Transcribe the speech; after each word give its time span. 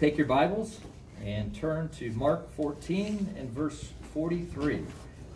Take 0.00 0.16
your 0.16 0.28
Bibles 0.28 0.80
and 1.22 1.54
turn 1.54 1.90
to 1.98 2.10
Mark 2.12 2.50
14 2.54 3.34
and 3.36 3.50
verse 3.50 3.90
43. 4.14 4.82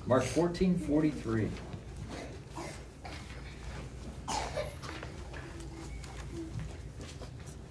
Mark 0.07 0.23
14, 0.23 0.79
43. 0.79 1.51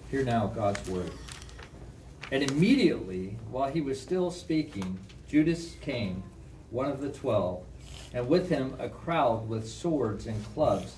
Hear 0.08 0.22
now 0.22 0.46
God's 0.46 0.88
word. 0.88 1.10
And 2.30 2.48
immediately, 2.48 3.38
while 3.50 3.72
he 3.72 3.80
was 3.80 4.00
still 4.00 4.30
speaking, 4.30 5.00
Judas 5.28 5.74
came, 5.80 6.22
one 6.70 6.88
of 6.88 7.00
the 7.00 7.10
twelve, 7.10 7.64
and 8.12 8.28
with 8.28 8.48
him 8.48 8.76
a 8.78 8.88
crowd 8.88 9.48
with 9.48 9.68
swords 9.68 10.28
and 10.28 10.44
clubs 10.54 10.94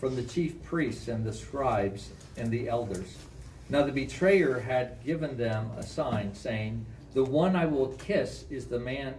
from 0.00 0.16
the 0.16 0.24
chief 0.24 0.60
priests 0.64 1.06
and 1.06 1.24
the 1.24 1.32
scribes 1.32 2.10
and 2.36 2.50
the 2.50 2.68
elders. 2.68 3.16
Now 3.68 3.82
the 3.82 3.92
betrayer 3.92 4.60
had 4.60 5.02
given 5.04 5.36
them 5.36 5.72
a 5.76 5.82
sign, 5.82 6.34
saying, 6.34 6.86
The 7.14 7.24
one 7.24 7.56
I 7.56 7.66
will 7.66 7.88
kiss 7.88 8.44
is 8.48 8.66
the 8.66 8.78
man, 8.78 9.14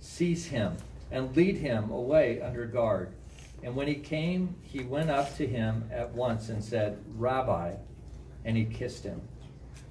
seize 0.00 0.46
him, 0.46 0.76
and 1.10 1.36
lead 1.36 1.58
him 1.58 1.90
away 1.90 2.40
under 2.40 2.64
guard. 2.64 3.12
And 3.62 3.76
when 3.76 3.88
he 3.88 3.96
came, 3.96 4.54
he 4.62 4.80
went 4.80 5.10
up 5.10 5.36
to 5.36 5.46
him 5.46 5.88
at 5.92 6.14
once 6.14 6.48
and 6.48 6.64
said, 6.64 6.98
Rabbi, 7.14 7.74
and 8.44 8.56
he 8.56 8.64
kissed 8.64 9.04
him. 9.04 9.20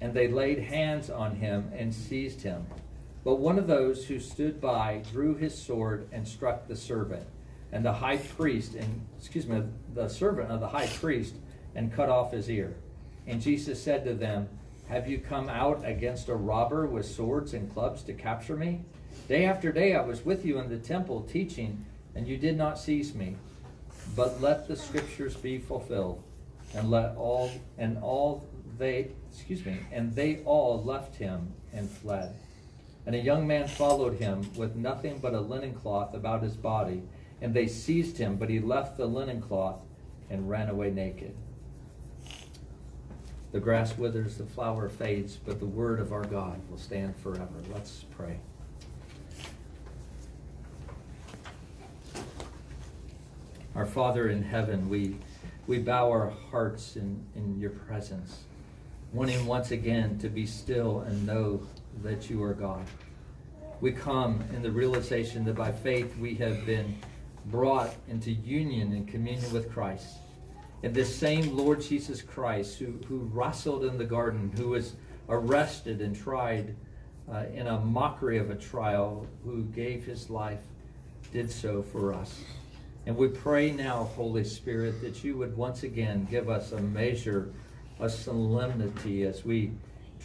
And 0.00 0.12
they 0.12 0.26
laid 0.26 0.58
hands 0.58 1.08
on 1.08 1.36
him 1.36 1.70
and 1.76 1.94
seized 1.94 2.42
him. 2.42 2.66
But 3.22 3.36
one 3.36 3.58
of 3.58 3.68
those 3.68 4.06
who 4.06 4.18
stood 4.18 4.60
by 4.60 5.02
drew 5.12 5.36
his 5.36 5.56
sword 5.56 6.08
and 6.10 6.26
struck 6.26 6.66
the 6.66 6.74
servant, 6.74 7.26
and 7.70 7.84
the 7.84 7.92
high 7.92 8.16
priest, 8.16 8.74
and 8.74 9.06
excuse 9.18 9.46
me, 9.46 9.62
the 9.94 10.08
servant 10.08 10.50
of 10.50 10.58
the 10.58 10.68
high 10.68 10.88
priest, 10.88 11.36
and 11.76 11.92
cut 11.92 12.08
off 12.08 12.32
his 12.32 12.50
ear. 12.50 12.74
And 13.26 13.40
Jesus 13.40 13.82
said 13.82 14.04
to 14.04 14.14
them, 14.14 14.48
Have 14.88 15.08
you 15.08 15.18
come 15.18 15.48
out 15.48 15.82
against 15.84 16.28
a 16.28 16.34
robber 16.34 16.86
with 16.86 17.06
swords 17.06 17.54
and 17.54 17.72
clubs 17.72 18.02
to 18.04 18.12
capture 18.12 18.56
me? 18.56 18.80
Day 19.28 19.44
after 19.44 19.70
day 19.72 19.94
I 19.94 20.02
was 20.02 20.24
with 20.24 20.44
you 20.44 20.58
in 20.58 20.68
the 20.68 20.78
temple 20.78 21.22
teaching, 21.22 21.84
and 22.14 22.26
you 22.26 22.36
did 22.36 22.56
not 22.56 22.78
seize 22.78 23.14
me. 23.14 23.36
But 24.16 24.40
let 24.40 24.66
the 24.66 24.76
scriptures 24.76 25.36
be 25.36 25.58
fulfilled 25.58 26.22
and 26.74 26.90
let 26.90 27.16
all 27.16 27.50
and 27.78 27.98
all 27.98 28.46
they 28.78 29.08
excuse 29.30 29.64
me 29.64 29.78
and 29.92 30.14
they 30.14 30.38
all 30.44 30.82
left 30.82 31.16
him 31.16 31.52
and 31.72 31.90
fled 31.90 32.34
and 33.06 33.14
a 33.14 33.18
young 33.18 33.46
man 33.46 33.66
followed 33.66 34.18
him 34.18 34.48
with 34.56 34.76
nothing 34.76 35.18
but 35.18 35.34
a 35.34 35.40
linen 35.40 35.74
cloth 35.74 36.14
about 36.14 36.42
his 36.42 36.56
body 36.56 37.02
and 37.40 37.54
they 37.54 37.66
seized 37.66 38.18
him 38.18 38.36
but 38.36 38.48
he 38.48 38.60
left 38.60 38.96
the 38.96 39.06
linen 39.06 39.40
cloth 39.40 39.82
and 40.28 40.48
ran 40.48 40.68
away 40.68 40.90
naked 40.90 41.34
the 43.52 43.60
grass 43.60 43.96
withers 43.96 44.36
the 44.36 44.46
flower 44.46 44.88
fades 44.88 45.36
but 45.36 45.58
the 45.58 45.66
word 45.66 46.00
of 46.00 46.12
our 46.12 46.24
god 46.24 46.60
will 46.70 46.78
stand 46.78 47.16
forever 47.16 47.48
let's 47.72 48.04
pray 48.16 48.38
our 53.74 53.86
father 53.86 54.28
in 54.28 54.42
heaven 54.42 54.88
we 54.88 55.16
we 55.70 55.78
bow 55.78 56.08
our 56.10 56.32
hearts 56.50 56.96
in, 56.96 57.24
in 57.36 57.60
your 57.60 57.70
presence, 57.70 58.40
wanting 59.12 59.46
once 59.46 59.70
again 59.70 60.18
to 60.18 60.28
be 60.28 60.44
still 60.44 61.02
and 61.02 61.24
know 61.24 61.62
that 62.02 62.28
you 62.28 62.42
are 62.42 62.54
God. 62.54 62.84
We 63.80 63.92
come 63.92 64.42
in 64.52 64.62
the 64.62 64.70
realization 64.72 65.44
that 65.44 65.54
by 65.54 65.70
faith 65.70 66.16
we 66.18 66.34
have 66.34 66.66
been 66.66 66.96
brought 67.46 67.94
into 68.08 68.32
union 68.32 68.94
and 68.94 69.06
communion 69.06 69.52
with 69.52 69.72
Christ. 69.72 70.16
And 70.82 70.94
this 70.94 71.14
same 71.14 71.56
Lord 71.56 71.82
Jesus 71.82 72.22
Christ 72.22 72.78
who, 72.78 72.98
who 73.06 73.18
wrestled 73.32 73.84
in 73.84 73.98
the 73.98 74.04
garden, 74.04 74.52
who 74.56 74.70
was 74.70 74.94
arrested 75.28 76.00
and 76.00 76.16
tried 76.16 76.74
uh, 77.30 77.44
in 77.54 77.66
a 77.66 77.78
mockery 77.80 78.38
of 78.38 78.50
a 78.50 78.56
trial, 78.56 79.26
who 79.44 79.64
gave 79.64 80.04
his 80.04 80.30
life, 80.30 80.60
did 81.32 81.50
so 81.50 81.82
for 81.82 82.12
us. 82.14 82.40
And 83.06 83.16
we 83.16 83.28
pray 83.28 83.70
now, 83.70 84.04
Holy 84.16 84.44
Spirit, 84.44 85.00
that 85.02 85.22
you 85.22 85.36
would 85.36 85.56
once 85.56 85.82
again 85.82 86.26
give 86.30 86.48
us 86.48 86.72
a 86.72 86.80
measure 86.80 87.52
of 87.98 88.10
solemnity 88.10 89.24
as 89.24 89.44
we 89.44 89.72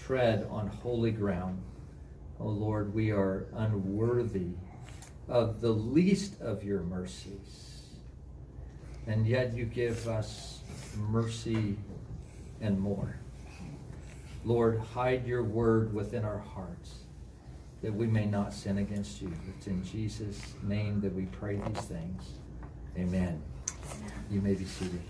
tread 0.03 0.47
on 0.49 0.67
holy 0.67 1.11
ground. 1.11 1.61
Oh 2.39 2.47
Lord, 2.47 2.93
we 2.93 3.11
are 3.11 3.45
unworthy 3.53 4.49
of 5.27 5.61
the 5.61 5.71
least 5.71 6.41
of 6.41 6.63
your 6.63 6.81
mercies. 6.81 7.64
And 9.07 9.27
yet 9.27 9.53
you 9.53 9.65
give 9.65 10.07
us 10.07 10.61
mercy 10.97 11.77
and 12.61 12.79
more. 12.79 13.17
Lord, 14.43 14.79
hide 14.79 15.25
your 15.25 15.43
word 15.43 15.93
within 15.93 16.23
our 16.23 16.39
hearts 16.39 16.95
that 17.81 17.93
we 17.93 18.07
may 18.07 18.25
not 18.25 18.53
sin 18.53 18.79
against 18.79 19.21
you. 19.21 19.31
It's 19.55 19.67
in 19.67 19.83
Jesus' 19.83 20.41
name 20.63 21.01
that 21.01 21.13
we 21.13 21.25
pray 21.25 21.57
these 21.57 21.85
things. 21.85 22.23
Amen. 22.97 23.41
You 24.31 24.41
may 24.41 24.55
be 24.55 24.65
seated. 24.65 25.01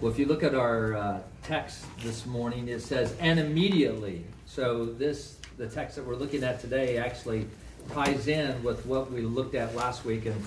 Well, 0.00 0.10
if 0.10 0.18
you 0.18 0.26
look 0.26 0.42
at 0.42 0.54
our 0.54 0.94
uh, 0.96 1.20
text 1.42 1.84
this 2.02 2.24
morning, 2.24 2.68
it 2.68 2.80
says, 2.80 3.14
and 3.20 3.38
immediately. 3.38 4.24
So 4.46 4.86
this, 4.86 5.39
the 5.60 5.68
text 5.68 5.94
that 5.96 6.06
we're 6.06 6.16
looking 6.16 6.42
at 6.42 6.58
today 6.58 6.96
actually 6.96 7.46
ties 7.92 8.28
in 8.28 8.62
with 8.62 8.84
what 8.86 9.12
we 9.12 9.20
looked 9.20 9.54
at 9.54 9.74
last 9.74 10.06
week. 10.06 10.24
And 10.24 10.46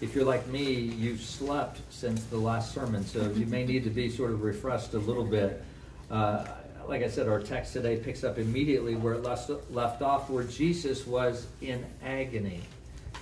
if 0.00 0.14
you're 0.14 0.24
like 0.24 0.46
me, 0.46 0.72
you've 0.72 1.20
slept 1.20 1.80
since 1.90 2.24
the 2.24 2.38
last 2.38 2.72
sermon, 2.72 3.04
so 3.04 3.30
you 3.32 3.44
may 3.44 3.66
need 3.66 3.84
to 3.84 3.90
be 3.90 4.08
sort 4.08 4.30
of 4.30 4.42
refreshed 4.42 4.94
a 4.94 4.98
little 4.98 5.24
bit. 5.24 5.62
Uh, 6.10 6.46
like 6.88 7.02
I 7.02 7.08
said, 7.08 7.28
our 7.28 7.40
text 7.40 7.74
today 7.74 7.96
picks 7.98 8.24
up 8.24 8.38
immediately 8.38 8.94
where 8.94 9.12
it 9.12 9.22
left, 9.22 9.50
left 9.70 10.00
off, 10.00 10.30
where 10.30 10.44
Jesus 10.44 11.06
was 11.06 11.46
in 11.60 11.84
agony. 12.02 12.62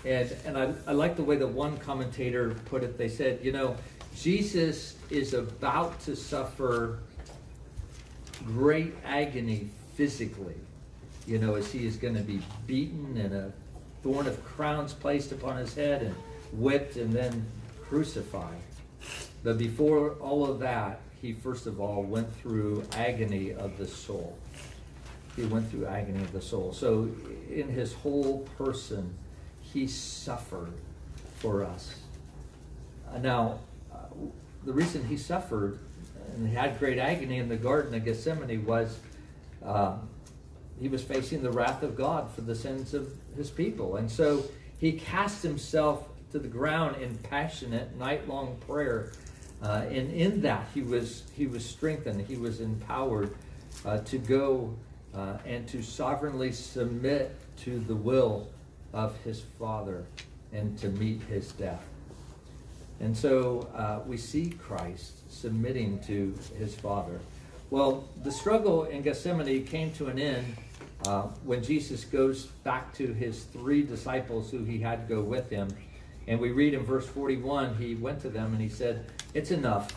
And, 0.05 0.35
and 0.47 0.57
I, 0.57 0.73
I 0.87 0.93
like 0.93 1.17
the 1.17 1.25
way 1.25 1.35
that 1.37 1.49
one 1.49 1.77
commentator 1.79 2.55
put 2.67 2.85
it. 2.85 2.97
They 2.97 3.09
said, 3.09 3.41
you 3.43 3.51
know, 3.51 3.77
Jesus 4.15 4.95
is 5.11 5.35
about 5.35 5.99
to 6.03 6.15
suffer 6.15 7.01
great 8.45 8.95
agony 9.05 9.71
physically, 9.97 10.55
you 11.27 11.39
know, 11.39 11.55
as 11.55 11.71
he 11.71 11.87
is 11.87 11.97
going 11.97 12.15
to 12.15 12.23
be 12.23 12.41
beaten 12.67 13.17
and 13.17 13.35
a 13.35 13.53
thorn 14.03 14.27
of 14.27 14.45
crowns 14.45 14.93
placed 14.93 15.33
upon 15.33 15.57
his 15.57 15.75
head 15.75 16.03
and 16.03 16.15
whipped 16.53 16.97
and 16.97 17.13
then 17.13 17.47
crucified. 17.83 18.61
But 19.45 19.59
before 19.59 20.13
all 20.15 20.49
of 20.49 20.59
that, 20.61 21.01
he 21.21 21.33
first 21.33 21.67
of 21.67 21.81
all 21.81 22.03
went 22.03 22.35
through 22.41 22.85
agony 22.93 23.53
of 23.53 23.79
the 23.79 23.87
soul. 23.87 24.37
He 25.37 25.45
went 25.45 25.71
through 25.71 25.87
agony 25.87 26.23
of 26.23 26.33
the 26.33 26.43
soul. 26.43 26.73
So, 26.73 27.09
in 27.51 27.69
his 27.69 27.95
whole 27.95 28.41
person, 28.59 29.15
he 29.63 29.87
suffered 29.87 30.73
for 31.39 31.65
us. 31.65 31.95
Uh, 33.11 33.19
now, 33.19 33.59
uh, 33.93 33.97
the 34.65 34.73
reason 34.73 35.05
he 35.07 35.17
suffered 35.17 35.79
and 36.35 36.49
had 36.49 36.79
great 36.79 36.99
agony 36.99 37.39
in 37.39 37.49
the 37.49 37.57
Garden 37.57 37.95
of 37.95 38.05
Gethsemane 38.05 38.65
was 38.65 38.99
uh, 39.65 39.97
he 40.83 40.89
was 40.89 41.03
facing 41.03 41.43
the 41.43 41.51
wrath 41.51 41.83
of 41.83 41.97
God 41.97 42.31
for 42.35 42.43
the 42.43 42.55
sins 42.55 42.93
of 42.93 43.11
his 43.37 43.51
people. 43.51 43.97
And 43.97 44.11
so 44.11 44.45
he 44.79 44.93
cast 44.93 45.43
himself 45.43 46.09
to 46.33 46.39
the 46.39 46.49
ground 46.49 47.01
in 47.01 47.17
passionate 47.19 47.97
night 47.97 48.29
long 48.29 48.57
prayer 48.67 49.13
uh, 49.63 49.85
and 49.89 50.13
in 50.13 50.41
that, 50.43 50.67
he 50.75 50.83
was, 50.83 51.23
he 51.37 51.47
was 51.47 51.65
strengthened, 51.65 52.27
he 52.27 52.37
was 52.37 52.61
empowered 52.61 53.35
uh, 53.85 53.99
to 53.99 54.19
go 54.19 54.75
uh, 55.15 55.39
and 55.47 55.69
to 55.69 55.83
sovereignly 55.83 56.51
submit 56.51 57.37
to 57.59 57.79
the 57.79 57.95
will 57.95 58.49
of 58.93 59.17
his 59.19 59.41
Father 59.59 60.05
and 60.53 60.77
to 60.79 60.89
meet 60.89 61.23
his 61.23 61.53
death. 61.53 61.85
And 63.01 63.17
so 63.17 63.69
uh, 63.75 64.01
we 64.07 64.17
see 64.17 64.51
Christ 64.51 65.31
submitting 65.31 66.01
to 66.05 66.37
his 66.59 66.75
Father. 66.75 67.21
Well, 67.71 68.09
the 68.23 68.33
struggle 68.33 68.85
in 68.85 69.03
Gethsemane 69.03 69.65
came 69.65 69.93
to 69.93 70.09
an 70.09 70.19
end 70.19 70.57
uh, 71.07 71.23
when 71.45 71.63
Jesus 71.63 72.05
goes 72.05 72.47
back 72.65 72.93
to 72.95 73.13
his 73.13 73.45
three 73.45 73.83
disciples 73.83 74.51
who 74.51 74.65
he 74.65 74.79
had 74.79 75.09
go 75.09 75.21
with 75.21 75.51
him. 75.51 75.69
And 76.29 76.39
we 76.39 76.53
read 76.53 76.75
in 76.75 76.85
verse 76.85 77.07
41, 77.07 77.77
he 77.77 77.95
went 77.97 78.21
to 78.21 78.29
them 78.29 78.53
and 78.53 78.61
he 78.61 78.69
said, 78.69 79.07
it's 79.35 79.51
enough. 79.51 79.91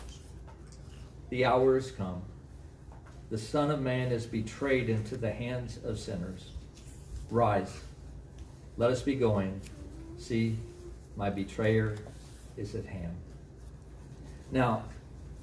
The 1.30 1.44
hour 1.44 1.74
has 1.74 1.90
come. 1.90 2.22
The 3.30 3.38
Son 3.38 3.70
of 3.70 3.80
Man 3.80 4.12
is 4.12 4.26
betrayed 4.26 4.88
into 4.88 5.16
the 5.16 5.32
hands 5.32 5.78
of 5.84 5.98
sinners. 5.98 6.50
Rise. 7.30 7.80
Let 8.76 8.90
us 8.90 9.02
be 9.02 9.14
going. 9.14 9.60
See, 10.18 10.56
my 11.16 11.30
betrayer 11.30 11.96
is 12.56 12.74
at 12.74 12.86
hand. 12.86 13.16
Now, 14.52 14.84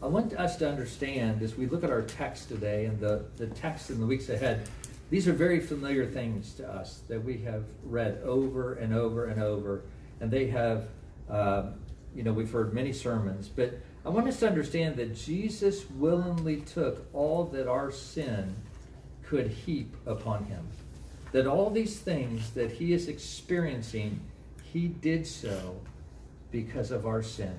I 0.02 0.08
want 0.08 0.34
us 0.34 0.58
to 0.58 0.70
understand 0.70 1.42
as 1.42 1.56
we 1.56 1.66
look 1.66 1.84
at 1.84 1.90
our 1.90 2.02
text 2.02 2.50
today 2.50 2.86
and 2.86 3.00
the, 3.00 3.26
the 3.38 3.48
text 3.48 3.90
in 3.90 4.00
the 4.00 4.06
weeks 4.06 4.30
ahead, 4.30 4.68
these 5.10 5.28
are 5.28 5.34
very 5.34 5.60
familiar 5.60 6.06
things 6.06 6.54
to 6.56 6.68
us 6.68 7.02
that 7.08 7.24
we 7.24 7.38
have 7.40 7.66
read 7.84 8.20
over 8.24 8.74
and 8.74 8.94
over 8.94 9.26
and 9.26 9.42
over, 9.42 9.84
and 10.20 10.32
they 10.32 10.48
have 10.48 10.88
uh, 11.30 11.64
you 12.16 12.24
know, 12.24 12.34
we've 12.34 12.52
heard 12.52 12.74
many 12.74 12.94
sermons, 12.94 13.48
but 13.48 13.80
I 14.06 14.10
want 14.10 14.28
us 14.28 14.40
to 14.40 14.48
understand 14.48 14.98
that 14.98 15.16
Jesus 15.16 15.90
willingly 15.90 16.58
took 16.62 17.08
all 17.14 17.46
that 17.46 17.68
our 17.68 17.92
sin 17.92 18.56
could 19.24 19.48
heap 19.48 19.96
upon 20.06 20.46
him. 20.46 20.68
That 21.32 21.48
all 21.48 21.70
these 21.70 22.00
things 22.00 22.52
that 22.52 22.72
he 22.72 22.94
is 22.94 23.08
experiencing, 23.08 24.20
he 24.62 24.88
did 24.88 25.26
so 25.26 25.80
because 26.52 26.92
of 26.92 27.08
our 27.08 27.24
sin. 27.24 27.56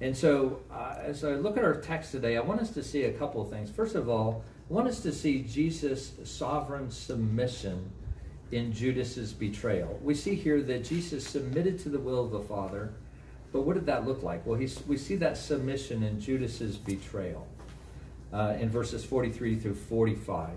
And 0.00 0.16
so, 0.16 0.60
uh, 0.72 0.96
as 0.98 1.22
I 1.22 1.34
look 1.34 1.56
at 1.56 1.62
our 1.62 1.76
text 1.76 2.10
today, 2.10 2.36
I 2.36 2.40
want 2.40 2.60
us 2.60 2.70
to 2.70 2.82
see 2.82 3.04
a 3.04 3.12
couple 3.12 3.40
of 3.40 3.50
things. 3.50 3.70
First 3.70 3.94
of 3.94 4.08
all, 4.08 4.42
Want 4.68 4.88
us 4.88 5.00
to 5.00 5.12
see 5.12 5.42
Jesus' 5.42 6.12
sovereign 6.24 6.90
submission 6.90 7.90
in 8.50 8.72
Judas's 8.72 9.32
betrayal. 9.32 9.98
We 10.02 10.14
see 10.14 10.34
here 10.34 10.62
that 10.62 10.84
Jesus 10.84 11.26
submitted 11.26 11.78
to 11.80 11.90
the 11.90 11.98
will 11.98 12.24
of 12.24 12.30
the 12.30 12.40
Father, 12.40 12.94
but 13.52 13.62
what 13.62 13.74
did 13.74 13.84
that 13.86 14.06
look 14.06 14.22
like? 14.22 14.46
Well, 14.46 14.58
we 14.58 14.96
see 14.96 15.16
that 15.16 15.36
submission 15.36 16.02
in 16.02 16.18
Judas's 16.18 16.76
betrayal 16.76 17.46
uh, 18.32 18.56
in 18.58 18.70
verses 18.70 19.04
43 19.04 19.56
through 19.56 19.74
45. 19.74 20.50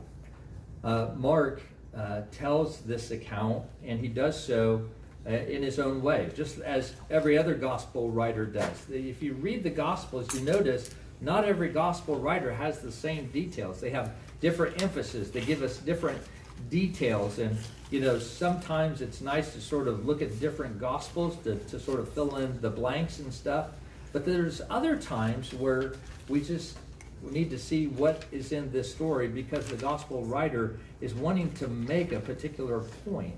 Uh, 0.83 1.09
Mark 1.17 1.61
uh, 1.95 2.21
tells 2.31 2.79
this 2.81 3.11
account, 3.11 3.65
and 3.83 3.99
he 3.99 4.07
does 4.07 4.41
so 4.41 4.87
uh, 5.25 5.31
in 5.31 5.61
his 5.61 5.79
own 5.79 6.01
way, 6.01 6.29
just 6.33 6.59
as 6.59 6.93
every 7.09 7.37
other 7.37 7.55
gospel 7.55 8.09
writer 8.09 8.45
does. 8.45 8.89
If 8.89 9.21
you 9.21 9.33
read 9.33 9.63
the 9.63 9.69
Gospels, 9.69 10.33
you 10.33 10.41
notice 10.41 10.91
not 11.21 11.45
every 11.45 11.69
gospel 11.69 12.15
writer 12.15 12.53
has 12.53 12.79
the 12.79 12.91
same 12.91 13.27
details. 13.27 13.81
They 13.81 13.89
have 13.89 14.11
different 14.41 14.81
emphasis. 14.81 15.31
They 15.31 15.41
give 15.41 15.63
us 15.63 15.77
different 15.77 16.21
details. 16.69 17.39
And, 17.39 17.57
you 17.89 18.01
know, 18.01 18.19
sometimes 18.19 19.01
it's 19.01 19.21
nice 19.21 19.53
to 19.53 19.61
sort 19.61 19.87
of 19.87 20.05
look 20.05 20.21
at 20.21 20.39
different 20.39 20.79
gospels 20.79 21.37
to, 21.43 21.55
to 21.55 21.79
sort 21.79 21.99
of 21.99 22.09
fill 22.13 22.35
in 22.37 22.59
the 22.61 22.69
blanks 22.69 23.19
and 23.19 23.33
stuff. 23.33 23.69
But 24.13 24.25
there's 24.25 24.61
other 24.69 24.95
times 24.95 25.53
where 25.53 25.93
we 26.27 26.41
just 26.41 26.77
we 27.23 27.31
need 27.31 27.49
to 27.49 27.57
see 27.57 27.87
what 27.87 28.25
is 28.31 28.51
in 28.51 28.71
this 28.71 28.91
story 28.91 29.27
because 29.27 29.67
the 29.67 29.75
gospel 29.75 30.23
writer 30.25 30.77
is 31.01 31.15
wanting 31.15 31.51
to 31.53 31.67
make 31.67 32.11
a 32.11 32.19
particular 32.19 32.81
point 33.09 33.35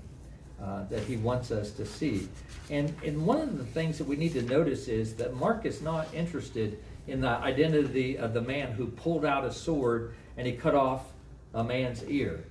uh, 0.62 0.84
that 0.84 1.02
he 1.04 1.16
wants 1.16 1.50
us 1.50 1.70
to 1.72 1.86
see. 1.86 2.28
And, 2.68 2.94
and 3.04 3.24
one 3.24 3.40
of 3.40 3.56
the 3.56 3.64
things 3.64 3.96
that 3.98 4.04
we 4.04 4.16
need 4.16 4.34
to 4.34 4.42
notice 4.42 4.88
is 4.88 5.14
that 5.14 5.34
Mark 5.34 5.64
is 5.64 5.80
not 5.80 6.12
interested 6.14 6.78
in 7.10 7.20
the 7.20 7.28
identity 7.28 8.16
of 8.16 8.32
the 8.32 8.40
man 8.40 8.72
who 8.72 8.86
pulled 8.86 9.24
out 9.24 9.44
a 9.44 9.52
sword 9.52 10.14
and 10.36 10.46
he 10.46 10.52
cut 10.54 10.74
off 10.74 11.04
a 11.54 11.64
man's 11.64 12.04
ear. 12.04 12.44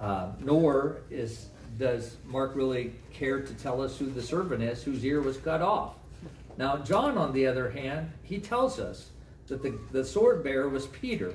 Uh, 0.00 0.32
nor 0.40 1.02
is 1.10 1.46
does 1.78 2.16
Mark 2.26 2.54
really 2.54 2.92
care 3.12 3.40
to 3.40 3.54
tell 3.54 3.80
us 3.80 3.98
who 3.98 4.06
the 4.06 4.22
servant 4.22 4.62
is 4.62 4.82
whose 4.82 5.04
ear 5.04 5.20
was 5.20 5.36
cut 5.38 5.62
off. 5.62 5.94
Now, 6.58 6.78
John, 6.78 7.16
on 7.16 7.32
the 7.32 7.46
other 7.46 7.70
hand, 7.70 8.10
he 8.22 8.38
tells 8.38 8.78
us 8.78 9.08
that 9.46 9.62
the, 9.62 9.78
the 9.92 10.04
sword 10.04 10.42
bearer 10.42 10.68
was 10.68 10.86
Peter 10.88 11.34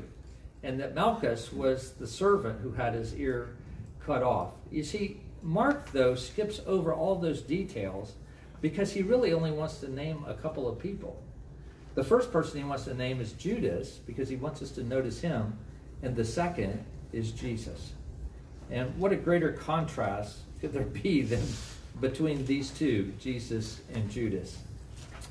and 0.61 0.79
that 0.79 0.93
Malchus 0.93 1.51
was 1.51 1.91
the 1.93 2.07
servant 2.07 2.59
who 2.61 2.71
had 2.71 2.93
his 2.93 3.15
ear 3.15 3.55
cut 4.05 4.23
off. 4.23 4.53
You 4.71 4.83
see, 4.83 5.21
Mark, 5.41 5.91
though, 5.91 6.15
skips 6.15 6.61
over 6.65 6.93
all 6.93 7.15
those 7.15 7.41
details 7.41 8.13
because 8.61 8.91
he 8.91 9.03
really 9.03 9.33
only 9.33 9.51
wants 9.51 9.79
to 9.79 9.91
name 9.91 10.25
a 10.27 10.33
couple 10.33 10.67
of 10.67 10.79
people. 10.79 11.21
The 11.95 12.03
first 12.03 12.31
person 12.31 12.57
he 12.57 12.63
wants 12.63 12.83
to 12.85 12.93
name 12.93 13.21
is 13.21 13.33
Judas 13.33 13.99
because 14.05 14.29
he 14.29 14.35
wants 14.35 14.61
us 14.61 14.71
to 14.71 14.83
notice 14.83 15.19
him, 15.19 15.57
and 16.03 16.15
the 16.15 16.25
second 16.25 16.83
is 17.13 17.31
Jesus. 17.31 17.93
And 18.69 18.95
what 18.97 19.11
a 19.11 19.15
greater 19.15 19.53
contrast 19.53 20.39
could 20.59 20.73
there 20.73 20.83
be 20.83 21.21
than 21.23 21.41
between 22.01 22.45
these 22.45 22.71
two, 22.71 23.13
Jesus 23.19 23.81
and 23.93 24.09
Judas? 24.09 24.57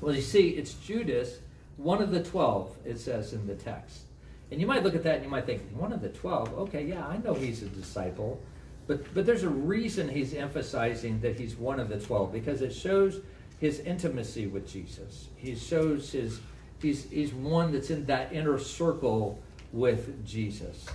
Well, 0.01 0.15
you 0.15 0.21
see, 0.21 0.49
it's 0.49 0.73
Judas, 0.73 1.37
one 1.77 2.01
of 2.01 2.11
the 2.11 2.23
twelve, 2.23 2.75
it 2.83 2.99
says 2.99 3.33
in 3.33 3.45
the 3.45 3.55
text. 3.55 4.01
And 4.51 4.59
you 4.59 4.67
might 4.67 4.83
look 4.83 4.95
at 4.95 5.03
that 5.03 5.15
and 5.15 5.23
you 5.23 5.29
might 5.29 5.45
think, 5.45 5.61
one 5.71 5.93
of 5.93 6.01
the 6.01 6.09
twelve, 6.09 6.53
okay, 6.53 6.83
yeah, 6.83 7.07
I 7.07 7.17
know 7.17 7.33
he's 7.33 7.61
a 7.61 7.67
disciple. 7.67 8.41
But, 8.87 9.13
but 9.13 9.25
there's 9.25 9.43
a 9.43 9.49
reason 9.49 10.07
he's 10.07 10.33
emphasizing 10.33 11.19
that 11.21 11.39
he's 11.39 11.55
one 11.55 11.79
of 11.79 11.89
the 11.89 11.99
12 11.99 12.31
because 12.31 12.61
it 12.61 12.73
shows 12.73 13.21
his 13.59 13.79
intimacy 13.79 14.47
with 14.47 14.71
Jesus. 14.71 15.29
He 15.35 15.55
shows 15.55 16.11
his, 16.11 16.39
he's, 16.81 17.09
he's 17.09 17.33
one 17.33 17.71
that's 17.71 17.89
in 17.89 18.05
that 18.05 18.33
inner 18.33 18.59
circle 18.59 19.39
with 19.71 20.25
Jesus. 20.25 20.85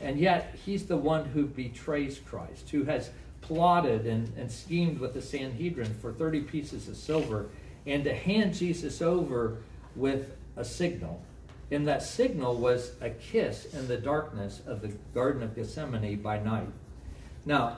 And 0.00 0.18
yet, 0.18 0.54
he's 0.64 0.86
the 0.86 0.96
one 0.96 1.26
who 1.26 1.46
betrays 1.46 2.18
Christ, 2.18 2.70
who 2.70 2.84
has 2.84 3.10
plotted 3.40 4.06
and, 4.06 4.32
and 4.36 4.50
schemed 4.50 4.98
with 4.98 5.14
the 5.14 5.22
Sanhedrin 5.22 5.94
for 6.00 6.12
30 6.12 6.42
pieces 6.42 6.88
of 6.88 6.96
silver 6.96 7.48
and 7.86 8.04
to 8.04 8.14
hand 8.14 8.54
Jesus 8.54 9.02
over 9.02 9.58
with 9.96 10.36
a 10.56 10.64
signal. 10.64 11.20
And 11.70 11.86
that 11.86 12.02
signal 12.02 12.56
was 12.56 12.92
a 13.00 13.10
kiss 13.10 13.72
in 13.74 13.86
the 13.88 13.96
darkness 13.96 14.60
of 14.66 14.82
the 14.82 14.88
Garden 15.14 15.42
of 15.42 15.54
Gethsemane 15.54 16.20
by 16.20 16.38
night. 16.40 16.68
Now, 17.46 17.76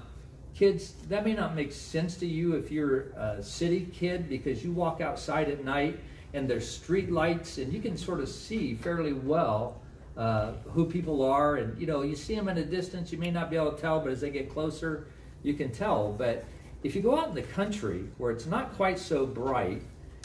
kids, 0.54 0.92
that 1.08 1.24
may 1.24 1.34
not 1.34 1.54
make 1.54 1.72
sense 1.72 2.16
to 2.18 2.26
you 2.26 2.54
if 2.54 2.70
you're 2.70 3.10
a 3.16 3.42
city 3.42 3.88
kid 3.92 4.28
because 4.28 4.64
you 4.64 4.72
walk 4.72 5.00
outside 5.00 5.48
at 5.48 5.64
night 5.64 5.98
and 6.34 6.48
there's 6.48 6.68
street 6.68 7.10
lights 7.10 7.58
and 7.58 7.72
you 7.72 7.80
can 7.80 7.96
sort 7.96 8.20
of 8.20 8.28
see 8.28 8.74
fairly 8.74 9.12
well 9.12 9.80
uh, 10.16 10.52
who 10.72 10.86
people 10.86 11.22
are. 11.22 11.56
And, 11.56 11.78
you 11.80 11.86
know, 11.86 12.02
you 12.02 12.16
see 12.16 12.34
them 12.34 12.48
in 12.48 12.58
a 12.58 12.64
distance, 12.64 13.12
you 13.12 13.18
may 13.18 13.30
not 13.30 13.50
be 13.50 13.56
able 13.56 13.72
to 13.72 13.80
tell, 13.80 14.00
but 14.00 14.10
as 14.10 14.20
they 14.20 14.30
get 14.30 14.50
closer, 14.50 15.06
you 15.42 15.54
can 15.54 15.70
tell. 15.72 16.12
But 16.12 16.44
if 16.82 16.94
you 16.94 17.02
go 17.02 17.18
out 17.18 17.28
in 17.28 17.34
the 17.34 17.42
country 17.42 18.04
where 18.18 18.30
it's 18.30 18.46
not 18.46 18.74
quite 18.74 18.98
so 18.98 19.26
bright, 19.26 19.82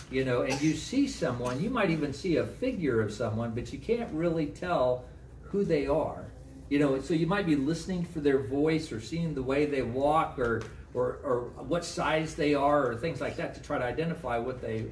you 0.10 0.24
know, 0.24 0.42
and 0.42 0.60
you 0.62 0.74
see 0.74 1.08
someone, 1.08 1.62
you 1.62 1.70
might 1.70 1.90
even 1.90 2.14
see 2.14 2.38
a 2.38 2.46
figure 2.46 3.02
of 3.02 3.12
someone, 3.12 3.52
but 3.52 3.74
you 3.74 3.80
can't 3.80 4.12
really 4.14 4.48
tell 4.48 5.06
who 5.42 5.64
they 5.64 5.88
are. 5.88 6.26
You 6.70 6.80
know, 6.80 7.00
so 7.00 7.14
you 7.14 7.28
might 7.28 7.46
be 7.46 7.56
listening 7.56 8.04
for 8.04 8.20
their 8.20 8.40
voice 8.40 8.92
or 8.92 9.00
seeing 9.00 9.34
the 9.34 9.44
way 9.44 9.66
they 9.66 9.82
walk 9.82 10.38
or, 10.38 10.64
or, 10.94 11.20
or 11.24 11.40
what 11.64 11.86
size 11.86 12.36
they 12.36 12.54
are 12.54 12.92
or 12.92 12.96
things 12.96 13.22
like 13.22 13.38
that 13.38 13.56
to 13.56 13.62
try 13.62 13.78
to 13.78 13.86
identify 13.86 14.38
what 14.38 14.62
they, 14.62 14.86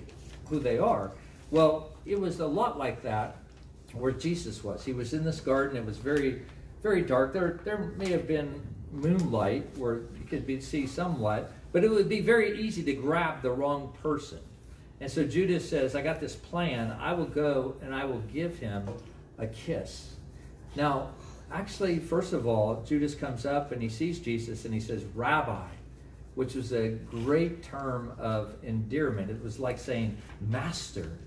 who 0.49 0.59
they 0.59 0.77
are. 0.77 1.11
Well, 1.51 1.91
it 2.05 2.19
was 2.19 2.39
a 2.39 2.47
lot 2.47 2.77
like 2.77 3.01
that 3.03 3.37
where 3.93 4.11
Jesus 4.11 4.63
was. 4.63 4.83
He 4.83 4.93
was 4.93 5.13
in 5.13 5.23
this 5.23 5.39
garden. 5.39 5.77
It 5.77 5.85
was 5.85 5.97
very, 5.97 6.41
very 6.83 7.01
dark. 7.01 7.33
There, 7.33 7.59
there 7.63 7.93
may 7.97 8.09
have 8.09 8.27
been 8.27 8.61
moonlight 8.91 9.65
where 9.77 9.95
you 9.95 10.25
could 10.29 10.45
be, 10.45 10.59
see 10.61 10.87
somewhat, 10.87 11.51
but 11.71 11.83
it 11.83 11.89
would 11.89 12.09
be 12.09 12.21
very 12.21 12.59
easy 12.59 12.83
to 12.83 12.93
grab 12.93 13.41
the 13.41 13.51
wrong 13.51 13.93
person. 14.01 14.39
And 15.01 15.11
so 15.11 15.25
Judas 15.25 15.69
says, 15.69 15.95
I 15.95 16.01
got 16.01 16.19
this 16.19 16.35
plan. 16.35 16.95
I 16.99 17.13
will 17.13 17.25
go 17.25 17.75
and 17.81 17.93
I 17.93 18.05
will 18.05 18.21
give 18.33 18.59
him 18.59 18.87
a 19.37 19.47
kiss. 19.47 20.15
Now, 20.75 21.09
actually, 21.51 21.99
first 21.99 22.33
of 22.33 22.47
all, 22.47 22.83
Judas 22.87 23.13
comes 23.13 23.45
up 23.45 23.71
and 23.71 23.81
he 23.81 23.89
sees 23.89 24.19
Jesus 24.19 24.65
and 24.65 24.73
he 24.73 24.79
says, 24.79 25.03
Rabbi, 25.13 25.67
which 26.35 26.53
was 26.53 26.73
a 26.73 26.89
great 26.89 27.63
term 27.63 28.13
of 28.19 28.53
endearment. 28.63 29.31
It 29.31 29.41
was 29.43 29.59
like 29.59 29.79
saying, 29.79 30.17
Master, 30.41 31.17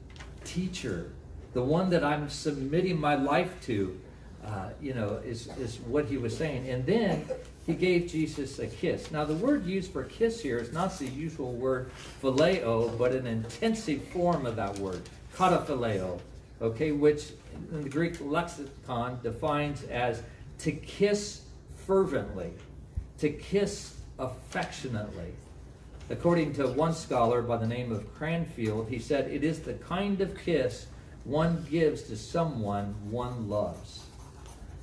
teacher, 0.45 1.13
the 1.55 1.63
one 1.63 1.91
that 1.91 2.05
I'm 2.05 2.29
submitting 2.29 3.01
my 3.01 3.15
life 3.15 3.61
to, 3.63 3.99
uh, 4.45 4.71
you 4.81 4.95
know, 4.95 5.21
is, 5.25 5.49
is 5.59 5.79
what 5.81 6.05
he 6.05 6.19
was 6.19 6.37
saying. 6.37 6.69
And 6.69 6.87
then 6.87 7.25
he 7.67 7.75
gave 7.75 8.09
Jesus 8.09 8.59
a 8.59 8.67
kiss. 8.67 9.11
Now, 9.11 9.25
the 9.25 9.35
word 9.35 9.67
used 9.67 9.93
for 9.93 10.05
kiss 10.05 10.41
here 10.41 10.59
is 10.59 10.73
not 10.73 10.99
the 10.99 11.07
usual 11.07 11.53
word 11.53 11.91
phileo, 12.23 12.97
but 12.99 13.13
an 13.13 13.27
intensive 13.27 14.03
form 14.05 14.47
of 14.47 14.57
that 14.57 14.79
word, 14.79 15.03
kataphileo, 15.37 16.21
okay, 16.61 16.93
which 16.93 17.33
in 17.73 17.83
the 17.83 17.89
Greek 17.89 18.19
lexicon 18.21 19.19
defines 19.23 19.83
as 19.85 20.23
to 20.59 20.73
kiss 20.73 21.43
fervently, 21.87 22.53
to 23.19 23.31
kiss 23.31 23.98
affectionately. 24.19 25.33
According 26.11 26.55
to 26.55 26.69
one 26.69 26.95
scholar 26.95 27.43
by 27.43 27.59
the 27.59 27.67
name 27.67 27.93
of 27.93 28.15
Cranfield, 28.15 28.89
he 28.89 28.99
said, 28.99 29.31
It 29.31 29.45
is 29.45 29.61
the 29.61 29.75
kind 29.75 30.21
of 30.21 30.37
kiss 30.43 30.87
one 31.25 31.67
gives 31.71 32.03
to 32.05 32.17
someone 32.17 32.95
one 33.11 33.49
loves. 33.51 34.05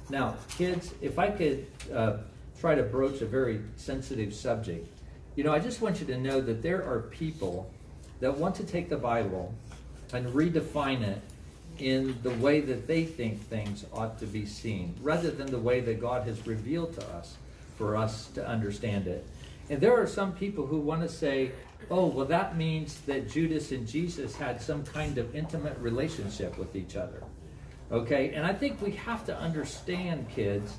Now, 0.09 0.35
kids, 0.57 0.93
if 1.01 1.17
I 1.17 1.31
could 1.31 1.65
uh, 1.91 2.17
try 2.59 2.75
to 2.75 2.83
broach 2.83 3.21
a 3.21 3.25
very 3.25 3.61
sensitive 3.75 4.33
subject, 4.35 4.87
you 5.35 5.43
know, 5.43 5.51
I 5.51 5.59
just 5.59 5.81
want 5.81 5.99
you 5.99 6.05
to 6.05 6.17
know 6.17 6.39
that 6.41 6.61
there 6.61 6.83
are 6.83 7.01
people 7.01 7.71
that 8.19 8.37
want 8.37 8.55
to 8.55 8.63
take 8.63 8.89
the 8.89 8.97
Bible 8.97 9.53
and 10.13 10.27
redefine 10.27 11.01
it 11.01 11.21
in 11.79 12.17
the 12.21 12.29
way 12.29 12.61
that 12.61 12.87
they 12.87 13.03
think 13.03 13.41
things 13.41 13.85
ought 13.91 14.19
to 14.19 14.27
be 14.27 14.45
seen, 14.45 14.95
rather 15.01 15.31
than 15.31 15.47
the 15.47 15.59
way 15.59 15.81
that 15.81 15.99
God 15.99 16.27
has 16.27 16.45
revealed 16.45 16.93
to 16.93 17.05
us 17.09 17.35
for 17.77 17.95
us 17.95 18.27
to 18.35 18.47
understand 18.47 19.07
it. 19.07 19.27
And 19.69 19.81
there 19.81 19.99
are 19.99 20.07
some 20.07 20.33
people 20.33 20.65
who 20.65 20.79
want 20.79 21.01
to 21.01 21.09
say, 21.09 21.51
oh, 21.89 22.07
well, 22.07 22.25
that 22.25 22.57
means 22.57 22.99
that 23.01 23.29
Judas 23.29 23.71
and 23.71 23.87
Jesus 23.87 24.35
had 24.35 24.61
some 24.61 24.83
kind 24.83 25.17
of 25.17 25.35
intimate 25.35 25.77
relationship 25.79 26.57
with 26.57 26.75
each 26.75 26.95
other. 26.95 27.23
Okay? 27.91 28.33
And 28.33 28.45
I 28.45 28.53
think 28.53 28.81
we 28.81 28.91
have 28.91 29.25
to 29.25 29.37
understand, 29.37 30.29
kids, 30.29 30.77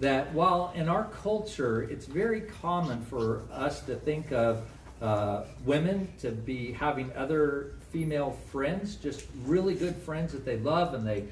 that 0.00 0.32
while 0.32 0.72
in 0.74 0.88
our 0.88 1.04
culture 1.04 1.82
it's 1.82 2.06
very 2.06 2.40
common 2.40 3.02
for 3.02 3.42
us 3.52 3.82
to 3.82 3.94
think 3.94 4.32
of 4.32 4.64
uh, 5.02 5.44
women 5.64 6.08
to 6.20 6.30
be 6.30 6.72
having 6.72 7.12
other 7.14 7.72
female 7.90 8.36
friends, 8.50 8.96
just 8.96 9.26
really 9.44 9.74
good 9.74 9.96
friends 9.96 10.32
that 10.32 10.44
they 10.44 10.58
love 10.58 10.94
and 10.94 11.06
they 11.06 11.24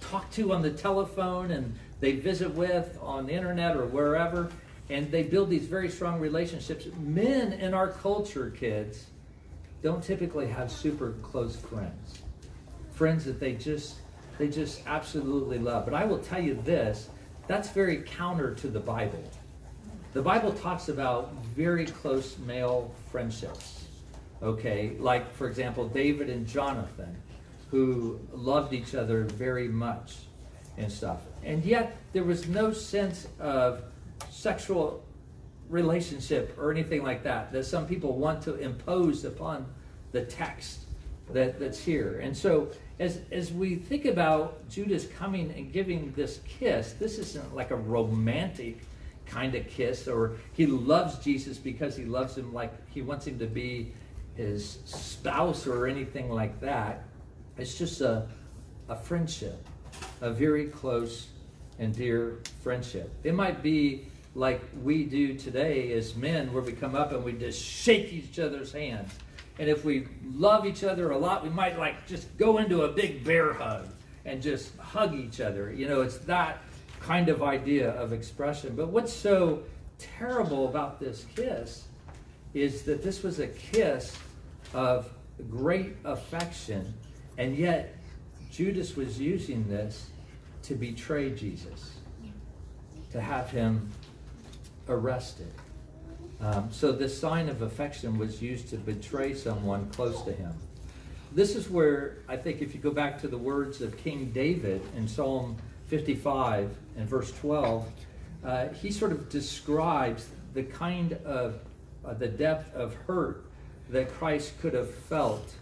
talk 0.00 0.30
to 0.32 0.52
on 0.52 0.62
the 0.62 0.70
telephone 0.70 1.50
and 1.50 1.74
they 2.00 2.12
visit 2.12 2.54
with 2.54 2.98
on 3.00 3.26
the 3.26 3.32
internet 3.32 3.76
or 3.76 3.86
wherever. 3.86 4.50
And 4.90 5.10
they 5.10 5.22
build 5.22 5.48
these 5.48 5.66
very 5.66 5.88
strong 5.88 6.20
relationships. 6.20 6.86
Men 6.98 7.54
in 7.54 7.72
our 7.72 7.88
culture, 7.88 8.50
kids, 8.50 9.06
don't 9.82 10.02
typically 10.02 10.46
have 10.46 10.70
super 10.70 11.12
close 11.22 11.56
friends. 11.56 12.22
Friends 12.92 13.24
that 13.24 13.40
they 13.40 13.54
just 13.54 13.96
they 14.38 14.48
just 14.48 14.82
absolutely 14.86 15.58
love. 15.58 15.84
But 15.84 15.94
I 15.94 16.04
will 16.04 16.18
tell 16.18 16.42
you 16.42 16.54
this, 16.64 17.08
that's 17.46 17.70
very 17.70 17.98
counter 17.98 18.54
to 18.54 18.68
the 18.68 18.80
Bible. 18.80 19.22
The 20.12 20.22
Bible 20.22 20.52
talks 20.52 20.88
about 20.88 21.32
very 21.56 21.86
close 21.86 22.38
male 22.38 22.92
friendships. 23.10 23.84
Okay, 24.42 24.96
like 24.98 25.32
for 25.34 25.48
example, 25.48 25.88
David 25.88 26.28
and 26.28 26.46
Jonathan, 26.46 27.16
who 27.70 28.20
loved 28.32 28.72
each 28.72 28.94
other 28.94 29.24
very 29.24 29.68
much 29.68 30.16
and 30.76 30.90
stuff. 30.90 31.20
And 31.44 31.64
yet 31.64 31.96
there 32.12 32.24
was 32.24 32.48
no 32.48 32.72
sense 32.72 33.26
of 33.38 33.82
sexual 34.30 35.04
relationship 35.68 36.56
or 36.58 36.70
anything 36.70 37.02
like 37.02 37.22
that 37.24 37.52
that 37.52 37.64
some 37.64 37.86
people 37.86 38.16
want 38.16 38.42
to 38.42 38.56
impose 38.56 39.24
upon 39.24 39.66
the 40.12 40.24
text 40.24 40.80
that, 41.32 41.58
that's 41.58 41.78
here. 41.78 42.20
And 42.22 42.36
so 42.36 42.68
as, 42.98 43.20
as 43.32 43.52
we 43.52 43.76
think 43.76 44.04
about 44.04 44.68
Judas 44.68 45.06
coming 45.06 45.52
and 45.56 45.72
giving 45.72 46.12
this 46.14 46.40
kiss, 46.46 46.92
this 46.94 47.18
isn't 47.18 47.54
like 47.54 47.70
a 47.70 47.76
romantic 47.76 48.80
kind 49.26 49.54
of 49.54 49.66
kiss, 49.68 50.06
or 50.06 50.36
he 50.52 50.66
loves 50.66 51.18
Jesus 51.18 51.58
because 51.58 51.96
he 51.96 52.04
loves 52.04 52.36
him 52.36 52.52
like 52.52 52.72
he 52.90 53.02
wants 53.02 53.26
him 53.26 53.38
to 53.38 53.46
be 53.46 53.92
his 54.36 54.78
spouse 54.84 55.66
or 55.66 55.86
anything 55.86 56.30
like 56.30 56.60
that. 56.60 57.04
It's 57.56 57.78
just 57.78 58.00
a, 58.00 58.28
a 58.88 58.96
friendship, 58.96 59.66
a 60.20 60.30
very 60.30 60.66
close 60.66 61.28
and 61.78 61.94
dear 61.94 62.38
friendship. 62.62 63.10
It 63.24 63.34
might 63.34 63.62
be 63.62 64.06
like 64.34 64.60
we 64.82 65.04
do 65.04 65.34
today 65.34 65.92
as 65.92 66.16
men, 66.16 66.52
where 66.52 66.62
we 66.62 66.72
come 66.72 66.94
up 66.94 67.12
and 67.12 67.22
we 67.24 67.32
just 67.32 67.62
shake 67.62 68.12
each 68.12 68.38
other's 68.38 68.72
hands 68.72 69.12
and 69.58 69.68
if 69.68 69.84
we 69.84 70.08
love 70.24 70.66
each 70.66 70.82
other 70.82 71.10
a 71.12 71.18
lot, 71.18 71.44
we 71.44 71.50
might 71.50 71.78
like 71.78 72.06
just 72.06 72.36
go 72.36 72.58
into 72.58 72.82
a 72.82 72.88
big 72.88 73.24
bear 73.24 73.52
hug 73.52 73.88
and 74.24 74.42
just 74.42 74.76
hug 74.78 75.14
each 75.14 75.40
other. 75.40 75.72
You 75.72 75.88
know, 75.88 76.00
it's 76.00 76.18
that 76.18 76.62
kind 77.00 77.28
of 77.28 77.42
idea 77.42 77.90
of 77.90 78.12
expression. 78.12 78.74
But 78.74 78.88
what's 78.88 79.12
so 79.12 79.62
terrible 79.98 80.68
about 80.68 80.98
this 80.98 81.26
kiss 81.36 81.84
is 82.52 82.82
that 82.82 83.02
this 83.02 83.22
was 83.22 83.38
a 83.38 83.46
kiss 83.46 84.16
of 84.72 85.08
great 85.50 85.96
affection, 86.04 86.92
and 87.38 87.56
yet 87.56 87.96
Judas 88.54 88.94
was 88.94 89.20
using 89.20 89.68
this 89.68 90.10
to 90.62 90.76
betray 90.76 91.30
Jesus, 91.30 91.96
to 93.10 93.20
have 93.20 93.50
him 93.50 93.90
arrested. 94.88 95.52
Um, 96.40 96.68
so 96.70 96.92
this 96.92 97.18
sign 97.18 97.48
of 97.48 97.62
affection 97.62 98.16
was 98.16 98.40
used 98.40 98.68
to 98.70 98.76
betray 98.76 99.34
someone 99.34 99.90
close 99.90 100.22
to 100.22 100.32
him. 100.32 100.52
This 101.32 101.56
is 101.56 101.68
where 101.68 102.18
I 102.28 102.36
think 102.36 102.62
if 102.62 102.76
you 102.76 102.80
go 102.80 102.92
back 102.92 103.20
to 103.22 103.28
the 103.28 103.36
words 103.36 103.80
of 103.82 103.96
King 103.96 104.26
David 104.26 104.82
in 104.96 105.08
Psalm 105.08 105.56
55 105.86 106.76
and 106.96 107.08
verse 107.08 107.32
12, 107.32 107.88
uh, 108.44 108.68
he 108.68 108.92
sort 108.92 109.10
of 109.10 109.28
describes 109.30 110.28
the 110.52 110.62
kind 110.62 111.14
of 111.24 111.58
uh, 112.04 112.14
the 112.14 112.28
depth 112.28 112.72
of 112.76 112.94
hurt 113.08 113.46
that 113.90 114.12
Christ 114.12 114.52
could 114.60 114.74
have 114.74 114.94
felt 114.94 115.54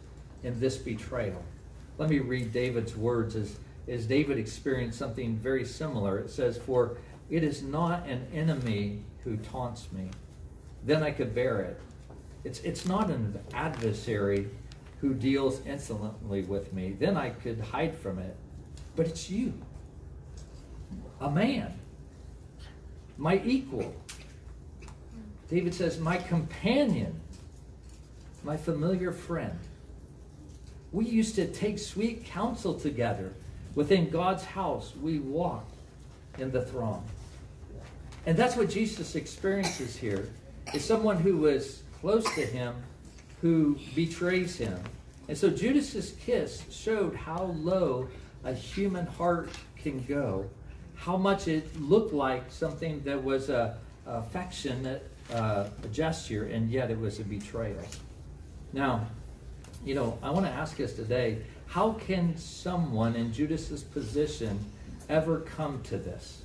in 0.45 0.61
this 0.61 0.77
betrayal. 0.77 1.43
Let 2.03 2.11
me 2.11 2.19
read 2.19 2.53
David's 2.53 2.97
words 2.97 3.37
as, 3.37 3.57
as 3.87 4.07
David 4.07 4.37
experienced 4.37 4.99
something 4.99 5.37
very 5.37 5.65
similar. 5.65 6.19
It 6.19 6.31
says, 6.31 6.59
For 6.59 6.97
it 7.31 7.45
is 7.45 7.63
not 7.63 8.09
an 8.09 8.27
enemy 8.35 9.05
who 9.23 9.37
taunts 9.37 9.87
me 9.93 10.11
then 10.85 11.03
I 11.03 11.11
could 11.13 11.33
bear 11.35 11.61
it. 11.61 11.81
It's, 12.45 12.59
it's 12.61 12.87
not 12.87 13.09
an 13.09 13.39
adversary 13.55 14.49
who 15.01 15.15
deals 15.15 15.65
insolently 15.65 16.43
with 16.43 16.73
me. 16.73 16.97
Then 16.99 17.17
I 17.17 17.31
could 17.31 17.61
hide 17.61 17.95
from 17.97 18.19
it. 18.19 18.37
But 18.97 19.07
it's 19.07 19.31
you, 19.31 19.55
a 21.21 21.31
man, 21.31 21.79
my 23.17 23.41
equal. 23.45 23.95
David 25.49 25.73
says, 25.73 26.01
my 26.01 26.17
companion, 26.17 27.21
my 28.43 28.57
familiar 28.57 29.13
friend. 29.13 29.57
We 30.93 31.07
used 31.07 31.35
to 31.37 31.47
take 31.47 31.79
sweet 31.79 32.27
counsel 32.27 32.75
together. 32.79 33.33
Within 33.75 34.11
God's 34.11 34.45
house, 34.45 34.93
we 35.01 35.19
walked 35.19 35.75
in 36.39 36.51
the 36.51 36.63
throng. 36.63 37.05
And 38.27 38.37
that's 38.37 38.57
what 38.57 38.71
Jesus 38.71 39.15
experiences 39.17 39.97
here 39.97 40.31
is 40.75 40.85
someone 40.85 41.17
who 41.17 41.39
was 41.39 41.83
close 42.01 42.25
to 42.35 42.47
him 42.47 42.75
who 43.41 43.79
betrays 43.95 44.57
him. 44.57 44.79
And 45.29 45.37
so 45.37 45.51
Judas's 45.51 46.15
kiss 46.25 46.63
showed 46.71 47.17
how 47.17 47.55
low 47.59 48.09
a 48.45 48.53
human 48.53 49.07
heart 49.07 49.51
can 49.77 50.05
go, 50.05 50.49
how 50.95 51.17
much 51.17 51.49
it 51.49 51.81
looked 51.81 52.13
like 52.13 52.45
something 52.51 53.03
that 53.05 53.23
was 53.23 53.49
a, 53.49 53.77
affectionate 54.07 55.09
uh, 55.33 55.67
gesture, 55.93 56.47
and 56.47 56.71
yet 56.71 56.91
it 56.91 56.99
was 56.99 57.21
a 57.21 57.25
betrayal. 57.25 57.85
Now, 58.73 59.07
you 59.85 59.95
know, 59.95 60.19
I 60.23 60.31
want 60.31 60.47
to 60.47 60.53
ask 60.53 60.81
us 60.81 60.93
today 60.93 61.39
how 61.67 61.93
can 61.93 62.37
someone 62.37 63.17
in 63.17 63.33
Judas's 63.33 63.83
position 63.83 64.59
ever 65.09 65.41
come 65.41 65.83
to 65.85 65.97
this? 65.97 66.43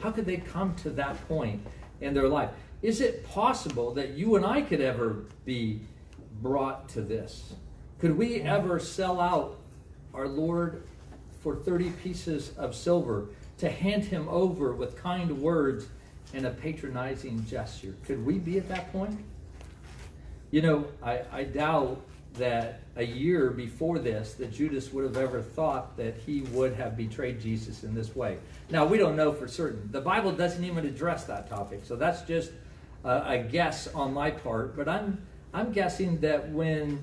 How 0.00 0.10
could 0.10 0.26
they 0.26 0.38
come 0.38 0.74
to 0.76 0.90
that 0.90 1.26
point 1.28 1.64
in 2.00 2.14
their 2.14 2.28
life? 2.28 2.50
Is 2.80 3.00
it 3.00 3.26
possible 3.26 3.92
that 3.94 4.10
you 4.10 4.36
and 4.36 4.46
I 4.46 4.62
could 4.62 4.80
ever 4.80 5.24
be 5.44 5.80
brought 6.40 6.88
to 6.90 7.02
this? 7.02 7.52
Could 7.98 8.16
we 8.16 8.40
ever 8.40 8.78
sell 8.78 9.20
out 9.20 9.58
our 10.14 10.28
Lord 10.28 10.84
for 11.42 11.56
30 11.56 11.90
pieces 12.02 12.52
of 12.56 12.74
silver 12.74 13.26
to 13.58 13.68
hand 13.68 14.04
him 14.04 14.28
over 14.28 14.72
with 14.72 14.96
kind 14.96 15.42
words 15.42 15.86
and 16.32 16.46
a 16.46 16.50
patronizing 16.50 17.44
gesture? 17.46 17.94
Could 18.06 18.24
we 18.24 18.38
be 18.38 18.58
at 18.58 18.68
that 18.68 18.92
point? 18.92 19.18
You 20.50 20.62
know, 20.62 20.86
I, 21.02 21.22
I 21.32 21.44
doubt 21.44 22.00
that 22.34 22.80
a 22.96 23.04
year 23.04 23.50
before 23.50 23.98
this 23.98 24.34
that 24.34 24.52
Judas 24.52 24.92
would 24.92 25.04
have 25.04 25.16
ever 25.16 25.42
thought 25.42 25.96
that 25.96 26.16
he 26.16 26.42
would 26.52 26.74
have 26.74 26.96
betrayed 26.96 27.40
Jesus 27.40 27.84
in 27.84 27.94
this 27.94 28.14
way. 28.14 28.38
Now, 28.70 28.84
we 28.84 28.98
don't 28.98 29.16
know 29.16 29.32
for 29.32 29.48
certain. 29.48 29.88
The 29.90 30.00
Bible 30.00 30.32
doesn't 30.32 30.64
even 30.64 30.86
address 30.86 31.24
that 31.24 31.48
topic. 31.48 31.80
So 31.84 31.96
that's 31.96 32.22
just 32.22 32.52
a 33.04 33.38
guess 33.38 33.88
on 33.88 34.12
my 34.12 34.30
part, 34.30 34.76
but 34.76 34.88
I'm 34.88 35.26
I'm 35.54 35.72
guessing 35.72 36.20
that 36.20 36.50
when 36.50 37.02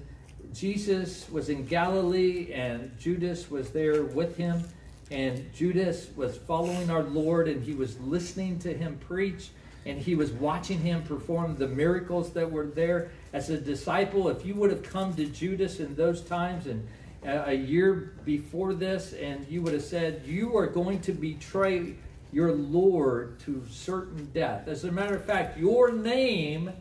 Jesus 0.53 1.27
was 1.29 1.49
in 1.49 1.65
Galilee 1.65 2.53
and 2.53 2.97
Judas 2.99 3.49
was 3.49 3.71
there 3.71 4.03
with 4.03 4.37
him, 4.37 4.63
and 5.11 5.51
Judas 5.53 6.09
was 6.15 6.37
following 6.37 6.89
our 6.89 7.03
Lord 7.03 7.47
and 7.47 7.63
he 7.63 7.73
was 7.73 7.99
listening 7.99 8.59
to 8.59 8.73
him 8.73 8.97
preach 9.07 9.49
and 9.85 9.99
he 9.99 10.15
was 10.15 10.31
watching 10.31 10.79
him 10.79 11.03
perform 11.03 11.55
the 11.57 11.67
miracles 11.67 12.31
that 12.33 12.51
were 12.51 12.65
there 12.65 13.11
as 13.33 13.49
a 13.49 13.57
disciple. 13.57 14.29
If 14.29 14.45
you 14.45 14.55
would 14.55 14.71
have 14.71 14.83
come 14.83 15.13
to 15.15 15.25
Judas 15.25 15.79
in 15.79 15.95
those 15.95 16.21
times 16.21 16.65
and 16.65 16.87
uh, 17.25 17.43
a 17.47 17.53
year 17.53 18.13
before 18.23 18.73
this, 18.73 19.13
and 19.13 19.47
you 19.47 19.61
would 19.61 19.73
have 19.73 19.83
said, 19.83 20.21
You 20.25 20.57
are 20.57 20.67
going 20.67 21.01
to 21.01 21.11
betray 21.11 21.95
your 22.31 22.51
Lord 22.51 23.39
to 23.41 23.63
certain 23.69 24.29
death. 24.33 24.67
As 24.67 24.83
a 24.83 24.91
matter 24.91 25.15
of 25.15 25.25
fact, 25.25 25.57
your 25.57 25.91
name 25.91 26.71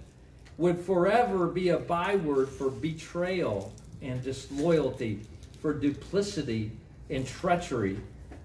would 0.58 0.78
forever 0.78 1.46
be 1.46 1.70
a 1.70 1.78
byword 1.78 2.48
for 2.48 2.70
betrayal 2.70 3.72
and 4.02 4.22
disloyalty, 4.22 5.20
for 5.60 5.72
duplicity 5.72 6.72
and 7.10 7.26
treachery. 7.26 7.98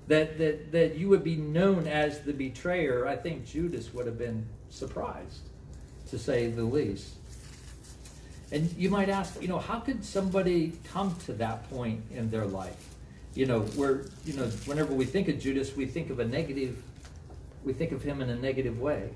That, 0.09 0.37
that, 0.39 0.71
that 0.73 0.97
you 0.97 1.07
would 1.09 1.23
be 1.23 1.37
known 1.37 1.87
as 1.87 2.21
the 2.21 2.33
betrayer, 2.33 3.07
I 3.07 3.15
think 3.15 3.45
Judas 3.45 3.93
would 3.93 4.05
have 4.05 4.17
been 4.17 4.45
surprised, 4.69 5.41
to 6.09 6.19
say 6.19 6.49
the 6.49 6.63
least. 6.63 7.13
And 8.51 8.71
you 8.73 8.89
might 8.89 9.09
ask, 9.09 9.41
you 9.41 9.47
know, 9.47 9.59
how 9.59 9.79
could 9.79 10.03
somebody 10.03 10.73
come 10.91 11.15
to 11.25 11.33
that 11.33 11.69
point 11.69 12.03
in 12.11 12.29
their 12.31 12.45
life? 12.45 12.89
You 13.35 13.45
know, 13.45 13.61
where, 13.61 14.05
you 14.25 14.33
know, 14.33 14.45
whenever 14.65 14.93
we 14.93 15.05
think 15.05 15.27
of 15.29 15.39
Judas, 15.39 15.75
we 15.75 15.85
think 15.85 16.09
of 16.09 16.19
a 16.19 16.25
negative 16.25 16.83
we 17.63 17.73
think 17.73 17.91
of 17.91 18.03
him 18.03 18.21
in 18.21 18.29
a 18.29 18.35
negative 18.35 18.79
way. 18.79 19.09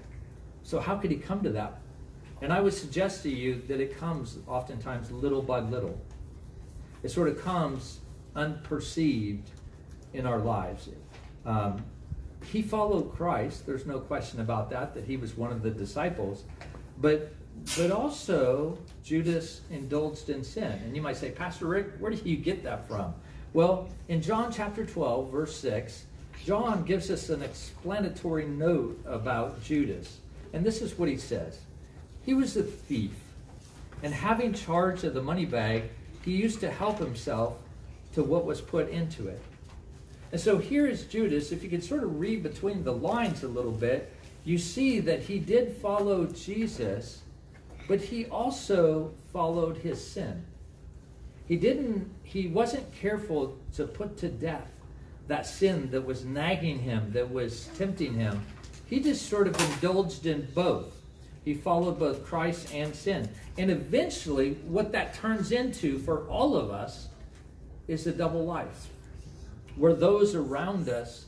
So, 0.64 0.80
how 0.80 0.98
could 0.98 1.12
he 1.12 1.18
come 1.18 1.42
to 1.44 1.50
that? 1.52 1.80
And 2.42 2.52
I 2.52 2.62
would 2.62 2.74
suggest 2.74 3.24
to 3.24 3.30
you 3.30 3.62
that 3.68 3.80
it 3.80 3.98
comes 3.98 4.38
oftentimes 4.48 5.12
little 5.12 5.42
by 5.42 5.60
little. 5.60 6.00
It 7.04 7.10
sort 7.10 7.30
of 7.30 7.42
comes 7.42 8.00
unperceived 8.36 9.50
in 10.14 10.26
our 10.26 10.40
lives. 10.40 10.90
Um, 11.46 11.84
he 12.46 12.62
followed 12.62 13.16
Christ, 13.16 13.66
there's 13.66 13.86
no 13.86 14.00
question 14.00 14.42
about 14.42 14.70
that, 14.72 14.94
that 14.96 15.06
he 15.06 15.18
was 15.18 15.36
one 15.36 15.52
of 15.52 15.62
the 15.62 15.72
disciples. 15.72 16.44
But 17.00 17.34
but 17.78 17.92
also 17.92 18.78
Judas 19.04 19.62
indulged 19.70 20.30
in 20.30 20.44
sin. 20.44 20.72
And 20.84 20.96
you 20.96 21.02
might 21.02 21.18
say, 21.18 21.32
Pastor 21.32 21.68
Rick, 21.68 21.94
where 22.00 22.12
do 22.12 22.30
you 22.30 22.38
get 22.38 22.64
that 22.64 22.88
from? 22.88 23.14
Well, 23.54 23.90
in 24.08 24.22
John 24.22 24.52
chapter 24.52 24.86
12, 24.86 25.32
verse 25.32 25.56
6, 25.58 26.06
John 26.44 26.84
gives 26.84 27.10
us 27.10 27.30
an 27.30 27.42
explanatory 27.42 28.46
note 28.46 29.00
about 29.06 29.64
Judas. 29.64 30.18
And 30.52 30.66
this 30.66 30.82
is 30.82 30.98
what 30.98 31.10
he 31.10 31.18
says 31.18 31.60
He 32.24 32.34
was 32.34 32.58
a 32.58 32.64
thief, 32.64 33.14
and 34.02 34.14
having 34.14 34.54
charge 34.54 35.04
of 35.04 35.14
the 35.14 35.22
money 35.22 35.46
bag, 35.46 35.84
he 36.24 36.32
used 36.32 36.60
to 36.62 36.72
help 36.72 37.00
himself 37.00 37.58
to 38.14 38.24
what 38.24 38.46
was 38.46 38.62
put 38.62 38.90
into 38.90 39.28
it. 39.28 39.42
And 40.34 40.42
so 40.42 40.58
here 40.58 40.88
is 40.88 41.06
Judas. 41.06 41.52
If 41.52 41.64
you 41.64 41.70
could 41.70 41.84
sort 41.84 42.04
of 42.04 42.20
read 42.20 42.42
between 42.42 42.84
the 42.84 42.92
lines 42.92 43.44
a 43.44 43.48
little 43.48 43.72
bit, 43.72 44.12
you 44.44 44.58
see 44.58 45.00
that 45.02 45.22
he 45.22 45.38
did 45.38 45.78
follow 45.78 46.26
Jesus, 46.26 47.22
but 47.88 48.02
he 48.02 48.26
also 48.26 49.14
followed 49.32 49.78
his 49.78 50.06
sin. 50.06 50.44
He 51.48 51.56
didn't, 51.56 52.10
he 52.24 52.48
wasn't 52.48 52.92
careful 52.96 53.60
to 53.76 53.86
put 53.86 54.18
to 54.18 54.28
death 54.28 54.72
that 55.28 55.46
sin 55.46 55.92
that 55.92 56.04
was 56.04 56.26
nagging 56.26 56.80
him, 56.80 57.12
that 57.14 57.32
was 57.32 57.70
tempting 57.78 58.16
him. 58.16 58.44
He 58.88 59.02
just 59.02 59.30
sort 59.30 59.48
of 59.48 59.60
indulged 59.62 60.26
in 60.26 60.48
both. 60.56 60.96
He 61.46 61.54
followed 61.54 62.00
both 62.00 62.26
Christ 62.26 62.74
and 62.74 62.96
sin. 62.96 63.30
And 63.60 63.70
eventually, 63.70 64.54
what 64.66 64.92
that 64.94 65.14
turns 65.14 65.52
into 65.52 66.00
for 66.00 66.28
all 66.28 66.56
of 66.56 66.72
us 66.72 67.10
is 67.88 68.08
a 68.08 68.12
double 68.12 68.46
life, 68.46 68.88
where 69.76 69.94
those 69.94 70.36
around 70.36 70.90
us 70.90 71.26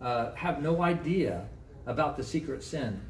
uh, 0.00 0.34
have 0.34 0.62
no 0.62 0.82
idea 0.82 1.46
about 1.86 2.16
the 2.16 2.22
secret 2.22 2.62
sin 2.62 3.00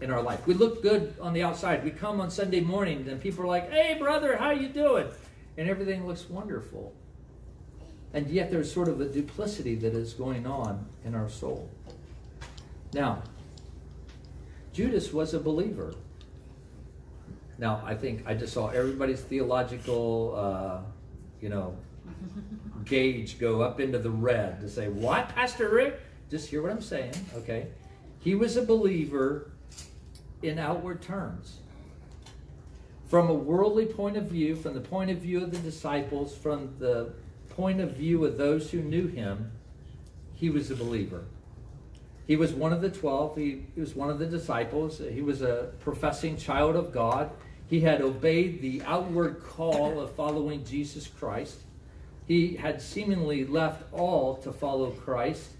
in 0.00 0.10
our 0.10 0.22
life. 0.22 0.46
We 0.46 0.54
look 0.54 0.82
good 0.82 1.14
on 1.20 1.32
the 1.32 1.42
outside. 1.42 1.84
We 1.84 1.90
come 1.90 2.20
on 2.20 2.30
Sunday 2.30 2.60
morning 2.60 3.08
and 3.08 3.20
people 3.20 3.44
are 3.44 3.46
like, 3.46 3.70
"Hey, 3.70 3.96
brother, 3.98 4.36
how 4.36 4.50
you 4.50 4.68
doing?" 4.68 5.06
And 5.56 5.68
everything 5.68 6.06
looks 6.06 6.28
wonderful. 6.28 6.92
And 8.12 8.28
yet 8.28 8.50
there's 8.50 8.70
sort 8.70 8.88
of 8.88 9.00
a 9.00 9.06
duplicity 9.06 9.74
that 9.76 9.94
is 9.94 10.12
going 10.12 10.46
on 10.46 10.86
in 11.04 11.14
our 11.14 11.28
soul. 11.28 11.68
Now, 12.92 13.22
Judas 14.72 15.12
was 15.12 15.34
a 15.34 15.40
believer. 15.40 15.94
Now, 17.58 17.82
I 17.84 17.94
think 17.94 18.22
I 18.26 18.34
just 18.34 18.52
saw 18.52 18.68
everybody's 18.68 19.20
theological, 19.20 20.34
uh, 20.36 20.80
you 21.40 21.48
know, 21.48 21.76
gauge 22.86 23.38
go 23.38 23.60
up 23.60 23.80
into 23.80 23.98
the 23.98 24.10
red 24.10 24.60
to 24.60 24.68
say, 24.68 24.88
What, 24.88 25.28
Pastor 25.28 25.68
Rick? 25.68 26.00
Just 26.30 26.48
hear 26.48 26.62
what 26.62 26.70
I'm 26.72 26.80
saying, 26.80 27.14
okay? 27.34 27.68
He 28.20 28.34
was 28.34 28.56
a 28.56 28.62
believer 28.62 29.50
in 30.42 30.58
outward 30.58 31.02
terms. 31.02 31.58
From 33.08 33.30
a 33.30 33.34
worldly 33.34 33.86
point 33.86 34.16
of 34.16 34.24
view, 34.24 34.56
from 34.56 34.74
the 34.74 34.80
point 34.80 35.10
of 35.10 35.18
view 35.18 35.42
of 35.42 35.52
the 35.52 35.58
disciples, 35.58 36.36
from 36.36 36.74
the 36.78 37.12
point 37.50 37.80
of 37.80 37.92
view 37.92 38.24
of 38.24 38.36
those 38.36 38.70
who 38.70 38.82
knew 38.82 39.06
him, 39.06 39.52
he 40.34 40.50
was 40.50 40.70
a 40.70 40.76
believer. 40.76 41.24
He 42.26 42.34
was 42.34 42.52
one 42.52 42.72
of 42.72 42.82
the 42.82 42.90
twelve. 42.90 43.36
He, 43.36 43.62
he, 43.74 43.80
was 43.80 43.94
one 43.94 44.10
of 44.10 44.18
the 44.18 44.26
disciples. 44.26 44.98
He 44.98 45.22
was 45.22 45.42
a 45.42 45.70
professing 45.80 46.36
child 46.36 46.74
of 46.74 46.92
God. 46.92 47.30
He 47.68 47.80
had 47.80 48.00
obeyed 48.00 48.60
the 48.60 48.82
outward 48.82 49.42
call 49.42 50.00
of 50.00 50.10
following 50.12 50.64
Jesus 50.64 51.06
Christ. 51.06 51.58
He 52.26 52.56
had 52.56 52.82
seemingly 52.82 53.44
left 53.44 53.84
all 53.92 54.36
to 54.38 54.52
follow 54.52 54.90
Christ. 54.90 55.50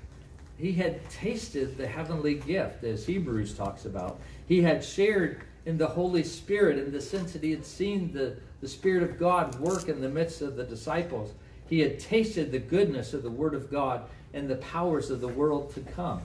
He 0.58 0.72
had 0.72 1.08
tasted 1.10 1.76
the 1.76 1.86
heavenly 1.86 2.34
gift, 2.34 2.82
as 2.82 3.06
Hebrews 3.06 3.54
talks 3.54 3.84
about. 3.84 4.20
He 4.48 4.62
had 4.62 4.84
shared 4.84 5.42
in 5.64 5.78
the 5.78 5.86
Holy 5.86 6.22
Spirit 6.22 6.78
in 6.78 6.92
the 6.92 7.00
sense 7.00 7.32
that 7.32 7.42
he 7.42 7.50
had 7.50 7.66
seen 7.66 8.12
the, 8.12 8.36
the 8.60 8.68
Spirit 8.68 9.02
of 9.02 9.18
God 9.18 9.58
work 9.60 9.88
in 9.88 10.00
the 10.00 10.08
midst 10.08 10.42
of 10.42 10.56
the 10.56 10.64
disciples. 10.64 11.32
He 11.68 11.80
had 11.80 11.98
tasted 11.98 12.52
the 12.52 12.58
goodness 12.58 13.12
of 13.12 13.22
the 13.22 13.30
Word 13.30 13.54
of 13.54 13.70
God 13.70 14.02
and 14.32 14.48
the 14.48 14.56
powers 14.56 15.10
of 15.10 15.20
the 15.20 15.28
world 15.28 15.74
to 15.74 15.80
come. 15.80 16.22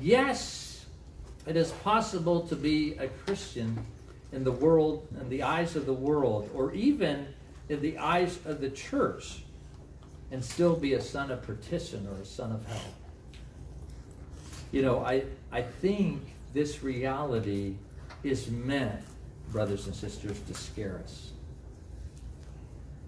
Yes, 0.00 0.86
it 1.46 1.56
is 1.56 1.70
possible 1.70 2.40
to 2.48 2.56
be 2.56 2.94
a 2.94 3.08
Christian 3.08 3.78
in 4.32 4.44
the 4.44 4.52
world, 4.52 5.06
in 5.20 5.28
the 5.28 5.42
eyes 5.42 5.76
of 5.76 5.86
the 5.86 5.92
world, 5.92 6.50
or 6.54 6.72
even 6.72 7.26
in 7.68 7.80
the 7.80 7.98
eyes 7.98 8.38
of 8.44 8.60
the 8.60 8.70
church, 8.70 9.42
and 10.30 10.44
still 10.44 10.76
be 10.76 10.94
a 10.94 11.00
son 11.00 11.30
of 11.30 11.42
perdition 11.42 12.06
or 12.06 12.20
a 12.20 12.24
son 12.24 12.52
of 12.52 12.64
hell. 12.66 12.80
You 14.72 14.82
know, 14.82 15.04
I, 15.04 15.24
I 15.50 15.62
think 15.62 16.22
this 16.54 16.82
reality 16.82 17.74
is 18.22 18.50
meant, 18.50 19.02
brothers 19.50 19.86
and 19.86 19.94
sisters, 19.94 20.38
to 20.40 20.54
scare 20.54 21.00
us. 21.02 21.30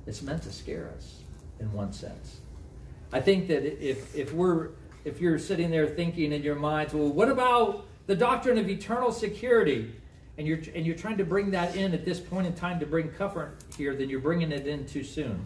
It's 0.07 0.23
meant 0.23 0.43
to 0.43 0.53
scare 0.53 0.91
us 0.97 1.21
in 1.61 1.73
one 1.73 1.93
sense. 1.93 2.41
I 3.13 3.21
think 3.21 3.49
that 3.49 3.65
if, 3.65 4.15
if 4.17 4.33
we're 4.33 4.71
if 5.05 5.21
you're 5.21 5.39
sitting 5.39 5.71
there 5.71 5.87
thinking 5.87 6.33
in 6.33 6.43
your 6.43 6.55
minds, 6.55 6.95
well, 6.95 7.09
what 7.09 7.29
about 7.29 7.87
the 8.07 8.15
doctrine 8.15 8.57
of 8.57 8.69
eternal 8.69 9.11
security? 9.13 9.93
And 10.39 10.47
you're 10.47 10.61
and 10.75 10.87
you're 10.87 10.97
trying 10.97 11.19
to 11.19 11.25
bring 11.25 11.51
that 11.51 11.77
in 11.77 11.93
at 11.93 12.05
this 12.05 12.19
point 12.19 12.47
in 12.47 12.55
time 12.55 12.81
to 12.81 12.87
bring 12.87 13.11
comfort 13.11 13.57
here, 13.77 13.95
then 13.95 14.09
you're 14.09 14.21
bringing 14.21 14.51
it 14.51 14.67
in 14.67 14.87
too 14.87 15.05
soon. 15.05 15.45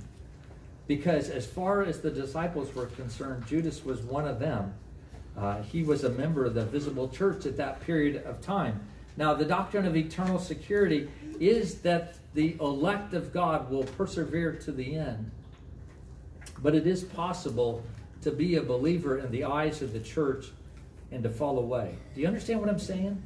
Because 0.86 1.30
as 1.30 1.46
far 1.46 1.82
as 1.82 2.00
the 2.00 2.10
disciples 2.10 2.74
were 2.74 2.86
concerned, 2.86 3.46
Judas 3.46 3.84
was 3.84 4.00
one 4.02 4.26
of 4.26 4.38
them. 4.38 4.74
Uh, 5.36 5.62
he 5.62 5.82
was 5.82 6.04
a 6.04 6.10
member 6.10 6.44
of 6.46 6.54
the 6.54 6.64
visible 6.64 7.08
church 7.08 7.44
at 7.44 7.56
that 7.56 7.80
period 7.80 8.24
of 8.24 8.40
time. 8.40 8.80
Now, 9.16 9.34
the 9.34 9.44
doctrine 9.44 9.86
of 9.86 9.96
eternal 9.96 10.38
security 10.38 11.08
is 11.40 11.76
that 11.80 12.16
the 12.34 12.56
elect 12.60 13.14
of 13.14 13.32
God 13.32 13.70
will 13.70 13.84
persevere 13.84 14.52
to 14.56 14.72
the 14.72 14.96
end. 14.96 15.30
But 16.62 16.74
it 16.74 16.86
is 16.86 17.04
possible 17.04 17.82
to 18.22 18.30
be 18.30 18.56
a 18.56 18.62
believer 18.62 19.18
in 19.18 19.30
the 19.30 19.44
eyes 19.44 19.82
of 19.82 19.92
the 19.92 20.00
church 20.00 20.46
and 21.10 21.22
to 21.22 21.30
fall 21.30 21.58
away. 21.58 21.94
Do 22.14 22.20
you 22.20 22.26
understand 22.26 22.60
what 22.60 22.68
I'm 22.68 22.78
saying? 22.78 23.22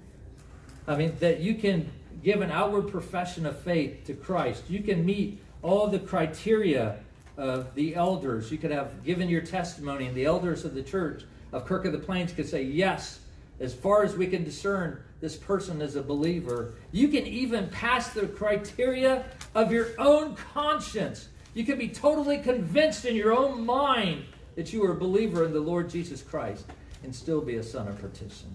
I 0.87 0.97
mean, 0.97 1.17
that 1.21 1.41
you 1.41 1.55
can 1.55 1.91
give 2.23 2.41
an 2.41 2.51
outward 2.51 2.91
profession 2.91 3.47
of 3.47 3.59
faith 3.61 4.05
to 4.07 4.15
Christ. 4.15 4.65
You 4.69 4.83
can 4.83 5.05
meet 5.05 5.41
all 5.63 5.89
the 5.89 5.99
criteria 5.99 6.99
of 7.41 7.75
the 7.75 7.95
elders. 7.97 8.53
You 8.53 8.59
could 8.59 8.71
have 8.71 9.03
given 9.05 9.29
your 9.29 9.41
testimony, 9.41 10.07
and 10.07 10.15
the 10.15 10.27
elders 10.27 10.65
of 10.65 10.75
the 10.75 10.83
church 10.83 11.25
of 11.53 11.67
Kirk 11.67 11.85
of 11.85 11.93
the 11.93 11.99
Plains 11.99 12.33
could 12.33 12.49
say, 12.49 12.63
Yes, 12.63 13.21
as 13.59 13.75
far 13.75 14.05
as 14.05 14.15
we 14.17 14.27
can 14.27 14.45
discern, 14.45 15.03
this 15.21 15.37
person 15.37 15.83
is 15.83 15.97
a 15.97 16.03
believer. 16.03 16.75
You 16.93 17.09
can 17.09 17.27
even 17.27 17.69
pass 17.69 18.13
the 18.13 18.27
criteria 18.27 19.25
of 19.55 19.73
your 19.73 19.89
own 19.99 20.37
conscience 20.37 21.29
you 21.55 21.65
can 21.65 21.79
be 21.79 21.89
totally 21.89 22.39
convinced 22.39 23.05
in 23.05 23.17
your 23.17 23.33
own 23.33 23.67
mind 23.67 24.25
that 24.55 24.73
you 24.73 24.85
are 24.85 24.93
a 24.93 24.97
believer 24.97 25.45
in 25.45 25.53
the 25.53 25.61
Lord 25.61 25.91
Jesus 25.91 26.23
Christ 26.23 26.65
and 27.03 27.15
still 27.15 27.41
be 27.41 27.57
a 27.57 27.63
son 27.63 27.89
of 27.89 27.99
perdition, 28.01 28.55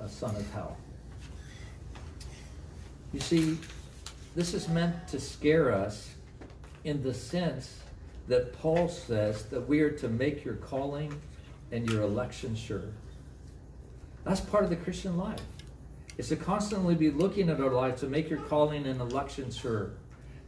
a 0.00 0.08
son 0.08 0.34
of 0.34 0.50
hell. 0.52 0.76
You 3.12 3.20
see, 3.20 3.58
this 4.34 4.54
is 4.54 4.68
meant 4.68 5.08
to 5.08 5.20
scare 5.20 5.72
us 5.72 6.10
in 6.84 7.02
the 7.02 7.14
sense 7.14 7.80
that 8.28 8.52
Paul 8.52 8.88
says 8.88 9.44
that 9.46 9.68
we 9.68 9.80
are 9.80 9.90
to 9.90 10.08
make 10.08 10.44
your 10.44 10.54
calling 10.54 11.20
and 11.72 11.88
your 11.90 12.02
election 12.02 12.54
sure. 12.54 12.84
That's 14.24 14.40
part 14.40 14.64
of 14.64 14.70
the 14.70 14.76
Christian 14.76 15.16
life. 15.16 15.40
It's 16.18 16.28
to 16.28 16.36
constantly 16.36 16.94
be 16.94 17.10
looking 17.10 17.48
at 17.48 17.60
our 17.60 17.70
life 17.70 17.96
to 18.00 18.06
make 18.06 18.28
your 18.28 18.40
calling 18.40 18.86
and 18.86 19.00
election 19.00 19.50
sure 19.50 19.92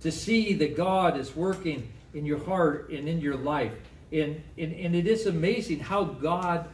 to 0.02 0.10
see 0.10 0.52
that 0.54 0.76
God 0.76 1.16
is 1.16 1.34
working 1.34 1.88
in 2.12 2.26
your 2.26 2.44
heart 2.44 2.90
and 2.90 3.08
in 3.08 3.20
your 3.20 3.36
life. 3.36 3.72
And, 4.10 4.42
and, 4.58 4.72
and 4.74 4.94
it 4.94 5.06
is 5.06 5.26
amazing 5.26 5.78
how 5.78 6.04
God 6.04 6.68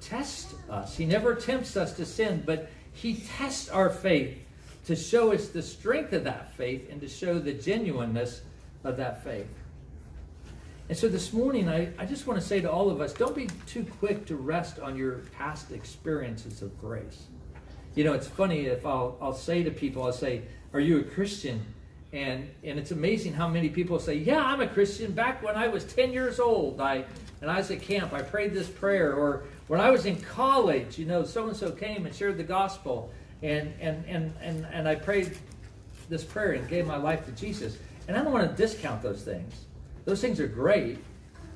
tests 0.00 0.54
us. 0.70 0.96
He 0.96 1.06
never 1.06 1.34
tempts 1.34 1.76
us 1.76 1.94
to 1.94 2.04
sin, 2.04 2.42
but 2.46 2.70
He 2.92 3.14
tests 3.14 3.68
our 3.68 3.90
faith 3.90 4.46
to 4.84 4.94
show 4.94 5.32
us 5.32 5.48
the 5.48 5.62
strength 5.62 6.12
of 6.12 6.24
that 6.24 6.54
faith 6.54 6.88
and 6.90 7.00
to 7.00 7.08
show 7.08 7.38
the 7.38 7.52
genuineness 7.52 8.42
of 8.84 8.96
that 8.96 9.24
faith. 9.24 9.48
And 10.88 10.96
so 10.96 11.08
this 11.08 11.32
morning, 11.32 11.68
I, 11.68 11.92
I 11.98 12.06
just 12.06 12.26
want 12.26 12.40
to 12.40 12.46
say 12.46 12.60
to 12.60 12.70
all 12.70 12.90
of 12.90 13.00
us 13.00 13.12
don't 13.12 13.36
be 13.36 13.48
too 13.66 13.84
quick 13.98 14.24
to 14.26 14.36
rest 14.36 14.78
on 14.78 14.96
your 14.96 15.20
past 15.36 15.70
experiences 15.70 16.62
of 16.62 16.78
grace. 16.80 17.24
You 17.94 18.04
know, 18.04 18.14
it's 18.14 18.28
funny 18.28 18.66
if 18.66 18.86
I'll, 18.86 19.18
I'll 19.20 19.34
say 19.34 19.62
to 19.62 19.70
people, 19.70 20.04
I'll 20.04 20.12
say, 20.12 20.42
Are 20.72 20.80
you 20.80 21.00
a 21.00 21.04
Christian? 21.04 21.64
and 22.12 22.48
and 22.64 22.78
it's 22.78 22.90
amazing 22.90 23.34
how 23.34 23.48
many 23.48 23.68
people 23.68 23.98
say, 23.98 24.14
"Yeah, 24.14 24.42
I'm 24.42 24.60
a 24.60 24.66
Christian." 24.66 25.12
Back 25.12 25.42
when 25.42 25.56
I 25.56 25.68
was 25.68 25.84
10 25.84 26.12
years 26.12 26.40
old, 26.40 26.80
I 26.80 27.04
and 27.42 27.50
I 27.50 27.58
was 27.58 27.70
at 27.70 27.82
camp, 27.82 28.12
I 28.12 28.22
prayed 28.22 28.54
this 28.54 28.68
prayer. 28.68 29.14
Or 29.14 29.44
when 29.66 29.80
I 29.80 29.90
was 29.90 30.06
in 30.06 30.16
college, 30.16 30.98
you 30.98 31.04
know, 31.04 31.24
so 31.24 31.48
and 31.48 31.56
so 31.56 31.70
came 31.70 32.06
and 32.06 32.14
shared 32.14 32.38
the 32.38 32.44
gospel, 32.44 33.12
and 33.42 33.72
and 33.80 34.04
and 34.06 34.32
and 34.40 34.66
and 34.72 34.88
I 34.88 34.94
prayed 34.94 35.36
this 36.08 36.24
prayer 36.24 36.52
and 36.52 36.66
gave 36.68 36.86
my 36.86 36.96
life 36.96 37.26
to 37.26 37.32
Jesus. 37.32 37.76
And 38.08 38.16
I 38.16 38.24
don't 38.24 38.32
want 38.32 38.50
to 38.50 38.56
discount 38.56 39.02
those 39.02 39.22
things. 39.22 39.66
Those 40.06 40.20
things 40.20 40.40
are 40.40 40.48
great. 40.48 40.98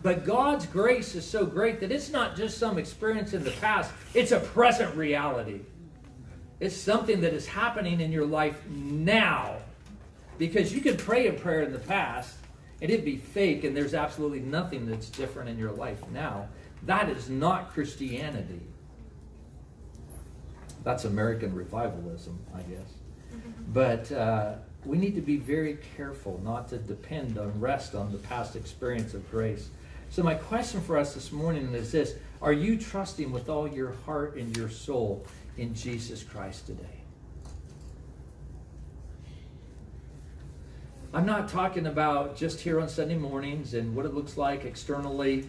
But 0.03 0.25
God's 0.25 0.67
grace 0.67 1.15
is 1.15 1.25
so 1.25 1.47
great 1.47 1.81
that 1.81 1.91
it's 1.91 2.11
not 2.11 2.37
just 2.37 2.59
some 2.59 2.77
experience 2.77 3.33
in 3.33 3.43
the 3.43 3.53
past, 3.53 3.91
it's 4.15 4.33
a 4.33 4.41
present 4.41 4.95
reality. 4.95 5.61
It's 6.61 6.77
something 6.77 7.21
that 7.23 7.33
is 7.33 7.47
happening 7.47 8.01
in 8.01 8.12
your 8.12 8.27
life 8.27 8.65
now. 8.69 9.57
Because 10.38 10.75
you 10.75 10.81
could 10.81 10.99
pray 10.99 11.29
a 11.29 11.33
prayer 11.33 11.62
in 11.62 11.73
the 11.73 11.79
past 11.79 12.37
and 12.81 12.91
it'd 12.91 13.05
be 13.05 13.17
fake 13.17 13.65
and 13.65 13.77
there's 13.77 13.95
absolutely 13.95 14.41
nothing 14.41 14.87
that's 14.87 15.09
different 15.09 15.49
in 15.49 15.59
your 15.59 15.73
life 15.73 16.01
now. 16.12 16.49
That 16.85 17.09
is 17.09 17.31
not 17.31 17.73
Christianity. 17.73 18.61
That's 20.83 21.05
American 21.05 21.55
revivalism, 21.55 22.38
I 22.55 22.62
guess. 22.62 22.93
But 23.69 24.11
uh, 24.11 24.55
we 24.85 24.99
need 24.99 25.14
to 25.14 25.21
be 25.21 25.37
very 25.37 25.79
careful 25.97 26.40
not 26.45 26.68
to 26.68 26.79
depend 26.79 27.38
on 27.38 27.59
rest 27.61 27.95
on 27.95 28.11
the 28.11 28.18
past 28.18 28.57
experience 28.57 29.14
of 29.14 29.29
grace. 29.31 29.68
So, 30.11 30.23
my 30.23 30.35
question 30.35 30.81
for 30.81 30.99
us 30.99 31.14
this 31.14 31.33
morning 31.33 31.73
is 31.75 31.92
this 31.92 32.16
Are 32.40 32.53
you 32.53 32.77
trusting 32.77 33.31
with 33.31 33.49
all 33.49 33.68
your 33.68 33.92
heart 34.05 34.37
and 34.37 34.55
your 34.57 34.68
soul 34.68 35.25
in 35.57 35.75
Jesus 35.75 36.23
Christ 36.23 36.66
today? 36.66 36.83
I'm 41.14 41.27
not 41.27 41.49
talking 41.49 41.87
about 41.87 42.37
just 42.37 42.61
here 42.61 42.81
on 42.81 42.88
Sunday 42.88 43.18
mornings 43.18 43.75
and 43.75 43.95
what 43.95 44.07
it 44.07 44.14
looks 44.14 44.37
like 44.37 44.64
externally, 44.64 45.47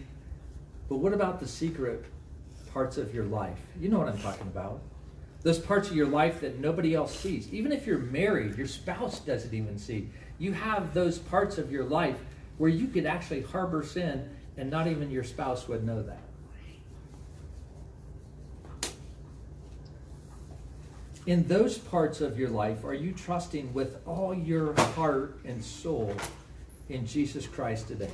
but 0.88 0.96
what 0.96 1.14
about 1.14 1.40
the 1.40 1.48
secret 1.48 2.04
parts 2.72 2.98
of 2.98 3.14
your 3.14 3.24
life? 3.24 3.58
You 3.80 3.88
know 3.88 3.98
what 3.98 4.08
I'm 4.08 4.18
talking 4.18 4.46
about 4.46 4.80
those 5.44 5.58
parts 5.58 5.90
of 5.90 5.96
your 5.96 6.08
life 6.08 6.40
that 6.40 6.58
nobody 6.58 6.94
else 6.94 7.14
sees. 7.16 7.52
Even 7.52 7.70
if 7.70 7.86
you're 7.86 7.98
married, 7.98 8.56
your 8.56 8.66
spouse 8.66 9.20
doesn't 9.20 9.54
even 9.54 9.78
see. 9.78 10.08
You 10.38 10.52
have 10.52 10.94
those 10.94 11.18
parts 11.18 11.58
of 11.58 11.70
your 11.70 11.84
life 11.84 12.16
where 12.58 12.70
you 12.70 12.88
could 12.88 13.06
actually 13.06 13.42
harbor 13.42 13.84
sin 13.84 14.28
and 14.56 14.70
not 14.70 14.88
even 14.88 15.10
your 15.10 15.22
spouse 15.22 15.68
would 15.68 15.84
know 15.84 16.02
that. 16.02 16.18
In 21.26 21.46
those 21.46 21.78
parts 21.78 22.20
of 22.20 22.38
your 22.38 22.50
life, 22.50 22.84
are 22.84 22.94
you 22.94 23.12
trusting 23.12 23.72
with 23.72 23.96
all 24.06 24.34
your 24.34 24.78
heart 24.92 25.40
and 25.44 25.62
soul 25.62 26.14
in 26.88 27.06
Jesus 27.06 27.46
Christ 27.46 27.88
today? 27.88 28.10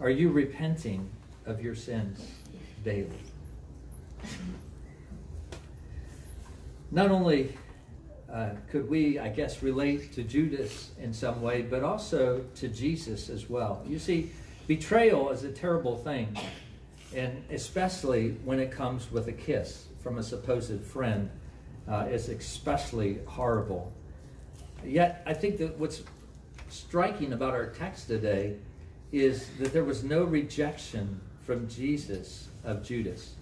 Are 0.00 0.10
you 0.10 0.30
repenting 0.30 1.08
of 1.46 1.62
your 1.62 1.76
sins 1.76 2.26
daily? 2.84 3.31
Not 6.92 7.10
only 7.10 7.56
uh, 8.32 8.50
could 8.70 8.88
we, 8.88 9.18
I 9.18 9.28
guess, 9.28 9.62
relate 9.62 10.12
to 10.12 10.22
Judas 10.22 10.90
in 11.00 11.12
some 11.12 11.42
way, 11.42 11.62
but 11.62 11.82
also 11.82 12.44
to 12.56 12.68
Jesus 12.68 13.28
as 13.28 13.50
well. 13.50 13.82
You 13.86 13.98
see, 13.98 14.30
betrayal 14.66 15.30
is 15.30 15.44
a 15.44 15.50
terrible 15.50 15.96
thing, 15.96 16.36
and 17.14 17.42
especially 17.50 18.32
when 18.44 18.60
it 18.60 18.70
comes 18.70 19.10
with 19.10 19.28
a 19.28 19.32
kiss 19.32 19.86
from 20.02 20.18
a 20.18 20.22
supposed 20.22 20.80
friend, 20.82 21.30
uh, 21.88 22.06
is 22.10 22.28
especially 22.28 23.18
horrible. 23.26 23.92
Yet, 24.84 25.22
I 25.26 25.34
think 25.34 25.58
that 25.58 25.78
what's 25.78 26.02
striking 26.68 27.32
about 27.32 27.54
our 27.54 27.66
text 27.66 28.06
today 28.06 28.56
is 29.12 29.48
that 29.58 29.72
there 29.72 29.84
was 29.84 30.04
no 30.04 30.24
rejection 30.24 31.20
from 31.42 31.68
Jesus 31.68 32.48
of 32.64 32.82
Judas. 32.82 33.34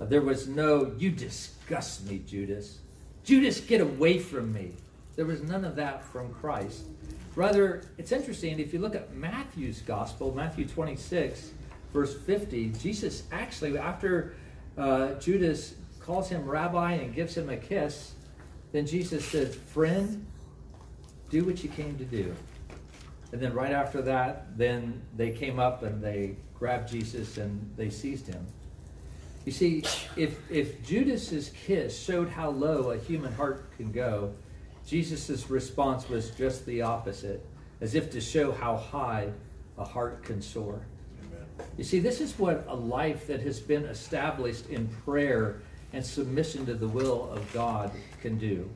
There 0.00 0.22
was 0.22 0.48
no, 0.48 0.92
you 0.98 1.10
disgust 1.10 2.06
me, 2.06 2.22
Judas. 2.26 2.78
Judas, 3.22 3.60
get 3.60 3.80
away 3.80 4.18
from 4.18 4.52
me. 4.52 4.72
There 5.14 5.26
was 5.26 5.42
none 5.42 5.64
of 5.64 5.76
that 5.76 6.02
from 6.02 6.32
Christ. 6.32 6.84
Rather, 7.36 7.82
it's 7.98 8.10
interesting, 8.10 8.58
if 8.58 8.72
you 8.72 8.78
look 8.78 8.94
at 8.94 9.14
Matthew's 9.14 9.82
gospel, 9.82 10.34
Matthew 10.34 10.66
26, 10.66 11.52
verse 11.92 12.14
50, 12.14 12.70
Jesus 12.80 13.24
actually, 13.30 13.76
after 13.76 14.34
uh, 14.78 15.12
Judas 15.14 15.74
calls 16.00 16.28
him 16.28 16.44
rabbi 16.48 16.92
and 16.94 17.14
gives 17.14 17.36
him 17.36 17.50
a 17.50 17.56
kiss, 17.56 18.14
then 18.72 18.86
Jesus 18.86 19.24
says, 19.24 19.54
Friend, 19.54 20.26
do 21.28 21.44
what 21.44 21.62
you 21.62 21.68
came 21.68 21.96
to 21.98 22.04
do. 22.04 22.34
And 23.32 23.40
then 23.40 23.52
right 23.52 23.72
after 23.72 24.02
that, 24.02 24.56
then 24.56 25.02
they 25.16 25.30
came 25.30 25.58
up 25.60 25.82
and 25.82 26.02
they 26.02 26.36
grabbed 26.54 26.88
Jesus 26.90 27.36
and 27.36 27.70
they 27.76 27.90
seized 27.90 28.26
him. 28.26 28.46
You 29.44 29.52
see, 29.52 29.82
if, 30.16 30.38
if 30.50 30.84
Judas's 30.86 31.50
kiss 31.66 31.98
showed 31.98 32.28
how 32.28 32.50
low 32.50 32.90
a 32.90 32.98
human 32.98 33.32
heart 33.32 33.70
can 33.76 33.90
go, 33.90 34.34
Jesus' 34.86 35.48
response 35.48 36.08
was 36.08 36.30
just 36.30 36.66
the 36.66 36.82
opposite, 36.82 37.44
as 37.80 37.94
if 37.94 38.10
to 38.10 38.20
show 38.20 38.52
how 38.52 38.76
high 38.76 39.30
a 39.78 39.84
heart 39.84 40.22
can 40.24 40.42
soar. 40.42 40.80
Amen. 41.24 41.46
You 41.78 41.84
see, 41.84 42.00
this 42.00 42.20
is 42.20 42.38
what 42.38 42.64
a 42.68 42.74
life 42.74 43.26
that 43.28 43.40
has 43.40 43.60
been 43.60 43.84
established 43.86 44.68
in 44.68 44.88
prayer 45.04 45.62
and 45.92 46.04
submission 46.04 46.66
to 46.66 46.74
the 46.74 46.88
will 46.88 47.30
of 47.32 47.50
God 47.52 47.90
can 48.20 48.38
do. 48.38 48.68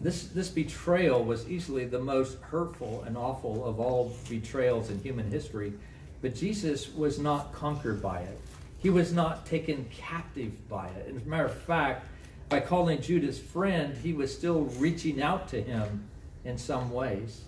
This, 0.00 0.24
this 0.28 0.48
betrayal 0.48 1.24
was 1.24 1.48
easily 1.48 1.84
the 1.84 2.00
most 2.00 2.38
hurtful 2.40 3.04
and 3.06 3.16
awful 3.16 3.64
of 3.64 3.78
all 3.78 4.16
betrayals 4.28 4.90
in 4.90 5.00
human 5.00 5.30
history, 5.30 5.72
but 6.20 6.34
Jesus 6.34 6.92
was 6.92 7.20
not 7.20 7.52
conquered 7.52 8.02
by 8.02 8.20
it. 8.20 8.40
He 8.82 8.90
was 8.90 9.12
not 9.12 9.46
taken 9.46 9.88
captive 9.96 10.68
by 10.68 10.88
it. 10.88 11.14
As 11.16 11.22
a 11.22 11.28
matter 11.28 11.46
of 11.46 11.54
fact, 11.54 12.06
by 12.48 12.58
calling 12.58 13.00
Judas 13.00 13.38
friend, 13.38 13.96
he 13.96 14.12
was 14.12 14.36
still 14.36 14.62
reaching 14.76 15.22
out 15.22 15.48
to 15.48 15.62
him 15.62 16.08
in 16.44 16.58
some 16.58 16.90
ways. 16.90 17.42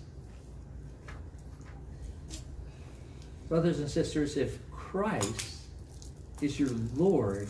Brothers 3.49 3.79
and 3.79 3.89
sisters, 3.89 4.37
if 4.37 4.57
Christ 4.71 5.57
is 6.41 6.59
your 6.59 6.69
Lord, 6.95 7.49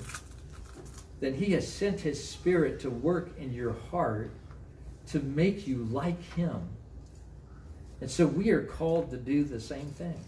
then 1.19 1.35
he 1.35 1.53
has 1.53 1.71
sent 1.71 2.01
his 2.01 2.21
Spirit 2.21 2.79
to 2.81 2.89
work 2.89 3.37
in 3.37 3.53
your 3.53 3.75
heart 3.91 4.31
to 5.07 5.19
make 5.19 5.67
you 5.67 5.87
like 5.91 6.21
him. 6.33 6.67
And 8.01 8.09
so 8.09 8.25
we 8.25 8.49
are 8.49 8.63
called 8.63 9.11
to 9.11 9.17
do 9.17 9.43
the 9.43 9.59
same 9.59 9.87
thing. 9.91 10.19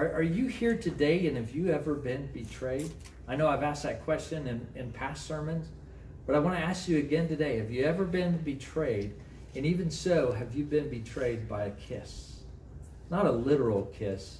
Are, 0.00 0.14
are 0.14 0.22
you 0.22 0.46
here 0.46 0.78
today 0.78 1.26
and 1.26 1.36
have 1.36 1.54
you 1.54 1.68
ever 1.68 1.94
been 1.94 2.30
betrayed? 2.32 2.90
I 3.28 3.36
know 3.36 3.48
I've 3.48 3.62
asked 3.62 3.82
that 3.82 4.02
question 4.02 4.46
in, 4.46 4.66
in 4.74 4.92
past 4.92 5.26
sermons, 5.26 5.68
but 6.26 6.34
I 6.34 6.38
want 6.38 6.56
to 6.56 6.64
ask 6.64 6.88
you 6.88 6.96
again 6.96 7.28
today 7.28 7.58
have 7.58 7.70
you 7.70 7.84
ever 7.84 8.06
been 8.06 8.38
betrayed? 8.38 9.12
And 9.54 9.66
even 9.66 9.90
so, 9.90 10.32
have 10.32 10.54
you 10.54 10.64
been 10.64 10.88
betrayed 10.88 11.46
by 11.46 11.64
a 11.64 11.70
kiss? 11.72 12.38
Not 13.10 13.26
a 13.26 13.30
literal 13.30 13.92
kiss, 13.94 14.38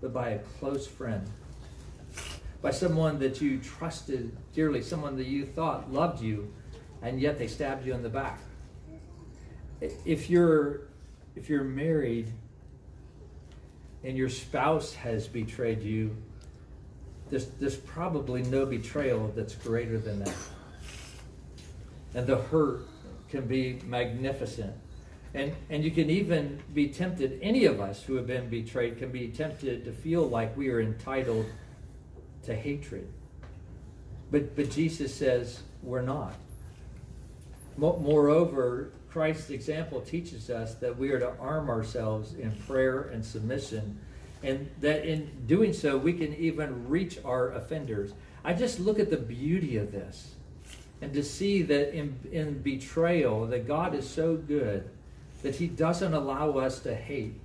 but 0.00 0.12
by 0.12 0.30
a 0.30 0.38
close 0.40 0.88
friend. 0.88 1.24
By 2.60 2.72
someone 2.72 3.20
that 3.20 3.40
you 3.40 3.60
trusted 3.60 4.36
dearly, 4.54 4.82
someone 4.82 5.16
that 5.18 5.28
you 5.28 5.46
thought 5.46 5.92
loved 5.92 6.20
you, 6.20 6.52
and 7.00 7.20
yet 7.20 7.38
they 7.38 7.46
stabbed 7.46 7.86
you 7.86 7.94
in 7.94 8.02
the 8.02 8.08
back. 8.08 8.40
If 9.80 10.28
you're 10.28 10.88
if 11.36 11.48
you're 11.48 11.62
married 11.62 12.32
and 14.06 14.16
your 14.16 14.28
spouse 14.28 14.94
has 14.94 15.26
betrayed 15.26 15.82
you, 15.82 16.16
there's, 17.28 17.46
there's 17.58 17.76
probably 17.76 18.40
no 18.44 18.64
betrayal 18.64 19.32
that's 19.34 19.56
greater 19.56 19.98
than 19.98 20.20
that. 20.20 20.34
And 22.14 22.24
the 22.24 22.36
hurt 22.36 22.82
can 23.28 23.46
be 23.46 23.80
magnificent. 23.84 24.72
And, 25.34 25.52
and 25.70 25.82
you 25.82 25.90
can 25.90 26.08
even 26.08 26.62
be 26.72 26.86
tempted, 26.88 27.40
any 27.42 27.64
of 27.64 27.80
us 27.80 28.00
who 28.04 28.14
have 28.14 28.28
been 28.28 28.48
betrayed 28.48 28.96
can 28.96 29.10
be 29.10 29.26
tempted 29.26 29.84
to 29.84 29.92
feel 29.92 30.24
like 30.28 30.56
we 30.56 30.70
are 30.70 30.80
entitled 30.80 31.46
to 32.44 32.54
hatred. 32.54 33.12
But, 34.30 34.54
but 34.54 34.70
Jesus 34.70 35.12
says 35.12 35.62
we're 35.82 36.00
not. 36.00 36.36
Moreover, 37.76 38.92
Christ's 39.16 39.48
example 39.48 40.02
teaches 40.02 40.50
us 40.50 40.74
that 40.74 40.98
we 40.98 41.10
are 41.10 41.18
to 41.18 41.32
arm 41.40 41.70
ourselves 41.70 42.34
in 42.34 42.52
prayer 42.66 43.04
and 43.04 43.24
submission, 43.24 43.98
and 44.42 44.68
that 44.82 45.06
in 45.06 45.46
doing 45.46 45.72
so, 45.72 45.96
we 45.96 46.12
can 46.12 46.34
even 46.34 46.86
reach 46.86 47.16
our 47.24 47.52
offenders. 47.52 48.12
I 48.44 48.52
just 48.52 48.78
look 48.78 48.98
at 48.98 49.08
the 49.08 49.16
beauty 49.16 49.78
of 49.78 49.90
this 49.90 50.34
and 51.00 51.14
to 51.14 51.22
see 51.22 51.62
that 51.62 51.96
in, 51.96 52.18
in 52.30 52.60
betrayal, 52.60 53.46
that 53.46 53.66
God 53.66 53.94
is 53.94 54.06
so 54.06 54.36
good 54.36 54.90
that 55.42 55.54
He 55.54 55.66
doesn't 55.66 56.12
allow 56.12 56.58
us 56.58 56.80
to 56.80 56.94
hate. 56.94 57.40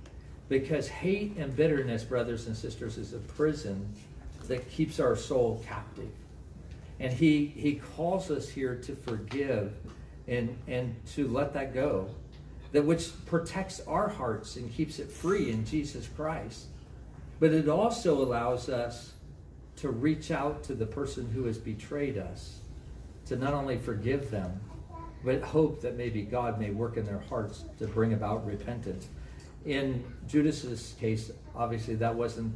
Because 0.50 0.88
hate 0.88 1.38
and 1.38 1.56
bitterness, 1.56 2.04
brothers 2.04 2.48
and 2.48 2.54
sisters, 2.54 2.98
is 2.98 3.14
a 3.14 3.18
prison 3.18 3.88
that 4.46 4.70
keeps 4.70 5.00
our 5.00 5.16
soul 5.16 5.64
captive. 5.66 6.12
And 7.00 7.14
He, 7.14 7.46
he 7.46 7.76
calls 7.96 8.30
us 8.30 8.46
here 8.46 8.74
to 8.74 8.94
forgive 8.94 9.72
and, 10.28 10.56
and 10.66 10.94
to 11.14 11.28
let 11.28 11.52
that 11.54 11.74
go, 11.74 12.08
that 12.72 12.84
which 12.84 13.10
protects 13.26 13.80
our 13.86 14.08
hearts 14.08 14.56
and 14.56 14.72
keeps 14.72 14.98
it 14.98 15.10
free 15.10 15.50
in 15.50 15.64
Jesus 15.64 16.08
Christ. 16.08 16.66
But 17.40 17.52
it 17.52 17.68
also 17.68 18.22
allows 18.22 18.68
us 18.68 19.12
to 19.76 19.90
reach 19.90 20.30
out 20.30 20.62
to 20.64 20.74
the 20.74 20.86
person 20.86 21.30
who 21.30 21.44
has 21.44 21.58
betrayed 21.58 22.16
us, 22.18 22.60
to 23.26 23.36
not 23.36 23.52
only 23.52 23.78
forgive 23.78 24.30
them, 24.30 24.60
but 25.24 25.42
hope 25.42 25.80
that 25.82 25.96
maybe 25.96 26.22
God 26.22 26.58
may 26.58 26.70
work 26.70 26.96
in 26.96 27.04
their 27.04 27.18
hearts 27.18 27.64
to 27.78 27.86
bring 27.86 28.12
about 28.12 28.46
repentance. 28.46 29.08
In 29.64 30.04
Judas's 30.26 30.94
case, 30.98 31.30
obviously 31.54 31.94
that 31.96 32.14
wasn't 32.14 32.52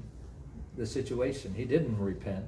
the 0.77 0.87
situation. 0.87 1.55
He 1.55 1.65
didn't 1.65 1.99
repent, 1.99 2.45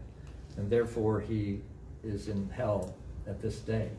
and 0.57 0.69
therefore 0.69 1.21
he 1.21 1.61
is 2.03 2.29
in 2.29 2.51
hell 2.51 2.95
at 3.27 3.41
this 3.41 3.59
day. 3.59 3.91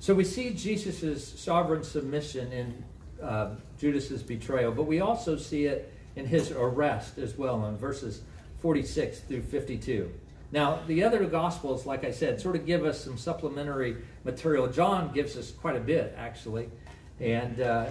So 0.00 0.14
we 0.14 0.24
see 0.24 0.50
Jesus' 0.50 1.26
sovereign 1.40 1.82
submission 1.82 2.52
in 2.52 2.84
uh, 3.22 3.54
Judas's 3.78 4.22
betrayal, 4.22 4.72
but 4.72 4.84
we 4.84 5.00
also 5.00 5.36
see 5.36 5.64
it 5.66 5.92
in 6.16 6.26
his 6.26 6.50
arrest 6.50 7.18
as 7.18 7.36
well 7.36 7.66
in 7.66 7.76
verses 7.76 8.22
46 8.60 9.20
through 9.20 9.42
52. 9.42 10.12
Now, 10.52 10.80
the 10.86 11.02
other 11.02 11.24
Gospels, 11.24 11.84
like 11.84 12.04
I 12.04 12.12
said, 12.12 12.40
sort 12.40 12.54
of 12.54 12.64
give 12.64 12.84
us 12.84 13.02
some 13.02 13.18
supplementary 13.18 13.96
material. 14.24 14.68
John 14.68 15.12
gives 15.12 15.36
us 15.36 15.50
quite 15.50 15.76
a 15.76 15.80
bit, 15.80 16.14
actually. 16.16 16.68
And 17.18 17.60
uh, 17.60 17.86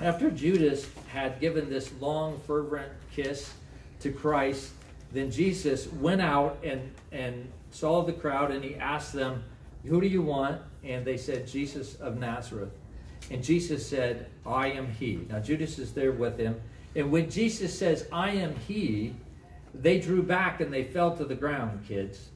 after 0.00 0.30
Judas 0.30 0.88
had 1.08 1.40
given 1.40 1.70
this 1.70 1.92
long, 2.00 2.40
fervent 2.40 2.90
kiss 3.14 3.52
to 4.00 4.10
Christ, 4.10 4.72
then 5.12 5.30
Jesus 5.30 5.90
went 5.92 6.20
out 6.20 6.58
and, 6.64 6.92
and 7.12 7.50
saw 7.70 8.02
the 8.02 8.12
crowd 8.12 8.50
and 8.50 8.64
he 8.64 8.74
asked 8.76 9.12
them, 9.12 9.44
Who 9.84 10.00
do 10.00 10.06
you 10.06 10.22
want? 10.22 10.60
And 10.84 11.04
they 11.04 11.16
said, 11.16 11.46
Jesus 11.46 11.94
of 11.96 12.18
Nazareth. 12.18 12.72
And 13.30 13.42
Jesus 13.42 13.86
said, 13.86 14.26
I 14.46 14.70
am 14.70 14.90
he. 14.92 15.26
Now 15.28 15.40
Judas 15.40 15.78
is 15.78 15.92
there 15.92 16.12
with 16.12 16.38
him. 16.38 16.60
And 16.94 17.10
when 17.12 17.30
Jesus 17.30 17.76
says, 17.76 18.06
I 18.12 18.30
am 18.30 18.54
he, 18.66 19.14
they 19.74 20.00
drew 20.00 20.22
back 20.22 20.60
and 20.60 20.72
they 20.72 20.84
fell 20.84 21.16
to 21.16 21.24
the 21.24 21.34
ground, 21.34 21.84
kids. 21.86 22.30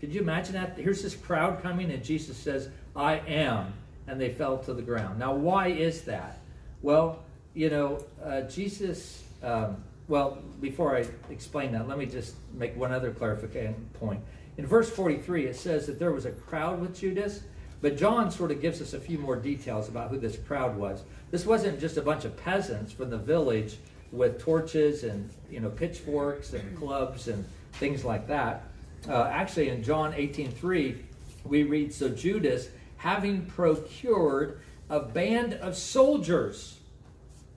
Could 0.00 0.14
you 0.14 0.20
imagine 0.20 0.54
that? 0.54 0.76
Here's 0.76 1.02
this 1.02 1.14
crowd 1.14 1.62
coming 1.62 1.90
and 1.90 2.02
Jesus 2.02 2.36
says, 2.36 2.68
I 2.94 3.18
am. 3.26 3.72
And 4.06 4.20
they 4.20 4.30
fell 4.30 4.58
to 4.58 4.74
the 4.74 4.82
ground. 4.82 5.18
Now, 5.18 5.34
why 5.34 5.68
is 5.68 6.02
that? 6.02 6.38
Well, 6.82 7.20
you 7.54 7.70
know, 7.70 8.04
uh, 8.24 8.42
Jesus, 8.42 9.22
um, 9.42 9.76
well, 10.08 10.38
before 10.60 10.96
I 10.96 11.06
explain 11.30 11.72
that, 11.72 11.86
let 11.86 11.98
me 11.98 12.06
just 12.06 12.34
make 12.52 12.76
one 12.76 12.92
other 12.92 13.12
clarification 13.12 13.88
point. 13.94 14.20
In 14.58 14.66
verse 14.66 14.90
43, 14.90 15.46
it 15.46 15.56
says 15.56 15.86
that 15.86 15.98
there 15.98 16.12
was 16.12 16.26
a 16.26 16.32
crowd 16.32 16.80
with 16.80 16.98
Judas, 16.98 17.42
but 17.80 17.96
John 17.96 18.30
sort 18.30 18.50
of 18.50 18.60
gives 18.60 18.80
us 18.82 18.92
a 18.92 19.00
few 19.00 19.18
more 19.18 19.36
details 19.36 19.88
about 19.88 20.10
who 20.10 20.18
this 20.18 20.36
crowd 20.36 20.76
was. 20.76 21.02
This 21.30 21.46
wasn't 21.46 21.80
just 21.80 21.96
a 21.96 22.02
bunch 22.02 22.24
of 22.24 22.36
peasants 22.36 22.92
from 22.92 23.10
the 23.10 23.18
village 23.18 23.78
with 24.12 24.38
torches 24.38 25.04
and 25.04 25.30
you 25.50 25.58
know 25.58 25.70
pitchforks 25.70 26.52
and 26.52 26.78
clubs 26.78 27.28
and 27.28 27.44
things 27.72 28.04
like 28.04 28.28
that. 28.28 28.64
Uh, 29.08 29.24
actually, 29.24 29.70
in 29.70 29.82
John 29.82 30.12
18:3, 30.14 31.02
we 31.44 31.62
read, 31.64 31.92
"So 31.92 32.10
Judas, 32.10 32.68
having 32.98 33.46
procured 33.46 34.60
a 34.90 35.00
band 35.00 35.54
of 35.54 35.74
soldiers." 35.74 36.78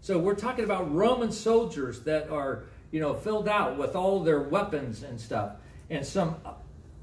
So 0.02 0.18
we're 0.18 0.36
talking 0.36 0.64
about 0.64 0.94
Roman 0.94 1.32
soldiers 1.32 2.02
that 2.04 2.30
are 2.30 2.64
you 2.92 3.02
know 3.02 3.14
filled 3.14 3.50
out 3.50 3.78
with 3.78 3.96
all 3.96 4.24
their 4.24 4.40
weapons 4.40 5.04
and 5.04 5.20
stuff, 5.20 5.58
and 5.90 6.06
some 6.06 6.38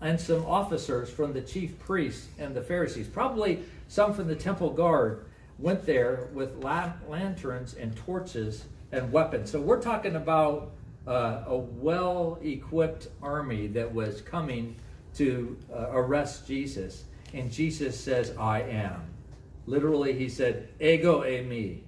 and 0.02 0.20
some 0.20 0.44
officers 0.46 1.08
from 1.08 1.32
the 1.32 1.40
chief 1.40 1.78
priests 1.78 2.26
and 2.38 2.54
the 2.54 2.60
Pharisees, 2.60 3.06
probably 3.06 3.62
some 3.88 4.12
from 4.12 4.26
the 4.26 4.34
temple 4.34 4.70
guard, 4.70 5.24
went 5.58 5.86
there 5.86 6.28
with 6.34 6.62
lanterns 6.62 7.74
and 7.74 7.96
torches 7.96 8.64
and 8.90 9.10
weapons. 9.12 9.50
So 9.50 9.60
we're 9.60 9.80
talking 9.80 10.16
about 10.16 10.72
uh, 11.06 11.44
a 11.46 11.56
well 11.56 12.38
equipped 12.42 13.08
army 13.22 13.68
that 13.68 13.92
was 13.92 14.20
coming 14.20 14.76
to 15.14 15.56
uh, 15.72 15.88
arrest 15.90 16.46
Jesus. 16.46 17.04
And 17.32 17.50
Jesus 17.50 17.98
says, 17.98 18.34
I 18.38 18.62
am. 18.62 19.02
Literally, 19.66 20.12
he 20.14 20.28
said, 20.28 20.68
Ego 20.80 21.22
eimi. 21.22 21.80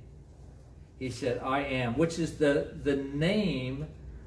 He 0.99 1.11
said, 1.11 1.41
I 1.45 1.61
am, 1.61 1.99
which 1.99 2.19
is 2.19 2.39
the, 2.39 2.75
the 2.83 2.97
name 2.97 3.87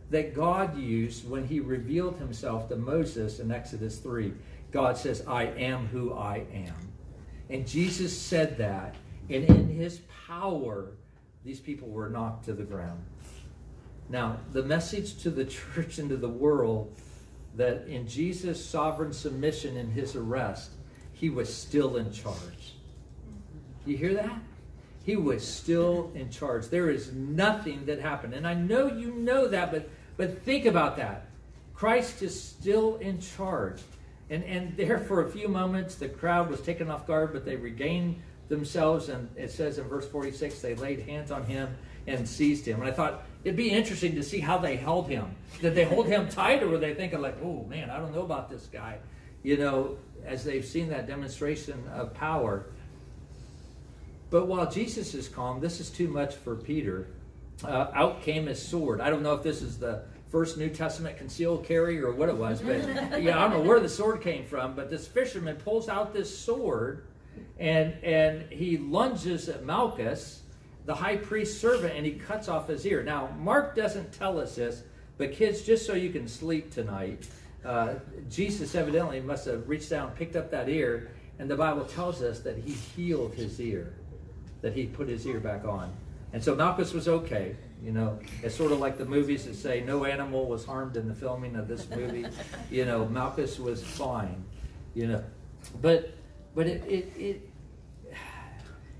that 0.09 0.33
God 0.33 0.77
used 0.77 1.29
when 1.29 1.45
he 1.45 1.59
revealed 1.59 2.17
himself 2.17 2.69
to 2.69 2.75
Moses 2.75 3.39
in 3.39 3.51
Exodus 3.51 3.99
3. 3.99 4.33
God 4.71 4.97
says, 4.97 5.23
I 5.27 5.45
am 5.45 5.87
who 5.87 6.13
I 6.13 6.45
am. 6.53 6.75
And 7.49 7.67
Jesus 7.67 8.17
said 8.17 8.57
that, 8.57 8.95
and 9.29 9.43
in 9.43 9.69
his 9.69 10.01
power, 10.27 10.91
these 11.43 11.59
people 11.59 11.89
were 11.89 12.09
knocked 12.09 12.45
to 12.45 12.53
the 12.53 12.63
ground. 12.63 13.03
Now, 14.09 14.37
the 14.53 14.63
message 14.63 15.21
to 15.23 15.29
the 15.29 15.45
church 15.73 15.97
and 15.97 16.09
to 16.09 16.17
the 16.17 16.29
world 16.29 16.93
that 17.55 17.87
in 17.87 18.07
Jesus' 18.07 18.63
sovereign 18.63 19.11
submission 19.11 19.77
in 19.77 19.89
his 19.91 20.15
arrest, 20.15 20.71
he 21.13 21.29
was 21.29 21.53
still 21.53 21.97
in 21.97 22.11
charge. 22.11 22.75
You 23.85 23.97
hear 23.97 24.13
that? 24.13 24.39
He 25.03 25.15
was 25.15 25.47
still 25.47 26.11
in 26.13 26.29
charge. 26.29 26.67
There 26.67 26.89
is 26.89 27.13
nothing 27.13 27.85
that 27.85 27.99
happened. 27.99 28.33
And 28.33 28.45
I 28.45 28.53
know 28.53 28.87
you 28.87 29.13
know 29.13 29.47
that, 29.47 29.71
but 29.71 29.89
but 30.17 30.41
think 30.43 30.65
about 30.65 30.97
that. 30.97 31.27
Christ 31.73 32.23
is 32.23 32.41
still 32.41 32.97
in 32.97 33.21
charge. 33.21 33.81
And, 34.29 34.43
and 34.43 34.75
there, 34.75 34.97
for 34.97 35.25
a 35.25 35.29
few 35.29 35.47
moments, 35.47 35.95
the 35.95 36.09
crowd 36.09 36.49
was 36.49 36.59
taken 36.61 36.89
off 36.89 37.07
guard, 37.07 37.31
but 37.31 37.45
they 37.45 37.55
regained 37.55 38.21
themselves. 38.49 39.09
And 39.09 39.29
it 39.37 39.51
says 39.51 39.77
in 39.77 39.87
verse 39.87 40.07
46, 40.07 40.59
they 40.59 40.75
laid 40.75 41.01
hands 41.01 41.31
on 41.31 41.43
him 41.45 41.69
and 42.07 42.27
seized 42.27 42.65
him. 42.65 42.81
And 42.81 42.89
I 42.89 42.91
thought 42.91 43.23
it'd 43.43 43.55
be 43.55 43.69
interesting 43.69 44.15
to 44.15 44.23
see 44.23 44.39
how 44.39 44.57
they 44.57 44.75
held 44.75 45.07
him. 45.07 45.27
Did 45.61 45.75
they 45.75 45.85
hold 45.85 46.07
him 46.07 46.27
tight, 46.27 46.63
or 46.63 46.67
were 46.67 46.77
they 46.77 46.93
thinking, 46.93 47.21
like, 47.21 47.37
oh 47.43 47.63
man, 47.69 47.89
I 47.89 47.97
don't 47.97 48.13
know 48.13 48.23
about 48.23 48.49
this 48.49 48.65
guy? 48.65 48.97
You 49.43 49.57
know, 49.57 49.97
as 50.25 50.43
they've 50.43 50.65
seen 50.65 50.89
that 50.89 51.07
demonstration 51.07 51.83
of 51.93 52.13
power. 52.13 52.65
But 54.29 54.47
while 54.47 54.69
Jesus 54.69 55.13
is 55.13 55.29
calm, 55.29 55.61
this 55.61 55.79
is 55.79 55.89
too 55.89 56.07
much 56.07 56.35
for 56.35 56.55
Peter 56.55 57.07
uh, 57.63 57.87
out 57.93 58.21
came 58.21 58.45
his 58.45 58.61
sword. 58.61 59.01
I 59.01 59.09
don't 59.09 59.23
know 59.23 59.33
if 59.33 59.43
this 59.43 59.61
is 59.61 59.77
the 59.77 60.03
first 60.29 60.57
New 60.57 60.69
Testament 60.69 61.17
concealed 61.17 61.65
carry 61.65 61.99
or 62.01 62.11
what 62.11 62.29
it 62.29 62.35
was, 62.35 62.61
but 62.61 62.77
yeah, 63.21 63.37
I 63.37 63.49
don't 63.49 63.51
know 63.51 63.67
where 63.67 63.79
the 63.79 63.89
sword 63.89 64.21
came 64.21 64.43
from. 64.43 64.75
But 64.75 64.89
this 64.89 65.07
fisherman 65.07 65.55
pulls 65.57 65.89
out 65.89 66.13
this 66.13 66.35
sword 66.37 67.05
and 67.59 67.93
and 68.03 68.51
he 68.51 68.77
lunges 68.77 69.49
at 69.49 69.63
Malchus, 69.63 70.41
the 70.85 70.95
high 70.95 71.17
priest's 71.17 71.59
servant, 71.59 71.95
and 71.95 72.05
he 72.05 72.13
cuts 72.13 72.47
off 72.47 72.67
his 72.67 72.85
ear. 72.85 73.03
Now, 73.03 73.29
Mark 73.39 73.75
doesn't 73.75 74.11
tell 74.11 74.39
us 74.39 74.55
this, 74.55 74.83
but 75.17 75.33
kids, 75.33 75.61
just 75.61 75.85
so 75.85 75.93
you 75.93 76.09
can 76.09 76.27
sleep 76.27 76.71
tonight, 76.71 77.27
uh, 77.65 77.95
Jesus 78.29 78.75
evidently 78.75 79.19
must 79.19 79.45
have 79.45 79.67
reached 79.67 79.89
down, 79.89 80.11
picked 80.11 80.35
up 80.35 80.51
that 80.51 80.69
ear, 80.69 81.11
and 81.39 81.49
the 81.49 81.55
Bible 81.55 81.85
tells 81.85 82.21
us 82.21 82.39
that 82.41 82.57
he 82.57 82.71
healed 82.71 83.33
his 83.33 83.59
ear, 83.59 83.93
that 84.61 84.73
he 84.73 84.85
put 84.85 85.07
his 85.07 85.25
ear 85.25 85.39
back 85.39 85.65
on. 85.65 85.91
And 86.33 86.43
so 86.43 86.55
Malchus 86.55 86.93
was 86.93 87.07
okay. 87.07 87.55
You 87.81 87.91
know, 87.91 88.19
it's 88.43 88.55
sort 88.55 88.71
of 88.71 88.79
like 88.79 88.97
the 88.97 89.05
movies 89.05 89.45
that 89.45 89.55
say 89.55 89.81
no 89.81 90.05
animal 90.05 90.47
was 90.47 90.65
harmed 90.65 90.97
in 90.97 91.07
the 91.07 91.13
filming 91.13 91.55
of 91.55 91.67
this 91.67 91.89
movie. 91.89 92.25
you 92.71 92.85
know, 92.85 93.05
Malchus 93.05 93.59
was 93.59 93.83
fine. 93.83 94.43
You 94.93 95.07
know, 95.07 95.23
but 95.81 96.13
but 96.55 96.67
it 96.67 96.83
it 96.87 97.13
it, 97.17 97.49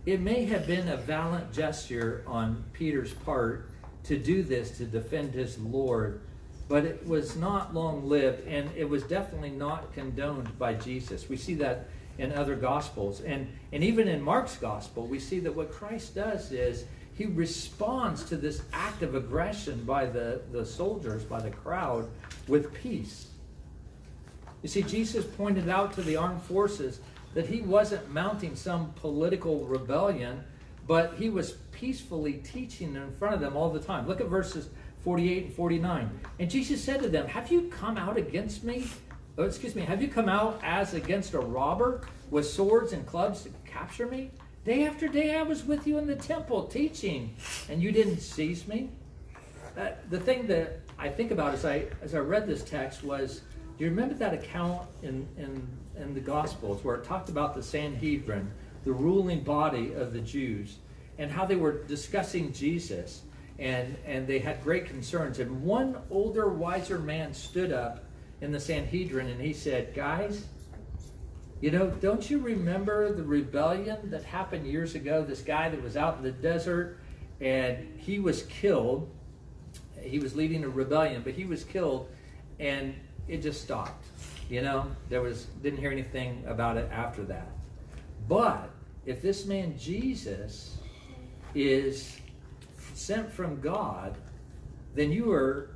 it 0.06 0.22
may 0.22 0.46
have 0.46 0.68
been 0.68 0.88
a 0.90 0.98
valiant 0.98 1.52
gesture 1.52 2.24
on 2.28 2.64
Peter's 2.72 3.14
part 3.14 3.72
to 4.04 4.18
do 4.18 4.44
this 4.44 4.78
to 4.78 4.86
defend 4.86 5.34
his 5.34 5.58
Lord, 5.58 6.22
but 6.70 6.86
it 6.86 7.06
was 7.06 7.36
not 7.36 7.74
long 7.74 8.08
lived, 8.08 8.48
and 8.48 8.70
it 8.76 8.88
was 8.88 9.04
definitely 9.04 9.50
not 9.50 9.92
condoned 9.94 10.58
by 10.58 10.76
Jesus. 10.76 11.28
We 11.28 11.36
see 11.36 11.56
that 11.56 11.90
in 12.20 12.32
other 12.32 12.56
gospels, 12.56 13.22
and 13.22 13.48
and 13.74 13.84
even 13.84 14.08
in 14.08 14.22
Mark's 14.22 14.56
gospel, 14.56 15.08
we 15.08 15.20
see 15.20 15.40
that 15.40 15.54
what 15.54 15.72
Christ 15.72 16.16
does 16.16 16.52
is 16.52 16.86
he 17.18 17.26
responds 17.26 18.24
to 18.26 18.38
this 18.38 18.62
act 18.72 19.02
of 19.02 19.16
aggression 19.16 19.84
by 19.84 20.06
the, 20.06 20.42
the 20.52 20.64
soldiers, 20.64 21.24
by 21.24 21.42
the 21.42 21.50
crowd, 21.50 22.08
with 22.48 22.72
peace. 22.76 23.28
You 24.62 24.70
see, 24.70 24.84
Jesus 24.84 25.26
pointed 25.26 25.68
out 25.68 25.94
to 25.94 26.04
the 26.04 26.16
armed 26.16 26.44
forces 26.44 27.00
that 27.34 27.48
he 27.48 27.62
wasn't 27.62 28.12
mounting 28.12 28.56
some 28.56 28.94
political 28.94 29.66
rebellion, 29.66 30.44
but 30.86 31.16
he 31.18 31.30
was 31.30 31.54
peacefully 31.72 32.34
teaching 32.34 32.96
in 32.96 33.12
front 33.16 33.34
of 33.34 33.42
them 33.42 33.58
all 33.58 33.72
the 33.72 33.80
time. 33.80 34.08
Look 34.08 34.22
at 34.22 34.28
verses 34.28 34.70
48 35.04 35.46
and 35.46 35.54
49. 35.54 36.20
And 36.40 36.50
Jesus 36.50 36.84
said 36.84 37.02
to 37.02 37.10
them, 37.10 37.28
Have 37.28 37.52
you 37.52 37.64
come 37.64 37.98
out 37.98 38.18
against 38.18 38.64
me? 38.64 38.88
Oh, 39.40 39.44
excuse 39.44 39.76
me, 39.76 39.84
have 39.84 40.02
you 40.02 40.08
come 40.08 40.30
out 40.30 40.60
as 40.64 40.94
against 40.94 41.34
a 41.34 41.40
robber 41.40 42.02
with 42.30 42.48
swords 42.48 42.94
and 42.94 43.06
clubs 43.06 43.44
to 43.44 43.50
capture 43.66 44.08
me? 44.08 44.32
Day 44.68 44.86
after 44.86 45.08
day, 45.08 45.34
I 45.34 45.44
was 45.44 45.64
with 45.64 45.88
you 45.88 45.98
in 45.98 46.08
the 46.08 46.16
temple 46.18 46.66
teaching, 46.66 47.34
and 47.70 47.82
you 47.82 47.94
didn't 47.94 48.20
seize 48.20 48.68
me. 48.68 48.90
Uh, 49.78 49.92
the 50.10 50.20
thing 50.20 50.46
that 50.48 50.82
I 51.00 51.08
think 51.08 51.32
about 51.32 51.54
as 51.54 51.64
I 51.64 51.86
as 52.02 52.14
I 52.14 52.18
read 52.18 52.46
this 52.46 52.66
text 52.66 53.02
was, 53.02 53.44
do 53.78 53.86
you 53.86 53.90
remember 53.90 54.16
that 54.16 54.34
account 54.34 54.86
in 55.04 55.26
in 55.38 55.66
in 55.96 56.14
the 56.14 56.20
Gospels 56.20 56.84
where 56.84 56.96
it 56.96 57.06
talked 57.06 57.30
about 57.30 57.56
the 57.56 57.64
Sanhedrin, 57.64 58.52
the 58.84 58.92
ruling 58.92 59.42
body 59.42 59.94
of 59.94 60.12
the 60.12 60.20
Jews, 60.20 60.80
and 61.18 61.32
how 61.32 61.46
they 61.46 61.56
were 61.56 61.86
discussing 61.86 62.52
Jesus, 62.52 63.22
and 63.60 63.96
and 64.06 64.28
they 64.28 64.40
had 64.40 64.62
great 64.66 64.86
concerns. 64.86 65.40
And 65.40 65.64
one 65.64 65.96
older, 66.12 66.50
wiser 66.50 67.00
man 67.00 67.34
stood 67.34 67.72
up 67.72 68.04
in 68.42 68.52
the 68.52 68.60
Sanhedrin 68.60 69.28
and 69.28 69.40
he 69.40 69.54
said, 69.54 69.94
"Guys." 69.94 70.46
You 71.60 71.72
know, 71.72 71.88
don't 71.90 72.30
you 72.30 72.38
remember 72.38 73.12
the 73.12 73.24
rebellion 73.24 74.12
that 74.12 74.24
happened 74.24 74.68
years 74.68 74.94
ago? 74.94 75.24
This 75.24 75.42
guy 75.42 75.70
that 75.70 75.82
was 75.82 75.98
out 75.98 76.18
in 76.18 76.24
the 76.24 76.32
desert 76.32 77.00
and 77.42 77.98
he 77.98 78.20
was 78.20 78.44
killed. 78.44 79.10
He 80.00 80.20
was 80.20 80.36
leading 80.36 80.64
a 80.64 80.70
rebellion, 80.70 81.24
but 81.24 81.34
he 81.34 81.46
was 81.46 81.64
killed 81.64 82.10
and 82.60 82.94
it 83.28 83.42
just 83.42 83.64
stopped. 83.64 84.06
You 84.50 84.62
know, 84.62 84.86
there 85.10 85.22
was 85.22 85.46
didn't 85.64 85.80
hear 85.80 85.92
anything 85.92 86.44
about 86.48 86.78
it 86.78 86.90
after 86.92 87.24
that. 87.26 87.50
But 88.28 88.70
if 89.08 89.22
this 89.24 89.46
man 89.46 89.78
Jesus 89.80 90.78
is 91.56 92.20
sent 92.94 93.32
from 93.32 93.60
God, 93.60 94.16
then 94.94 95.12
you 95.12 95.32
are 95.32 95.72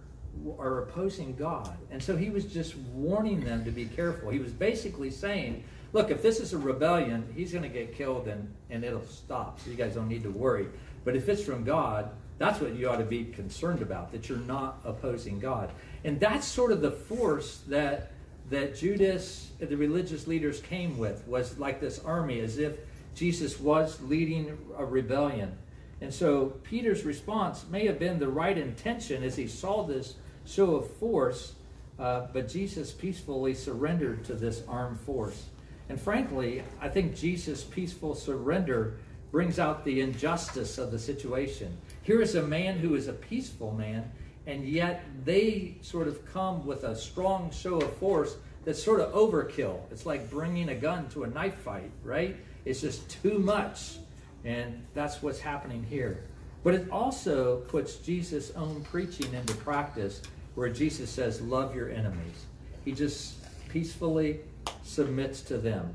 are 0.58 0.84
opposing 0.84 1.36
God. 1.36 1.78
And 1.90 2.02
so 2.02 2.16
he 2.16 2.30
was 2.30 2.46
just 2.46 2.76
warning 2.94 3.42
them 3.42 3.66
to 3.66 3.72
be 3.72 3.86
careful. 3.86 4.30
He 4.30 4.40
was 4.40 4.52
basically 4.52 5.10
saying, 5.10 5.64
look, 5.94 6.12
if 6.12 6.22
this 6.22 6.40
is 6.40 6.54
a 6.54 6.58
rebellion, 6.58 7.32
he's 7.36 7.52
going 7.52 7.64
to 7.64 7.70
get 7.70 7.96
killed 7.96 8.28
and, 8.28 8.54
and 8.70 8.84
it'll 8.84 9.06
stop. 9.06 9.60
So 9.60 9.70
you 9.70 9.76
guys 9.76 9.96
don't 9.96 10.08
need 10.08 10.24
to 10.24 10.32
worry. 10.32 10.68
But 11.04 11.16
if 11.16 11.30
it's 11.30 11.44
from 11.44 11.64
God, 11.64 12.10
that's 12.38 12.60
what 12.60 12.76
you 12.76 12.90
ought 12.90 12.98
to 12.98 13.06
be 13.06 13.26
concerned 13.26 13.82
about, 13.82 14.12
that 14.12 14.30
you're 14.30 14.38
not 14.40 14.80
opposing 14.84 15.40
God. 15.40 15.72
And 16.04 16.20
that's 16.20 16.48
sort 16.48 16.72
of 16.72 16.82
the 16.82 16.92
force 16.92 17.62
that 17.68 18.12
that 18.50 18.76
Judas, 18.76 19.50
the 19.60 19.78
religious 19.78 20.28
leaders 20.28 20.60
came 20.60 20.98
with, 20.98 21.26
was 21.26 21.58
like 21.58 21.80
this 21.80 22.00
army, 22.00 22.42
as 22.42 22.58
if 22.58 22.80
Jesus 23.16 23.60
was 23.60 24.02
leading 24.02 24.58
a 24.78 24.84
rebellion. 24.84 25.58
And 26.02 26.14
so 26.14 26.48
Peter's 26.64 27.04
response 27.06 27.66
may 27.70 27.86
have 27.86 27.98
been 27.98 28.20
the 28.20 28.28
right 28.28 28.58
intention 28.58 29.24
as 29.24 29.38
he 29.38 29.48
saw 29.48 29.84
this 29.84 30.16
show 30.46 30.76
of 30.76 30.92
force, 30.96 31.54
uh, 31.98 32.28
but 32.34 32.50
Jesus 32.50 32.92
peacefully 32.92 33.54
surrendered 33.54 34.26
to 34.26 34.34
this 34.34 34.64
armed 34.68 35.00
force. 35.00 35.46
And 35.92 36.00
frankly, 36.00 36.64
I 36.80 36.88
think 36.88 37.18
Jesus' 37.18 37.66
peaceful 37.66 38.16
surrender 38.16 38.96
brings 39.30 39.60
out 39.60 39.84
the 39.84 40.00
injustice 40.00 40.78
of 40.78 40.90
the 40.90 40.98
situation. 40.98 41.78
Here 42.04 42.22
is 42.22 42.36
a 42.36 42.42
man 42.42 42.78
who 42.78 42.96
is 42.96 43.10
a 43.10 43.14
peaceful 43.14 43.74
man, 43.74 44.10
and 44.48 44.64
yet 44.64 45.04
they 45.26 45.76
sort 45.82 46.08
of 46.08 46.26
come 46.32 46.66
with 46.66 46.86
a 46.86 46.96
strong 46.96 47.52
show 47.52 47.82
of 47.82 47.94
force 47.98 48.38
that's 48.64 48.82
sort 48.82 49.02
of 49.02 49.12
overkill. 49.12 49.80
It's 49.92 50.06
like 50.06 50.30
bringing 50.30 50.70
a 50.70 50.76
gun 50.76 51.10
to 51.10 51.26
a 51.26 51.28
knife 51.28 51.56
fight, 51.56 51.92
right? 52.06 52.38
It's 52.64 52.80
just 52.80 53.10
too 53.22 53.38
much. 53.38 53.98
And 54.46 54.86
that's 54.94 55.22
what's 55.22 55.42
happening 55.42 55.84
here. 55.84 56.24
But 56.64 56.74
it 56.74 56.90
also 56.90 57.58
puts 57.68 57.98
Jesus' 57.98 58.52
own 58.52 58.82
preaching 58.86 59.34
into 59.34 59.56
practice 59.56 60.22
where 60.56 60.70
Jesus 60.70 61.10
says, 61.10 61.42
Love 61.42 61.76
your 61.76 61.90
enemies. 61.90 62.46
He 62.86 62.94
just 62.94 63.36
peacefully 63.68 64.40
submits 64.84 65.42
to 65.44 65.58
them. 65.58 65.94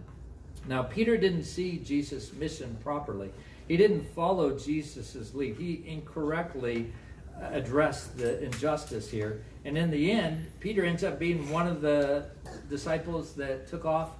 Now, 0.68 0.82
Peter 0.82 1.16
didn't 1.16 1.44
see 1.44 1.78
Jesus' 1.78 2.32
mission 2.32 2.76
properly. 2.82 3.30
He 3.68 3.76
didn't 3.76 4.04
follow 4.14 4.58
Jesus' 4.58 5.34
lead. 5.34 5.56
He 5.56 5.84
incorrectly 5.86 6.92
addressed 7.40 8.16
the 8.16 8.42
injustice 8.42 9.10
here. 9.10 9.44
And 9.64 9.76
in 9.76 9.90
the 9.90 10.10
end, 10.10 10.50
Peter 10.60 10.84
ends 10.84 11.04
up 11.04 11.18
being 11.18 11.50
one 11.50 11.66
of 11.66 11.80
the 11.80 12.26
disciples 12.68 13.34
that 13.34 13.68
took 13.68 13.84
off 13.84 14.10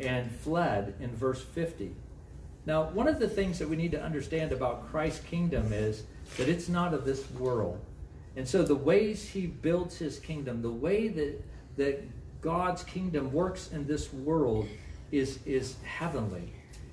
and 0.00 0.30
fled 0.30 0.94
in 1.00 1.14
verse 1.14 1.42
50. 1.42 1.94
Now, 2.66 2.90
one 2.90 3.06
of 3.06 3.20
the 3.20 3.28
things 3.28 3.58
that 3.60 3.68
we 3.68 3.76
need 3.76 3.92
to 3.92 4.02
understand 4.02 4.52
about 4.52 4.90
Christ's 4.90 5.24
kingdom 5.24 5.72
is 5.72 6.02
that 6.36 6.48
it's 6.48 6.68
not 6.68 6.92
of 6.92 7.04
this 7.04 7.30
world. 7.32 7.80
And 8.36 8.46
so 8.46 8.62
the 8.62 8.74
ways 8.74 9.28
he 9.28 9.46
builds 9.46 9.96
his 9.96 10.18
kingdom, 10.18 10.62
the 10.62 10.70
way 10.70 11.08
that, 11.08 11.42
that 11.76 12.02
God's 12.40 12.84
kingdom 12.84 13.32
works 13.32 13.70
in 13.72 13.86
this 13.86 14.12
world 14.12 14.68
is, 15.12 15.38
is 15.46 15.76
heavenly. 15.84 16.52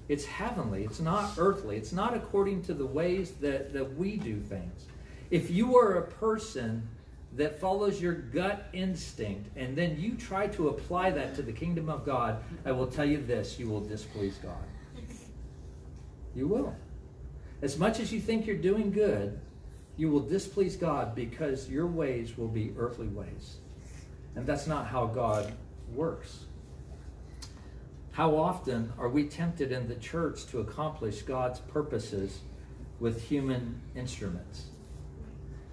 It's 0.10 0.26
heavenly. 0.26 0.84
It's 0.84 1.00
not 1.00 1.34
earthly. 1.38 1.78
It's 1.78 1.94
not 1.94 2.16
according 2.16 2.64
to 2.64 2.74
the 2.74 2.86
ways 2.86 3.32
that, 3.42 3.74
that 3.74 3.98
we 3.98 4.18
do 4.18 4.40
things. 4.40 4.88
If 5.32 5.50
you 5.50 5.78
are 5.78 5.96
a 5.96 6.08
person 6.08 6.88
that 7.36 7.60
follows 7.60 8.02
your 8.02 8.14
gut 8.14 8.70
instinct 8.74 9.50
and 9.58 9.76
then 9.76 10.00
you 10.00 10.16
try 10.16 10.48
to 10.48 10.68
apply 10.68 11.10
that 11.12 11.34
to 11.36 11.42
the 11.42 11.52
kingdom 11.52 11.90
of 11.90 12.06
God, 12.06 12.44
I 12.66 12.72
will 12.72 12.88
tell 12.88 13.06
you 13.06 13.18
this 13.18 13.58
you 13.58 13.68
will 13.68 13.82
displease 13.82 14.38
God. 14.38 14.64
You 16.36 16.48
will. 16.48 16.76
As 17.62 17.78
much 17.78 18.00
as 18.00 18.12
you 18.12 18.20
think 18.20 18.46
you're 18.46 18.56
doing 18.58 18.92
good, 18.92 19.40
you 19.98 20.10
will 20.10 20.20
displease 20.20 20.76
God 20.76 21.16
because 21.16 21.70
your 21.70 21.88
ways 21.88 22.38
will 22.38 22.48
be 22.48 22.74
earthly 22.78 23.08
ways. 23.08 23.58
And 24.36 24.46
that's 24.46 24.68
not 24.68 24.88
how 24.88 25.06
God 25.06 25.52
works. 25.94 26.46
How 28.14 28.36
often 28.36 28.94
are 28.98 29.10
we 29.10 29.26
tempted 29.26 29.72
in 29.72 29.88
the 29.88 29.96
church 29.96 30.46
to 30.48 30.60
accomplish 30.60 31.24
God's 31.24 31.60
purposes 31.60 32.42
with 33.00 33.24
human 33.24 33.82
instruments? 33.96 34.66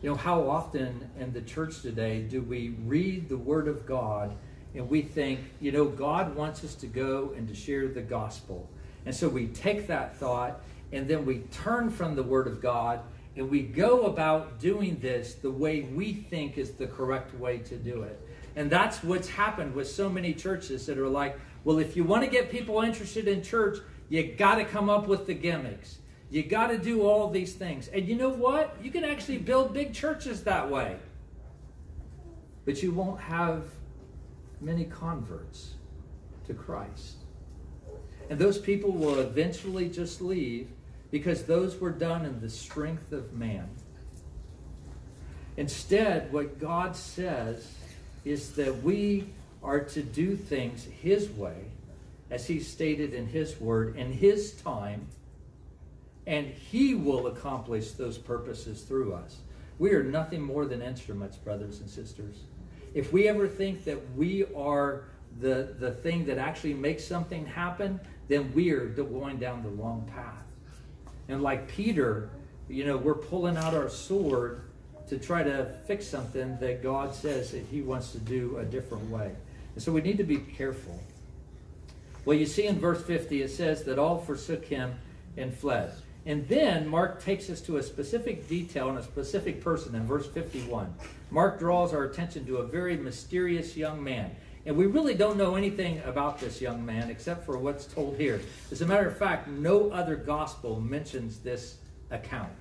You 0.03 0.11
know, 0.11 0.17
how 0.17 0.49
often 0.49 1.11
in 1.19 1.35
the 1.35 1.43
church 1.43 1.83
today 1.83 2.23
do 2.23 2.41
we 2.41 2.71
read 2.87 3.29
the 3.29 3.37
Word 3.37 3.69
of 3.69 3.85
God 3.85 4.35
and 4.75 4.89
we 4.89 5.03
think, 5.03 5.41
you 5.61 5.73
know, 5.73 5.85
God 5.85 6.35
wants 6.35 6.65
us 6.65 6.75
to 6.77 6.87
go 6.87 7.35
and 7.37 7.47
to 7.49 7.55
share 7.55 7.89
the 7.89 8.01
gospel. 8.01 8.69
And 9.05 9.15
so 9.15 9.29
we 9.29 9.49
take 9.49 9.87
that 9.89 10.17
thought 10.17 10.63
and 10.93 11.07
then 11.07 11.27
we 11.27 11.41
turn 11.53 11.91
from 11.91 12.17
the 12.17 12.23
Word 12.23 12.47
of 12.47 12.63
God 12.63 13.01
and 13.37 13.51
we 13.51 13.63
go 13.63 14.07
about 14.07 14.59
doing 14.59 14.99
this 15.01 15.35
the 15.35 15.51
way 15.51 15.83
we 15.83 16.13
think 16.13 16.57
is 16.57 16.73
the 16.73 16.87
correct 16.87 17.35
way 17.35 17.59
to 17.59 17.77
do 17.77 18.03
it. 18.03 18.19
And 18.57 18.71
that's 18.71 19.03
what's 19.03 19.29
happened 19.29 19.75
with 19.75 19.89
so 19.89 20.09
many 20.09 20.35
churches 20.35 20.87
that 20.87 20.99
are 20.99 21.09
like, 21.09 21.39
well, 21.65 21.79
if 21.79 21.97
you 21.97 22.05
want 22.05 22.25
to 22.25 22.31
get 22.31 22.51
people 22.51 22.81
interested 22.81 23.29
in 23.29 23.43
church, 23.43 23.79
you 24.09 24.23
got 24.33 24.57
to 24.57 24.65
come 24.65 24.91
up 24.91 25.07
with 25.07 25.27
the 25.27 25.35
gimmicks. 25.35 25.99
You 26.31 26.43
got 26.43 26.69
to 26.69 26.79
do 26.79 27.03
all 27.03 27.31
these 27.31 27.55
things. 27.55 27.89
And 27.89 28.09
you 28.09 28.17
know 28.17 28.29
what? 28.29 28.77
You 28.83 28.91
can 28.91 29.05
actually 29.05 29.39
build 29.39 29.73
big 29.73 29.93
churches 29.93 30.43
that 30.45 30.71
way. 30.71 30.97
But 32.65 32.83
you 32.83 32.93
won't 32.93 33.21
have 33.21 33.65
many 34.61 34.85
converts 34.85 35.75
to 36.47 36.55
Christ. 36.55 37.17
And 38.29 38.39
those 38.39 38.59
people 38.59 38.93
will 38.93 39.19
eventually 39.19 39.89
just 39.89 40.21
leave 40.21 40.71
because 41.11 41.45
those 41.45 41.81
were 41.81 41.91
done 41.91 42.25
in 42.25 42.41
the 42.41 42.49
strength 42.49 43.13
of 43.13 43.33
man. 43.33 43.69
Instead, 45.57 46.33
what 46.33 46.61
God 46.61 46.95
says 46.95 47.75
is 48.25 48.53
that 48.53 48.83
we 48.83 49.27
are 49.63 49.81
to 49.81 50.03
do 50.03 50.37
things 50.37 50.85
His 50.85 51.29
way, 51.31 51.65
as 52.31 52.47
He 52.47 52.61
stated 52.61 53.15
in 53.15 53.27
His 53.27 53.61
word, 53.61 53.97
in 53.97 54.13
His 54.13 54.53
time 54.53 55.07
and 56.27 56.47
He 56.47 56.95
will 56.95 57.27
accomplish 57.27 57.93
those 57.93 58.19
purposes 58.19 58.83
through 58.83 59.15
us. 59.15 59.39
We 59.79 59.93
are 59.95 60.03
nothing 60.03 60.43
more 60.43 60.65
than 60.67 60.83
instruments, 60.83 61.37
brothers 61.37 61.81
and 61.81 61.89
sisters. 61.89 62.45
If 62.95 63.13
we 63.13 63.29
ever 63.29 63.49
think 63.49 63.85
that 63.85 63.99
we 64.17 64.45
are 64.55 65.05
the, 65.41 65.75
the 65.79 65.91
thing 65.91 66.27
that 66.27 66.39
actually 66.39 66.75
makes 66.75 67.05
something 67.05 67.47
happen, 67.47 67.99
then 68.29 68.53
we 68.55 68.71
are 68.71 68.87
going 68.87 69.39
down 69.39 69.63
the 69.63 69.71
wrong 69.71 70.09
path. 70.15 70.45
And 71.29 71.43
like 71.43 71.69
Peter, 71.69 72.31
you 72.69 72.85
know, 72.85 72.97
we're 72.97 73.15
pulling 73.15 73.57
out 73.57 73.75
our 73.75 73.89
sword 73.89 74.63
to 75.11 75.19
try 75.19 75.43
to 75.43 75.67
fix 75.87 76.07
something 76.07 76.57
that 76.61 76.83
God 76.83 77.15
says 77.15 77.51
that 77.51 77.65
He 77.71 77.83
wants 77.83 78.13
to 78.13 78.19
do 78.19 78.57
a 78.59 78.65
different 78.65 79.11
way. 79.11 79.33
And 79.75 79.83
so 79.83 79.93
we 79.93 80.01
need 80.01 80.19
to 80.19 80.25
be 80.25 80.39
careful. 80.39 81.01
Well, 82.25 82.37
you 82.37 82.47
see 82.47 82.67
in 82.67 82.79
verse 82.79 83.03
50, 83.03 83.43
it 83.43 83.51
says 83.51 83.85
that 83.85 83.99
all 83.99 84.19
forsook 84.19 84.65
him 84.65 84.95
and 85.37 85.53
fled. 85.53 85.93
And 86.27 86.47
then 86.49 86.87
Mark 86.87 87.25
takes 87.25 87.49
us 87.49 87.61
to 87.63 87.79
a 87.79 87.83
specific 87.83 88.47
detail 88.49 88.89
and 88.89 88.99
a 88.99 89.03
specific 89.03 89.63
person 89.63 89.95
in 89.95 90.07
verse 90.07 90.27
51. 90.27 90.95
Mark 91.31 91.59
draws 91.59 91.95
our 91.95 92.05
attention 92.05 92.47
to 92.47 92.59
a 92.59 92.67
very 92.67 92.97
mysterious 92.97 93.77
young 93.77 94.05
man. 94.05 94.31
And 94.67 94.77
we 94.77 94.87
really 94.87 95.15
don't 95.15 95.39
know 95.39 95.55
anything 95.55 96.03
about 96.05 96.39
this 96.39 96.61
young 96.61 96.85
man 96.85 97.09
except 97.09 97.47
for 97.47 97.57
what's 97.57 97.87
told 97.87 98.17
here. 98.17 98.41
As 98.71 98.83
a 98.83 98.87
matter 98.87 99.09
of 99.09 99.17
fact, 99.17 99.49
no 99.49 99.91
other 99.91 100.15
gospel 100.15 100.79
mentions 100.79 101.39
this 101.39 101.79
account. 102.11 102.53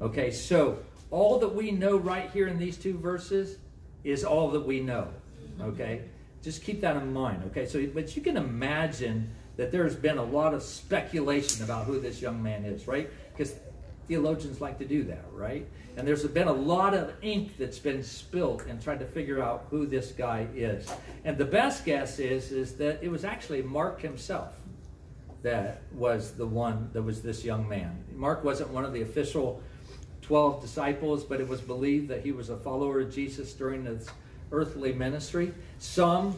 Okay, 0.00 0.30
so 0.30 0.78
all 1.12 1.38
that 1.38 1.54
we 1.54 1.70
know 1.70 1.96
right 1.96 2.28
here 2.30 2.48
in 2.48 2.58
these 2.58 2.76
two 2.76 2.98
verses 2.98 3.58
is 4.02 4.24
all 4.24 4.50
that 4.50 4.66
we 4.66 4.80
know. 4.80 5.08
Mm-hmm. 5.44 5.62
Okay? 5.62 6.00
Just 6.42 6.64
keep 6.64 6.80
that 6.80 6.96
in 6.96 7.12
mind. 7.12 7.44
Okay, 7.46 7.66
so 7.66 7.86
but 7.94 8.16
you 8.16 8.22
can 8.22 8.36
imagine 8.36 9.30
that 9.56 9.70
there's 9.70 9.94
been 9.94 10.18
a 10.18 10.24
lot 10.24 10.54
of 10.54 10.62
speculation 10.62 11.62
about 11.62 11.84
who 11.84 12.00
this 12.00 12.20
young 12.20 12.42
man 12.42 12.64
is, 12.64 12.88
right? 12.88 13.08
Because 13.32 13.54
theologians 14.08 14.60
like 14.60 14.78
to 14.78 14.84
do 14.84 15.04
that, 15.04 15.24
right? 15.32 15.68
And 15.96 16.08
there's 16.08 16.24
been 16.24 16.48
a 16.48 16.52
lot 16.52 16.94
of 16.94 17.12
ink 17.22 17.58
that's 17.58 17.78
been 17.78 18.02
spilt 18.02 18.66
and 18.66 18.82
tried 18.82 18.98
to 19.00 19.06
figure 19.06 19.40
out 19.40 19.66
who 19.70 19.86
this 19.86 20.10
guy 20.10 20.48
is. 20.54 20.90
And 21.24 21.36
the 21.36 21.44
best 21.44 21.84
guess 21.84 22.18
is 22.18 22.50
is 22.50 22.74
that 22.76 23.00
it 23.02 23.10
was 23.10 23.24
actually 23.24 23.62
Mark 23.62 24.00
himself 24.00 24.54
that 25.42 25.82
was 25.92 26.32
the 26.32 26.46
one 26.46 26.88
that 26.92 27.02
was 27.02 27.20
this 27.20 27.44
young 27.44 27.68
man. 27.68 28.04
Mark 28.14 28.42
wasn't 28.44 28.70
one 28.70 28.84
of 28.84 28.92
the 28.92 29.02
official 29.02 29.60
12 30.22 30.60
disciples, 30.60 31.24
but 31.24 31.40
it 31.40 31.48
was 31.48 31.60
believed 31.60 32.08
that 32.08 32.22
he 32.22 32.32
was 32.32 32.48
a 32.48 32.56
follower 32.56 33.00
of 33.00 33.14
Jesus 33.14 33.52
during 33.52 33.84
his 33.84 34.08
earthly 34.50 34.92
ministry. 34.92 35.52
Some 35.78 36.36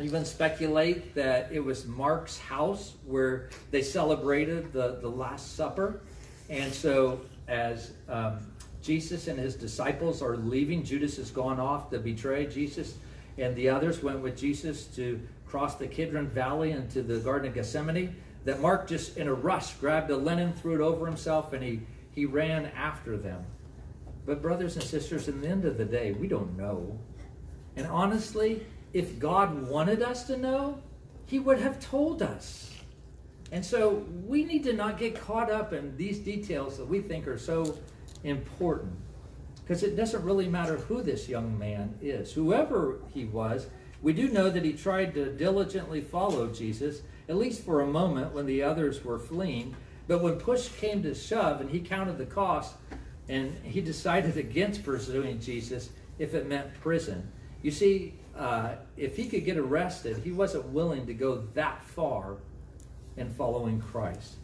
even 0.00 0.24
speculate 0.24 1.14
that 1.14 1.50
it 1.52 1.60
was 1.60 1.86
Mark's 1.86 2.38
house 2.38 2.94
where 3.04 3.50
they 3.70 3.82
celebrated 3.82 4.72
the, 4.72 4.98
the 5.00 5.08
Last 5.08 5.56
Supper. 5.56 6.00
And 6.48 6.72
so, 6.72 7.20
as 7.48 7.92
um, 8.08 8.38
Jesus 8.82 9.28
and 9.28 9.38
his 9.38 9.54
disciples 9.54 10.22
are 10.22 10.36
leaving, 10.36 10.82
Judas 10.82 11.16
has 11.16 11.30
gone 11.30 11.60
off 11.60 11.90
to 11.90 11.98
betray 11.98 12.46
Jesus, 12.46 12.94
and 13.38 13.54
the 13.54 13.68
others 13.68 14.02
went 14.02 14.20
with 14.20 14.36
Jesus 14.36 14.86
to 14.96 15.20
cross 15.46 15.76
the 15.76 15.86
Kidron 15.86 16.28
Valley 16.28 16.72
into 16.72 17.02
the 17.02 17.18
Garden 17.18 17.48
of 17.48 17.54
Gethsemane. 17.54 18.14
that 18.44 18.60
Mark 18.60 18.88
just 18.88 19.16
in 19.16 19.28
a 19.28 19.34
rush 19.34 19.74
grabbed 19.74 20.10
a 20.10 20.16
linen, 20.16 20.52
threw 20.54 20.74
it 20.74 20.80
over 20.80 21.06
himself, 21.06 21.52
and 21.52 21.62
he, 21.62 21.80
he 22.14 22.26
ran 22.26 22.66
after 22.66 23.16
them. 23.16 23.44
But, 24.24 24.40
brothers 24.40 24.76
and 24.76 24.84
sisters, 24.84 25.26
in 25.28 25.40
the 25.40 25.48
end 25.48 25.64
of 25.64 25.78
the 25.78 25.84
day, 25.84 26.12
we 26.12 26.28
don't 26.28 26.56
know. 26.56 26.98
And 27.76 27.86
honestly, 27.86 28.64
if 28.92 29.18
God 29.18 29.66
wanted 29.68 30.02
us 30.02 30.24
to 30.24 30.36
know, 30.36 30.80
He 31.26 31.38
would 31.38 31.58
have 31.58 31.80
told 31.80 32.22
us. 32.22 32.70
And 33.50 33.64
so 33.64 34.06
we 34.26 34.44
need 34.44 34.64
to 34.64 34.72
not 34.72 34.98
get 34.98 35.20
caught 35.20 35.50
up 35.50 35.72
in 35.72 35.96
these 35.96 36.18
details 36.18 36.78
that 36.78 36.86
we 36.86 37.00
think 37.00 37.26
are 37.26 37.38
so 37.38 37.78
important. 38.24 38.94
Because 39.56 39.82
it 39.82 39.96
doesn't 39.96 40.24
really 40.24 40.48
matter 40.48 40.76
who 40.76 41.02
this 41.02 41.28
young 41.28 41.58
man 41.58 41.98
is. 42.00 42.32
Whoever 42.32 42.98
he 43.12 43.24
was, 43.24 43.66
we 44.00 44.12
do 44.12 44.28
know 44.28 44.50
that 44.50 44.64
he 44.64 44.72
tried 44.72 45.14
to 45.14 45.32
diligently 45.32 46.00
follow 46.00 46.48
Jesus, 46.48 47.02
at 47.28 47.36
least 47.36 47.62
for 47.62 47.80
a 47.80 47.86
moment 47.86 48.32
when 48.32 48.46
the 48.46 48.62
others 48.62 49.04
were 49.04 49.18
fleeing. 49.18 49.76
But 50.08 50.22
when 50.22 50.36
push 50.36 50.68
came 50.68 51.02
to 51.02 51.14
shove 51.14 51.60
and 51.60 51.70
he 51.70 51.80
counted 51.80 52.18
the 52.18 52.26
cost, 52.26 52.74
and 53.28 53.56
he 53.64 53.80
decided 53.80 54.36
against 54.46 54.84
pursuing 54.84 55.40
Jesus 55.40 55.90
if 56.18 56.34
it 56.34 56.46
meant 56.46 56.74
prison. 56.80 57.30
You 57.62 57.70
see, 57.70 58.14
uh, 58.36 58.74
if 58.96 59.16
he 59.16 59.28
could 59.28 59.44
get 59.44 59.56
arrested, 59.56 60.18
he 60.18 60.32
wasn't 60.32 60.66
willing 60.66 61.06
to 61.06 61.14
go 61.14 61.44
that 61.54 61.82
far 61.82 62.36
in 63.16 63.32
following 63.34 63.80
Christ. 63.80 64.34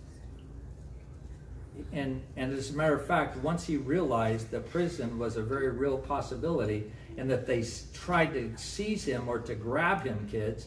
And, 1.92 2.22
and 2.36 2.52
as 2.52 2.70
a 2.70 2.72
matter 2.74 2.94
of 2.94 3.06
fact, 3.06 3.36
once 3.38 3.64
he 3.64 3.76
realized 3.76 4.50
that 4.50 4.70
prison 4.70 5.18
was 5.18 5.36
a 5.36 5.42
very 5.42 5.70
real 5.70 5.98
possibility 5.98 6.90
and 7.16 7.30
that 7.30 7.46
they 7.46 7.64
tried 7.94 8.32
to 8.34 8.52
seize 8.56 9.04
him 9.04 9.28
or 9.28 9.38
to 9.40 9.54
grab 9.54 10.04
him, 10.04 10.28
kids, 10.30 10.66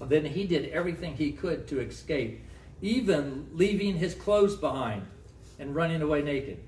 then 0.00 0.24
he 0.24 0.46
did 0.46 0.70
everything 0.70 1.14
he 1.14 1.32
could 1.32 1.68
to 1.68 1.80
escape, 1.80 2.44
even 2.82 3.48
leaving 3.52 3.96
his 3.96 4.14
clothes 4.14 4.56
behind 4.56 5.06
and 5.58 5.74
running 5.74 6.02
away 6.02 6.20
naked 6.20 6.58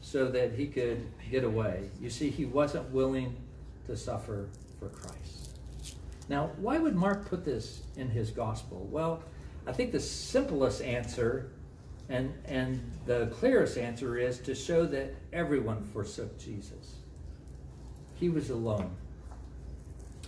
so 0.00 0.28
that 0.28 0.52
he 0.52 0.66
could 0.66 1.06
get 1.30 1.44
away. 1.44 1.88
You 2.00 2.10
see, 2.10 2.28
he 2.28 2.44
wasn't 2.44 2.90
willing 2.90 3.36
to 3.86 3.96
suffer 3.96 4.48
for 4.78 4.88
Christ. 4.88 5.56
Now, 6.28 6.50
why 6.56 6.78
would 6.78 6.96
Mark 6.96 7.28
put 7.28 7.44
this 7.44 7.82
in 7.96 8.10
his 8.10 8.30
gospel? 8.30 8.88
Well, 8.90 9.22
I 9.66 9.72
think 9.72 9.92
the 9.92 10.00
simplest 10.00 10.82
answer 10.82 11.52
and, 12.08 12.34
and 12.44 12.92
the 13.06 13.26
clearest 13.26 13.78
answer 13.78 14.18
is 14.18 14.38
to 14.40 14.54
show 14.56 14.84
that 14.86 15.14
everyone 15.32 15.82
forsook 15.82 16.38
Jesus. 16.38 16.96
He 18.14 18.28
was 18.28 18.50
alone. 18.50 18.96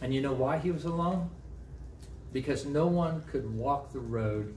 And 0.01 0.15
you 0.15 0.21
know 0.21 0.33
why 0.33 0.59
he 0.59 0.71
was 0.71 0.85
alone? 0.85 1.31
Because 2.33 2.65
no 2.65 2.87
one 2.87 3.23
could 3.23 3.53
walk 3.53 3.93
the 3.93 4.01
road 4.01 4.55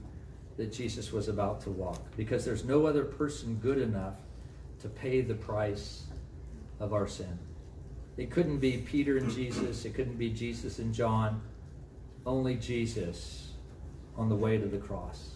that 0.58 0.72
Jesus 0.72 1.12
was 1.12 1.28
about 1.28 1.62
to 1.62 1.70
walk. 1.70 2.02
Because 2.16 2.44
there's 2.44 2.64
no 2.64 2.84
other 2.84 3.04
person 3.04 3.58
good 3.62 3.78
enough 3.78 4.16
to 4.80 4.88
pay 4.88 5.22
the 5.22 5.34
price 5.34 6.02
of 6.80 6.92
our 6.92 7.08
sin. 7.08 7.38
It 8.16 8.30
couldn't 8.30 8.58
be 8.58 8.78
Peter 8.78 9.16
and 9.16 9.30
Jesus, 9.30 9.84
it 9.84 9.94
couldn't 9.94 10.18
be 10.18 10.28
Jesus 10.28 10.80
and 10.80 10.92
John, 10.92 11.40
only 12.26 12.56
Jesus 12.56 13.52
on 14.16 14.28
the 14.28 14.34
way 14.34 14.58
to 14.58 14.66
the 14.66 14.78
cross. 14.78 15.30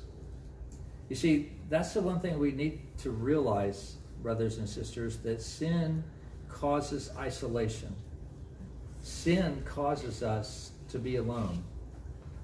You 1.08 1.14
see, 1.14 1.52
that's 1.70 1.94
the 1.94 2.00
one 2.00 2.18
thing 2.18 2.38
we 2.38 2.50
need 2.50 2.80
to 2.98 3.10
realize, 3.10 3.96
brothers 4.22 4.58
and 4.58 4.68
sisters, 4.68 5.18
that 5.18 5.40
sin 5.40 6.02
causes 6.48 7.10
isolation. 7.16 7.94
Sin 9.00 9.62
causes 9.64 10.22
us 10.22 10.72
to 10.88 10.98
be 10.98 11.16
alone. 11.16 11.62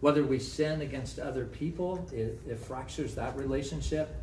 Whether 0.00 0.24
we 0.24 0.38
sin 0.38 0.80
against 0.80 1.18
other 1.18 1.44
people, 1.44 2.08
it, 2.12 2.40
it 2.48 2.58
fractures 2.58 3.14
that 3.16 3.36
relationship, 3.36 4.14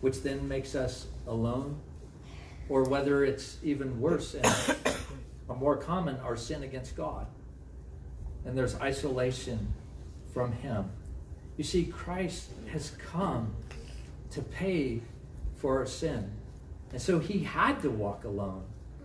which 0.00 0.22
then 0.22 0.48
makes 0.48 0.74
us 0.74 1.06
alone 1.26 1.78
or 2.68 2.84
whether 2.84 3.24
it's 3.24 3.58
even 3.62 4.00
worse 4.00 4.34
and 4.34 4.46
or 5.48 5.56
more 5.56 5.76
common, 5.76 6.16
our 6.20 6.36
sin 6.36 6.62
against 6.62 6.96
God. 6.96 7.26
And 8.44 8.56
there's 8.56 8.74
isolation 8.76 9.72
from 10.32 10.52
Him. 10.52 10.90
You 11.56 11.64
see, 11.64 11.84
Christ 11.84 12.48
has 12.70 12.92
come 12.92 13.54
to 14.30 14.40
pay 14.40 15.02
for 15.56 15.78
our 15.78 15.86
sin. 15.86 16.30
And 16.92 17.00
so 17.00 17.18
He 17.18 17.40
had 17.40 17.82
to 17.82 17.90
walk 17.90 18.24
alone 18.24 18.64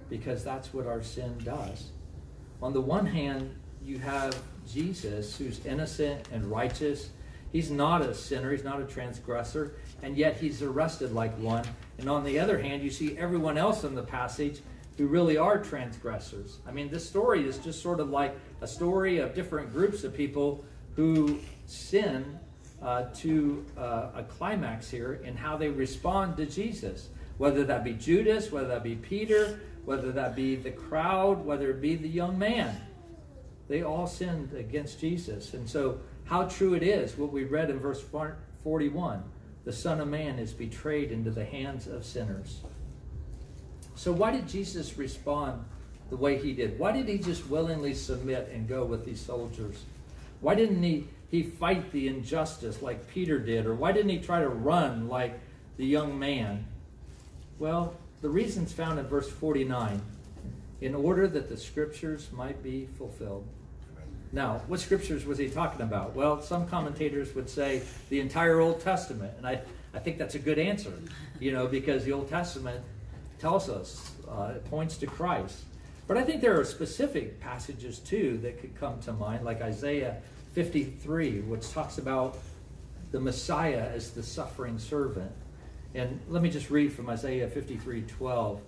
because 0.09 0.43
that's 0.43 0.73
what 0.73 0.87
our 0.87 1.03
sin 1.03 1.37
does. 1.43 1.91
On 2.61 2.73
the 2.73 2.81
one 2.81 3.05
hand, 3.05 3.53
you 3.87 3.97
have 3.99 4.37
Jesus 4.67 5.37
who's 5.37 5.65
innocent 5.65 6.27
and 6.31 6.45
righteous. 6.45 7.09
He's 7.51 7.71
not 7.71 8.01
a 8.01 8.13
sinner, 8.13 8.51
he's 8.51 8.63
not 8.65 8.81
a 8.81 8.85
transgressor, 8.85 9.75
and 10.03 10.17
yet 10.17 10.37
he's 10.37 10.61
arrested 10.61 11.13
like 11.13 11.35
one 11.39 11.63
and 11.97 12.09
on 12.09 12.23
the 12.23 12.39
other 12.39 12.59
hand, 12.59 12.83
you 12.83 12.89
see 12.89 13.17
everyone 13.17 13.57
else 13.57 13.83
in 13.83 13.95
the 13.95 14.03
passage 14.03 14.61
who 14.97 15.07
really 15.07 15.37
are 15.37 15.57
transgressors. 15.57 16.59
I 16.67 16.71
mean, 16.71 16.89
this 16.89 17.07
story 17.07 17.47
is 17.47 17.57
just 17.57 17.81
sort 17.81 17.99
of 17.99 18.09
like 18.09 18.35
a 18.61 18.67
story 18.67 19.19
of 19.19 19.33
different 19.33 19.71
groups 19.71 20.03
of 20.03 20.13
people 20.13 20.63
who 20.95 21.39
sin 21.65 22.39
uh, 22.81 23.03
to 23.15 23.65
uh, 23.77 24.09
a 24.15 24.23
climax 24.23 24.89
here 24.89 25.21
in 25.23 25.35
how 25.35 25.57
they 25.57 25.69
respond 25.69 26.37
to 26.37 26.45
Jesus. 26.45 27.09
Whether 27.37 27.63
that 27.65 27.83
be 27.83 27.93
Judas, 27.93 28.51
whether 28.51 28.67
that 28.67 28.83
be 28.83 28.95
Peter, 28.95 29.59
whether 29.85 30.11
that 30.11 30.35
be 30.35 30.55
the 30.55 30.71
crowd, 30.71 31.45
whether 31.45 31.71
it 31.71 31.81
be 31.81 31.95
the 31.95 32.09
young 32.09 32.37
man. 32.37 32.75
They 33.67 33.83
all 33.83 34.07
sinned 34.07 34.53
against 34.53 34.99
Jesus. 34.99 35.53
And 35.53 35.69
so, 35.69 35.99
how 36.25 36.43
true 36.43 36.73
it 36.73 36.83
is, 36.83 37.17
what 37.17 37.31
we 37.31 37.43
read 37.43 37.69
in 37.69 37.79
verse 37.79 38.03
41 38.63 39.23
the 39.65 39.73
Son 39.73 39.99
of 39.99 40.07
Man 40.07 40.39
is 40.39 40.53
betrayed 40.53 41.11
into 41.11 41.29
the 41.29 41.43
hands 41.43 41.87
of 41.87 42.05
sinners. 42.05 42.61
So, 43.95 44.13
why 44.13 44.31
did 44.31 44.47
Jesus 44.47 44.97
respond 44.97 45.65
the 46.09 46.15
way 46.15 46.37
he 46.37 46.53
did? 46.53 46.79
Why 46.79 46.93
did 46.93 47.09
he 47.09 47.17
just 47.17 47.49
willingly 47.49 47.93
submit 47.93 48.49
and 48.53 48.65
go 48.65 48.85
with 48.85 49.03
these 49.03 49.19
soldiers? 49.19 49.83
Why 50.39 50.55
didn't 50.55 50.81
he, 50.83 51.07
he 51.29 51.43
fight 51.43 51.91
the 51.91 52.07
injustice 52.07 52.81
like 52.81 53.09
Peter 53.09 53.39
did? 53.39 53.65
Or 53.65 53.75
why 53.75 53.91
didn't 53.91 54.11
he 54.11 54.19
try 54.19 54.39
to 54.39 54.47
run 54.47 55.09
like 55.09 55.37
the 55.75 55.85
young 55.85 56.17
man? 56.17 56.65
Well, 57.59 57.93
the 58.21 58.29
reason's 58.29 58.71
found 58.71 58.99
in 58.99 59.07
verse 59.07 59.29
49 59.29 60.01
in 60.79 60.95
order 60.95 61.27
that 61.27 61.49
the 61.49 61.57
scriptures 61.57 62.29
might 62.31 62.63
be 62.63 62.87
fulfilled. 62.97 63.47
Now, 64.31 64.61
what 64.67 64.79
scriptures 64.79 65.25
was 65.25 65.37
he 65.37 65.49
talking 65.49 65.81
about? 65.81 66.15
Well, 66.15 66.41
some 66.41 66.67
commentators 66.67 67.33
would 67.35 67.49
say 67.49 67.81
the 68.09 68.19
entire 68.19 68.59
Old 68.59 68.81
Testament, 68.81 69.33
and 69.37 69.47
I, 69.47 69.61
I 69.93 69.99
think 69.99 70.17
that's 70.17 70.35
a 70.35 70.39
good 70.39 70.59
answer, 70.59 70.91
you 71.39 71.51
know, 71.51 71.67
because 71.67 72.03
the 72.03 72.11
Old 72.11 72.29
Testament 72.29 72.83
tells 73.39 73.69
us, 73.69 74.11
uh, 74.29 74.53
it 74.55 74.65
points 74.65 74.97
to 74.97 75.07
Christ. 75.07 75.63
But 76.07 76.17
I 76.17 76.23
think 76.23 76.41
there 76.41 76.59
are 76.59 76.65
specific 76.65 77.39
passages 77.39 77.99
too 77.99 78.37
that 78.39 78.59
could 78.59 78.75
come 78.79 78.99
to 79.01 79.13
mind, 79.13 79.45
like 79.45 79.61
Isaiah 79.61 80.17
53, 80.53 81.41
which 81.41 81.69
talks 81.71 81.97
about 81.97 82.37
the 83.11 83.19
Messiah 83.19 83.89
as 83.93 84.11
the 84.11 84.23
suffering 84.23 84.79
servant. 84.79 85.31
And 85.93 86.19
let 86.29 86.41
me 86.41 86.49
just 86.49 86.69
read 86.69 86.93
from 86.93 87.09
Isaiah 87.09 87.47
53 87.47 88.01
12 88.01 88.61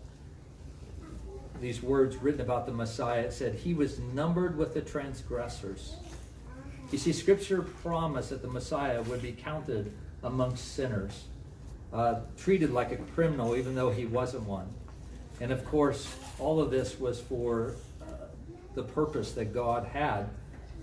these 1.61 1.81
words 1.81 2.17
written 2.17 2.41
about 2.41 2.65
the 2.65 2.71
Messiah, 2.71 3.21
it 3.21 3.33
said, 3.33 3.55
He 3.55 3.73
was 3.73 3.99
numbered 3.99 4.57
with 4.57 4.73
the 4.73 4.81
transgressors. 4.81 5.95
You 6.91 6.97
see, 6.97 7.13
Scripture 7.13 7.61
promised 7.61 8.31
that 8.31 8.41
the 8.41 8.47
Messiah 8.47 9.01
would 9.03 9.21
be 9.21 9.31
counted 9.31 9.91
amongst 10.23 10.75
sinners, 10.75 11.25
uh, 11.93 12.21
treated 12.37 12.71
like 12.71 12.91
a 12.91 12.97
criminal, 12.97 13.55
even 13.55 13.75
though 13.75 13.91
he 13.91 14.05
wasn't 14.05 14.43
one. 14.43 14.67
And 15.39 15.51
of 15.51 15.65
course, 15.65 16.13
all 16.39 16.59
of 16.59 16.71
this 16.71 16.99
was 16.99 17.19
for 17.19 17.75
uh, 18.01 18.05
the 18.73 18.83
purpose 18.83 19.33
that 19.33 19.53
God 19.53 19.85
had. 19.85 20.29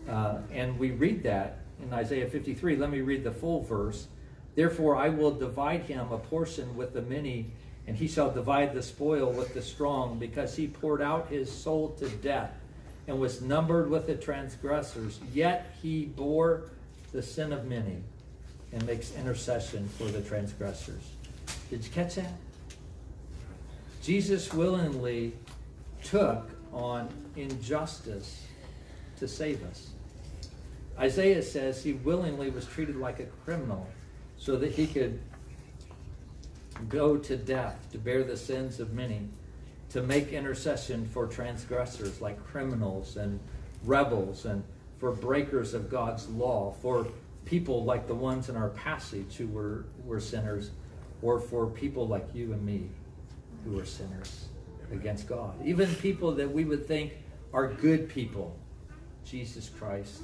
Uh, 0.09 0.39
and 0.53 0.79
we 0.79 0.93
read 0.93 1.23
that 1.25 1.59
in 1.83 1.93
Isaiah 1.93 2.29
53. 2.29 2.77
Let 2.77 2.91
me 2.91 3.01
read 3.01 3.25
the 3.25 3.33
full 3.33 3.63
verse. 3.63 4.07
Therefore, 4.55 4.97
I 4.97 5.09
will 5.11 5.33
divide 5.33 5.83
him 5.83 6.11
a 6.13 6.19
portion 6.19 6.77
with 6.77 6.95
the 6.95 7.03
many 7.03 7.47
and 7.87 7.97
he 7.97 8.09
shall 8.09 8.31
divide 8.31 8.75
the 8.75 8.83
spoil 8.83 9.31
with 9.31 9.55
the 9.55 9.63
strong, 9.63 10.19
because 10.19 10.57
he 10.57 10.67
poured 10.67 11.01
out 11.01 11.29
his 11.29 11.51
soul 11.51 11.91
to 11.99 12.09
death 12.09 12.53
and 13.07 13.19
was 13.21 13.41
numbered 13.41 13.89
with 13.89 14.07
the 14.07 14.17
transgressors. 14.17 15.21
Yet 15.33 15.73
he 15.81 16.07
bore 16.07 16.71
the 17.13 17.23
sin 17.23 17.53
of 17.53 17.67
many 17.67 17.99
and 18.73 18.85
makes 18.87 19.15
intercession 19.15 19.89
for 19.97 20.05
the 20.05 20.21
transgressors. 20.21 21.03
Did 21.71 21.85
you 21.85 21.91
catch 21.91 22.17
that? 22.17 22.33
Jesus 24.03 24.53
willingly 24.53 25.33
took 26.03 26.51
on 26.73 27.09
injustice 27.37 28.43
to 29.19 29.29
save 29.29 29.65
us. 29.65 29.91
Isaiah 30.99 31.43
says 31.43 31.83
he 31.83 31.93
willingly 31.93 32.51
was 32.51 32.67
treated 32.67 32.97
like 32.97 33.21
a 33.21 33.27
criminal 33.45 33.89
so 34.39 34.57
that 34.57 34.73
he 34.73 34.87
could 34.87 35.21
go 36.89 37.17
to 37.17 37.37
death 37.37 37.89
to 37.93 37.99
bear 37.99 38.25
the 38.25 38.37
sins 38.37 38.81
of 38.81 38.93
many, 38.93 39.29
to 39.91 40.03
make 40.03 40.33
intercession 40.33 41.07
for 41.07 41.27
transgressors 41.27 42.21
like 42.21 42.45
criminals 42.47 43.17
and 43.17 43.41
rebels 43.85 44.45
and 44.45 44.63
for 44.99 45.13
breakers 45.13 45.75
of 45.75 45.91
God's 45.91 46.29
law, 46.29 46.75
for 46.81 47.07
people 47.45 47.85
like 47.85 48.07
the 48.07 48.15
ones 48.15 48.49
in 48.49 48.57
our 48.57 48.71
passage 48.71 49.37
who 49.37 49.47
were, 49.49 49.85
were 50.05 50.21
sinners, 50.21 50.71
or 51.23 51.39
for 51.39 51.67
people 51.67 52.07
like 52.07 52.27
you 52.35 52.53
and 52.53 52.65
me 52.65 52.89
who 53.65 53.79
are 53.79 53.85
sinners 53.85 54.47
against 54.93 55.29
God. 55.29 55.55
Even 55.65 55.93
people 55.97 56.33
that 56.33 56.51
we 56.51 56.65
would 56.65 56.87
think 56.87 57.13
are 57.53 57.69
good 57.69 58.09
people, 58.09 58.57
Jesus 59.25 59.69
Christ 59.69 60.23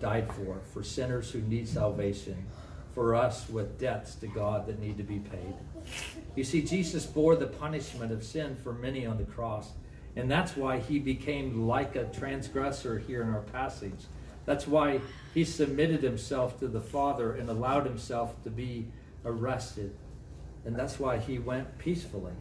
died 0.00 0.30
for, 0.32 0.60
for 0.72 0.82
sinners 0.82 1.30
who 1.30 1.40
need 1.42 1.68
salvation, 1.68 2.46
for 2.94 3.14
us 3.14 3.48
with 3.48 3.78
debts 3.78 4.14
to 4.16 4.26
God 4.26 4.66
that 4.66 4.80
need 4.80 4.96
to 4.98 5.02
be 5.02 5.18
paid. 5.18 5.54
You 6.36 6.44
see, 6.44 6.62
Jesus 6.62 7.06
bore 7.06 7.36
the 7.36 7.46
punishment 7.46 8.12
of 8.12 8.24
sin 8.24 8.56
for 8.56 8.72
many 8.72 9.06
on 9.06 9.18
the 9.18 9.24
cross, 9.24 9.70
and 10.16 10.30
that's 10.30 10.56
why 10.56 10.78
he 10.78 10.98
became 10.98 11.66
like 11.66 11.96
a 11.96 12.04
transgressor 12.04 12.98
here 12.98 13.22
in 13.22 13.28
our 13.28 13.42
passage. 13.42 14.06
That's 14.46 14.66
why 14.66 15.00
he 15.32 15.44
submitted 15.44 16.02
himself 16.02 16.58
to 16.60 16.68
the 16.68 16.80
Father 16.80 17.34
and 17.34 17.48
allowed 17.48 17.86
himself 17.86 18.42
to 18.44 18.50
be 18.50 18.86
arrested. 19.24 19.94
And 20.64 20.76
that's 20.76 20.98
why 20.98 21.18
he 21.18 21.38
went 21.38 21.78
peacefully. 21.78 22.32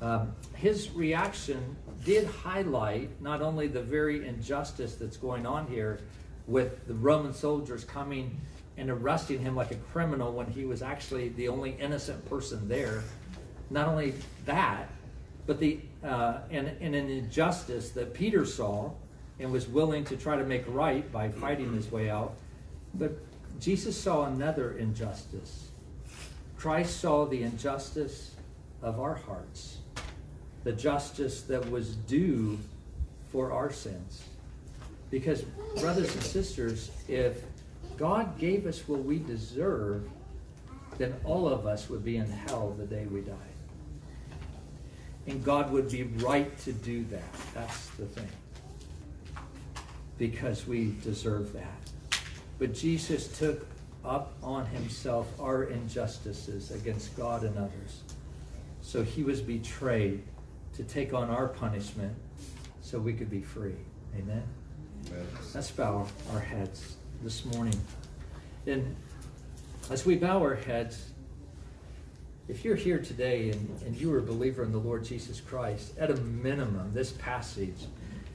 Um, 0.00 0.34
his 0.54 0.90
reaction 0.90 1.76
did 2.04 2.26
highlight 2.26 3.20
not 3.22 3.40
only 3.40 3.68
the 3.68 3.82
very 3.82 4.26
injustice 4.26 4.96
that's 4.96 5.16
going 5.16 5.46
on 5.46 5.66
here 5.68 6.00
with 6.46 6.86
the 6.88 6.94
Roman 6.94 7.32
soldiers 7.32 7.84
coming 7.84 8.40
and 8.76 8.90
arresting 8.90 9.38
him 9.40 9.54
like 9.54 9.70
a 9.70 9.76
criminal 9.76 10.32
when 10.32 10.46
he 10.46 10.64
was 10.64 10.82
actually 10.82 11.28
the 11.30 11.48
only 11.48 11.76
innocent 11.78 12.28
person 12.28 12.68
there. 12.68 13.02
Not 13.70 13.88
only 13.88 14.14
that, 14.46 14.88
but 15.46 15.58
the 15.58 15.80
uh, 16.04 16.38
and, 16.50 16.68
and 16.80 16.94
an 16.94 17.08
injustice 17.08 17.90
that 17.90 18.14
Peter 18.14 18.44
saw 18.44 18.92
and 19.38 19.50
was 19.50 19.68
willing 19.68 20.04
to 20.04 20.16
try 20.16 20.36
to 20.36 20.44
make 20.44 20.64
right 20.68 21.10
by 21.12 21.28
fighting 21.28 21.72
his 21.74 21.90
way 21.90 22.10
out. 22.10 22.34
But 22.94 23.12
Jesus 23.60 23.98
saw 23.98 24.24
another 24.24 24.76
injustice. 24.78 25.68
Christ 26.56 27.00
saw 27.00 27.26
the 27.26 27.42
injustice 27.42 28.32
of 28.82 29.00
our 29.00 29.14
hearts, 29.14 29.78
the 30.64 30.72
justice 30.72 31.42
that 31.42 31.70
was 31.70 31.96
due 31.96 32.58
for 33.30 33.52
our 33.52 33.72
sins. 33.72 34.22
Because, 35.10 35.42
brothers 35.80 36.12
and 36.14 36.22
sisters, 36.22 36.90
if 37.08 37.42
God 37.96 38.38
gave 38.38 38.66
us 38.66 38.86
what 38.88 39.04
we 39.04 39.18
deserve, 39.18 40.08
then 40.98 41.14
all 41.24 41.48
of 41.48 41.66
us 41.66 41.88
would 41.88 42.04
be 42.04 42.16
in 42.16 42.26
hell 42.26 42.74
the 42.78 42.86
day 42.86 43.06
we 43.06 43.20
died. 43.20 43.36
And 45.26 45.44
God 45.44 45.70
would 45.70 45.90
be 45.90 46.02
right 46.02 46.56
to 46.58 46.72
do 46.72 47.04
that. 47.04 47.32
That's 47.54 47.86
the 47.90 48.06
thing. 48.06 48.28
Because 50.18 50.66
we 50.66 50.94
deserve 51.02 51.52
that. 51.52 52.20
But 52.58 52.74
Jesus 52.74 53.38
took 53.38 53.66
up 54.04 54.32
on 54.42 54.66
himself 54.66 55.28
our 55.40 55.64
injustices 55.64 56.72
against 56.72 57.16
God 57.16 57.44
and 57.44 57.56
others. 57.56 58.02
So 58.80 59.02
he 59.02 59.22
was 59.22 59.40
betrayed 59.40 60.22
to 60.74 60.82
take 60.82 61.14
on 61.14 61.30
our 61.30 61.48
punishment 61.48 62.14
so 62.80 62.98
we 62.98 63.12
could 63.12 63.30
be 63.30 63.42
free. 63.42 63.76
Amen? 64.16 64.42
Amen. 65.08 65.26
Let's 65.54 65.70
bow 65.70 66.06
our 66.32 66.40
heads 66.40 66.96
this 67.22 67.44
morning. 67.44 67.80
And 68.66 68.96
as 69.90 70.04
we 70.04 70.16
bow 70.16 70.40
our 70.40 70.54
heads, 70.54 71.10
if 72.48 72.64
you're 72.64 72.76
here 72.76 72.98
today 72.98 73.50
and, 73.50 73.80
and 73.86 73.96
you 73.96 74.12
are 74.12 74.18
a 74.18 74.22
believer 74.22 74.64
in 74.64 74.72
the 74.72 74.78
Lord 74.78 75.04
Jesus 75.04 75.40
Christ, 75.40 75.96
at 75.98 76.10
a 76.10 76.16
minimum, 76.16 76.92
this 76.92 77.12
passage 77.12 77.86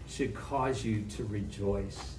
should 0.08 0.34
cause 0.34 0.86
you 0.86 1.04
to 1.18 1.26
rejoice 1.26 2.16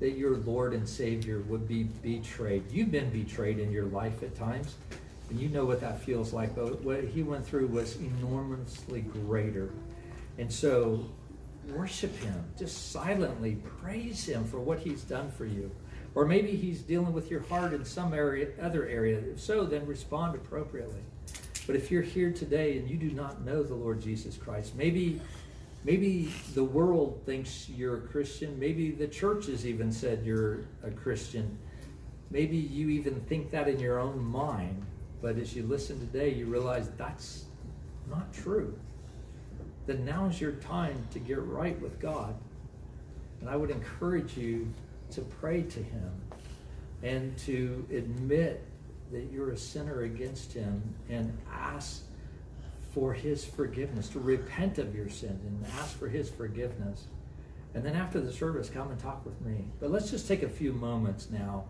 that 0.00 0.12
your 0.12 0.36
Lord 0.38 0.72
and 0.72 0.88
Savior 0.88 1.40
would 1.48 1.66
be 1.66 1.84
betrayed. 1.84 2.70
You've 2.70 2.90
been 2.90 3.10
betrayed 3.10 3.58
in 3.58 3.70
your 3.70 3.86
life 3.86 4.22
at 4.22 4.34
times, 4.34 4.76
and 5.30 5.40
you 5.40 5.48
know 5.48 5.64
what 5.64 5.80
that 5.80 6.00
feels 6.02 6.32
like. 6.32 6.54
But 6.54 6.82
what 6.82 7.04
he 7.04 7.22
went 7.22 7.46
through 7.46 7.68
was 7.68 7.96
enormously 7.96 9.00
greater. 9.00 9.70
And 10.38 10.52
so, 10.52 11.04
worship 11.68 12.16
him. 12.18 12.44
Just 12.58 12.92
silently 12.92 13.56
praise 13.80 14.28
him 14.28 14.44
for 14.44 14.60
what 14.60 14.80
he's 14.80 15.02
done 15.02 15.30
for 15.30 15.44
you. 15.46 15.70
Or 16.14 16.24
maybe 16.24 16.54
he's 16.54 16.82
dealing 16.82 17.12
with 17.12 17.30
your 17.30 17.40
heart 17.40 17.72
in 17.72 17.84
some 17.84 18.14
area, 18.14 18.48
other 18.62 18.86
area. 18.86 19.18
If 19.18 19.40
so, 19.40 19.64
then 19.64 19.84
respond 19.86 20.36
appropriately. 20.36 21.00
But 21.66 21.76
if 21.76 21.90
you're 21.90 22.02
here 22.02 22.30
today 22.30 22.78
and 22.78 22.88
you 22.88 22.96
do 22.96 23.10
not 23.10 23.44
know 23.44 23.62
the 23.62 23.74
Lord 23.74 24.00
Jesus 24.00 24.36
Christ, 24.36 24.76
maybe 24.76 25.20
maybe 25.82 26.32
the 26.54 26.64
world 26.64 27.20
thinks 27.26 27.68
you're 27.68 27.96
a 27.96 28.00
Christian. 28.00 28.58
Maybe 28.58 28.90
the 28.90 29.08
church 29.08 29.46
has 29.46 29.66
even 29.66 29.90
said 29.90 30.24
you're 30.24 30.60
a 30.84 30.90
Christian. 30.90 31.58
Maybe 32.30 32.56
you 32.56 32.90
even 32.90 33.20
think 33.22 33.50
that 33.50 33.68
in 33.68 33.80
your 33.80 33.98
own 33.98 34.22
mind. 34.22 34.84
But 35.20 35.38
as 35.38 35.56
you 35.56 35.62
listen 35.62 35.98
today, 35.98 36.32
you 36.32 36.46
realize 36.46 36.90
that's 36.96 37.44
not 38.10 38.32
true. 38.32 38.78
Then 39.86 40.04
now's 40.04 40.40
your 40.40 40.52
time 40.52 41.06
to 41.12 41.18
get 41.18 41.40
right 41.42 41.80
with 41.80 41.98
God. 41.98 42.34
And 43.40 43.48
I 43.48 43.56
would 43.56 43.70
encourage 43.70 44.36
you 44.36 44.68
to 45.14 45.22
pray 45.22 45.62
to 45.62 45.80
Him 45.80 46.12
and 47.02 47.36
to 47.38 47.86
admit 47.90 48.62
that 49.12 49.30
you're 49.32 49.50
a 49.50 49.56
sinner 49.56 50.02
against 50.02 50.52
Him 50.52 50.94
and 51.08 51.36
ask 51.52 52.02
for 52.92 53.12
His 53.12 53.44
forgiveness, 53.44 54.08
to 54.10 54.20
repent 54.20 54.78
of 54.78 54.94
your 54.94 55.08
sin 55.08 55.38
and 55.46 55.66
ask 55.78 55.98
for 55.98 56.08
His 56.08 56.30
forgiveness. 56.30 57.04
And 57.74 57.84
then 57.84 57.96
after 57.96 58.20
the 58.20 58.32
service, 58.32 58.70
come 58.70 58.90
and 58.90 59.00
talk 59.00 59.24
with 59.24 59.40
me. 59.40 59.64
But 59.80 59.90
let's 59.90 60.10
just 60.10 60.28
take 60.28 60.44
a 60.44 60.48
few 60.48 60.72
moments 60.72 61.28
now. 61.30 61.64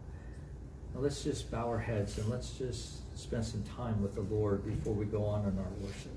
Let's 0.94 1.24
just 1.24 1.50
bow 1.50 1.66
our 1.66 1.78
heads 1.78 2.18
and 2.18 2.28
let's 2.28 2.50
just 2.50 3.18
spend 3.18 3.44
some 3.44 3.64
time 3.76 4.02
with 4.02 4.14
the 4.14 4.20
Lord 4.20 4.64
before 4.64 4.92
we 4.92 5.06
go 5.06 5.24
on 5.24 5.40
in 5.48 5.58
our 5.58 5.70
worship. 5.80 6.13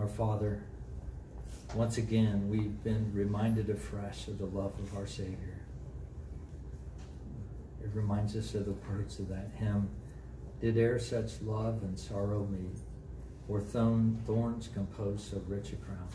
Our 0.00 0.08
Father, 0.08 0.62
once 1.74 1.98
again, 1.98 2.48
we've 2.48 2.82
been 2.82 3.12
reminded 3.12 3.68
afresh 3.68 4.28
of 4.28 4.38
the 4.38 4.46
love 4.46 4.72
of 4.78 4.96
our 4.96 5.06
Savior. 5.06 5.60
It 7.84 7.90
reminds 7.92 8.34
us 8.34 8.54
of 8.54 8.64
the 8.64 8.72
words 8.72 9.18
of 9.18 9.28
that 9.28 9.50
hymn 9.56 9.90
Did 10.58 10.78
e'er 10.78 10.98
such 10.98 11.42
love 11.42 11.82
and 11.82 12.00
sorrow 12.00 12.48
meet, 12.50 12.78
or 13.46 13.60
thorns 13.60 14.70
compose 14.72 15.22
so 15.22 15.42
rich 15.46 15.74
a 15.74 15.76
crown? 15.76 16.08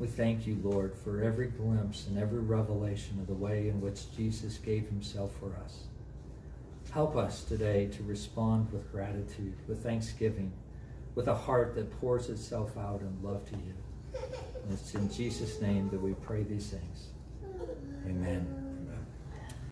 We 0.00 0.08
thank 0.08 0.44
you, 0.44 0.58
Lord, 0.60 0.96
for 1.04 1.22
every 1.22 1.50
glimpse 1.50 2.08
and 2.08 2.18
every 2.18 2.40
revelation 2.40 3.20
of 3.20 3.28
the 3.28 3.34
way 3.34 3.68
in 3.68 3.80
which 3.80 4.12
Jesus 4.16 4.58
gave 4.58 4.88
himself 4.88 5.30
for 5.38 5.54
us. 5.64 5.84
Help 6.90 7.14
us 7.14 7.44
today 7.44 7.86
to 7.92 8.02
respond 8.02 8.72
with 8.72 8.90
gratitude, 8.90 9.54
with 9.68 9.84
thanksgiving 9.84 10.52
with 11.14 11.28
a 11.28 11.34
heart 11.34 11.74
that 11.74 11.90
pours 12.00 12.28
itself 12.28 12.76
out 12.76 13.00
in 13.00 13.22
love 13.22 13.44
to 13.50 13.56
you. 13.56 13.74
And 14.64 14.72
it's 14.72 14.94
in 14.94 15.10
Jesus' 15.12 15.60
name 15.60 15.88
that 15.90 16.00
we 16.00 16.14
pray 16.14 16.42
these 16.42 16.70
things. 16.70 17.08
Amen. 18.06 18.61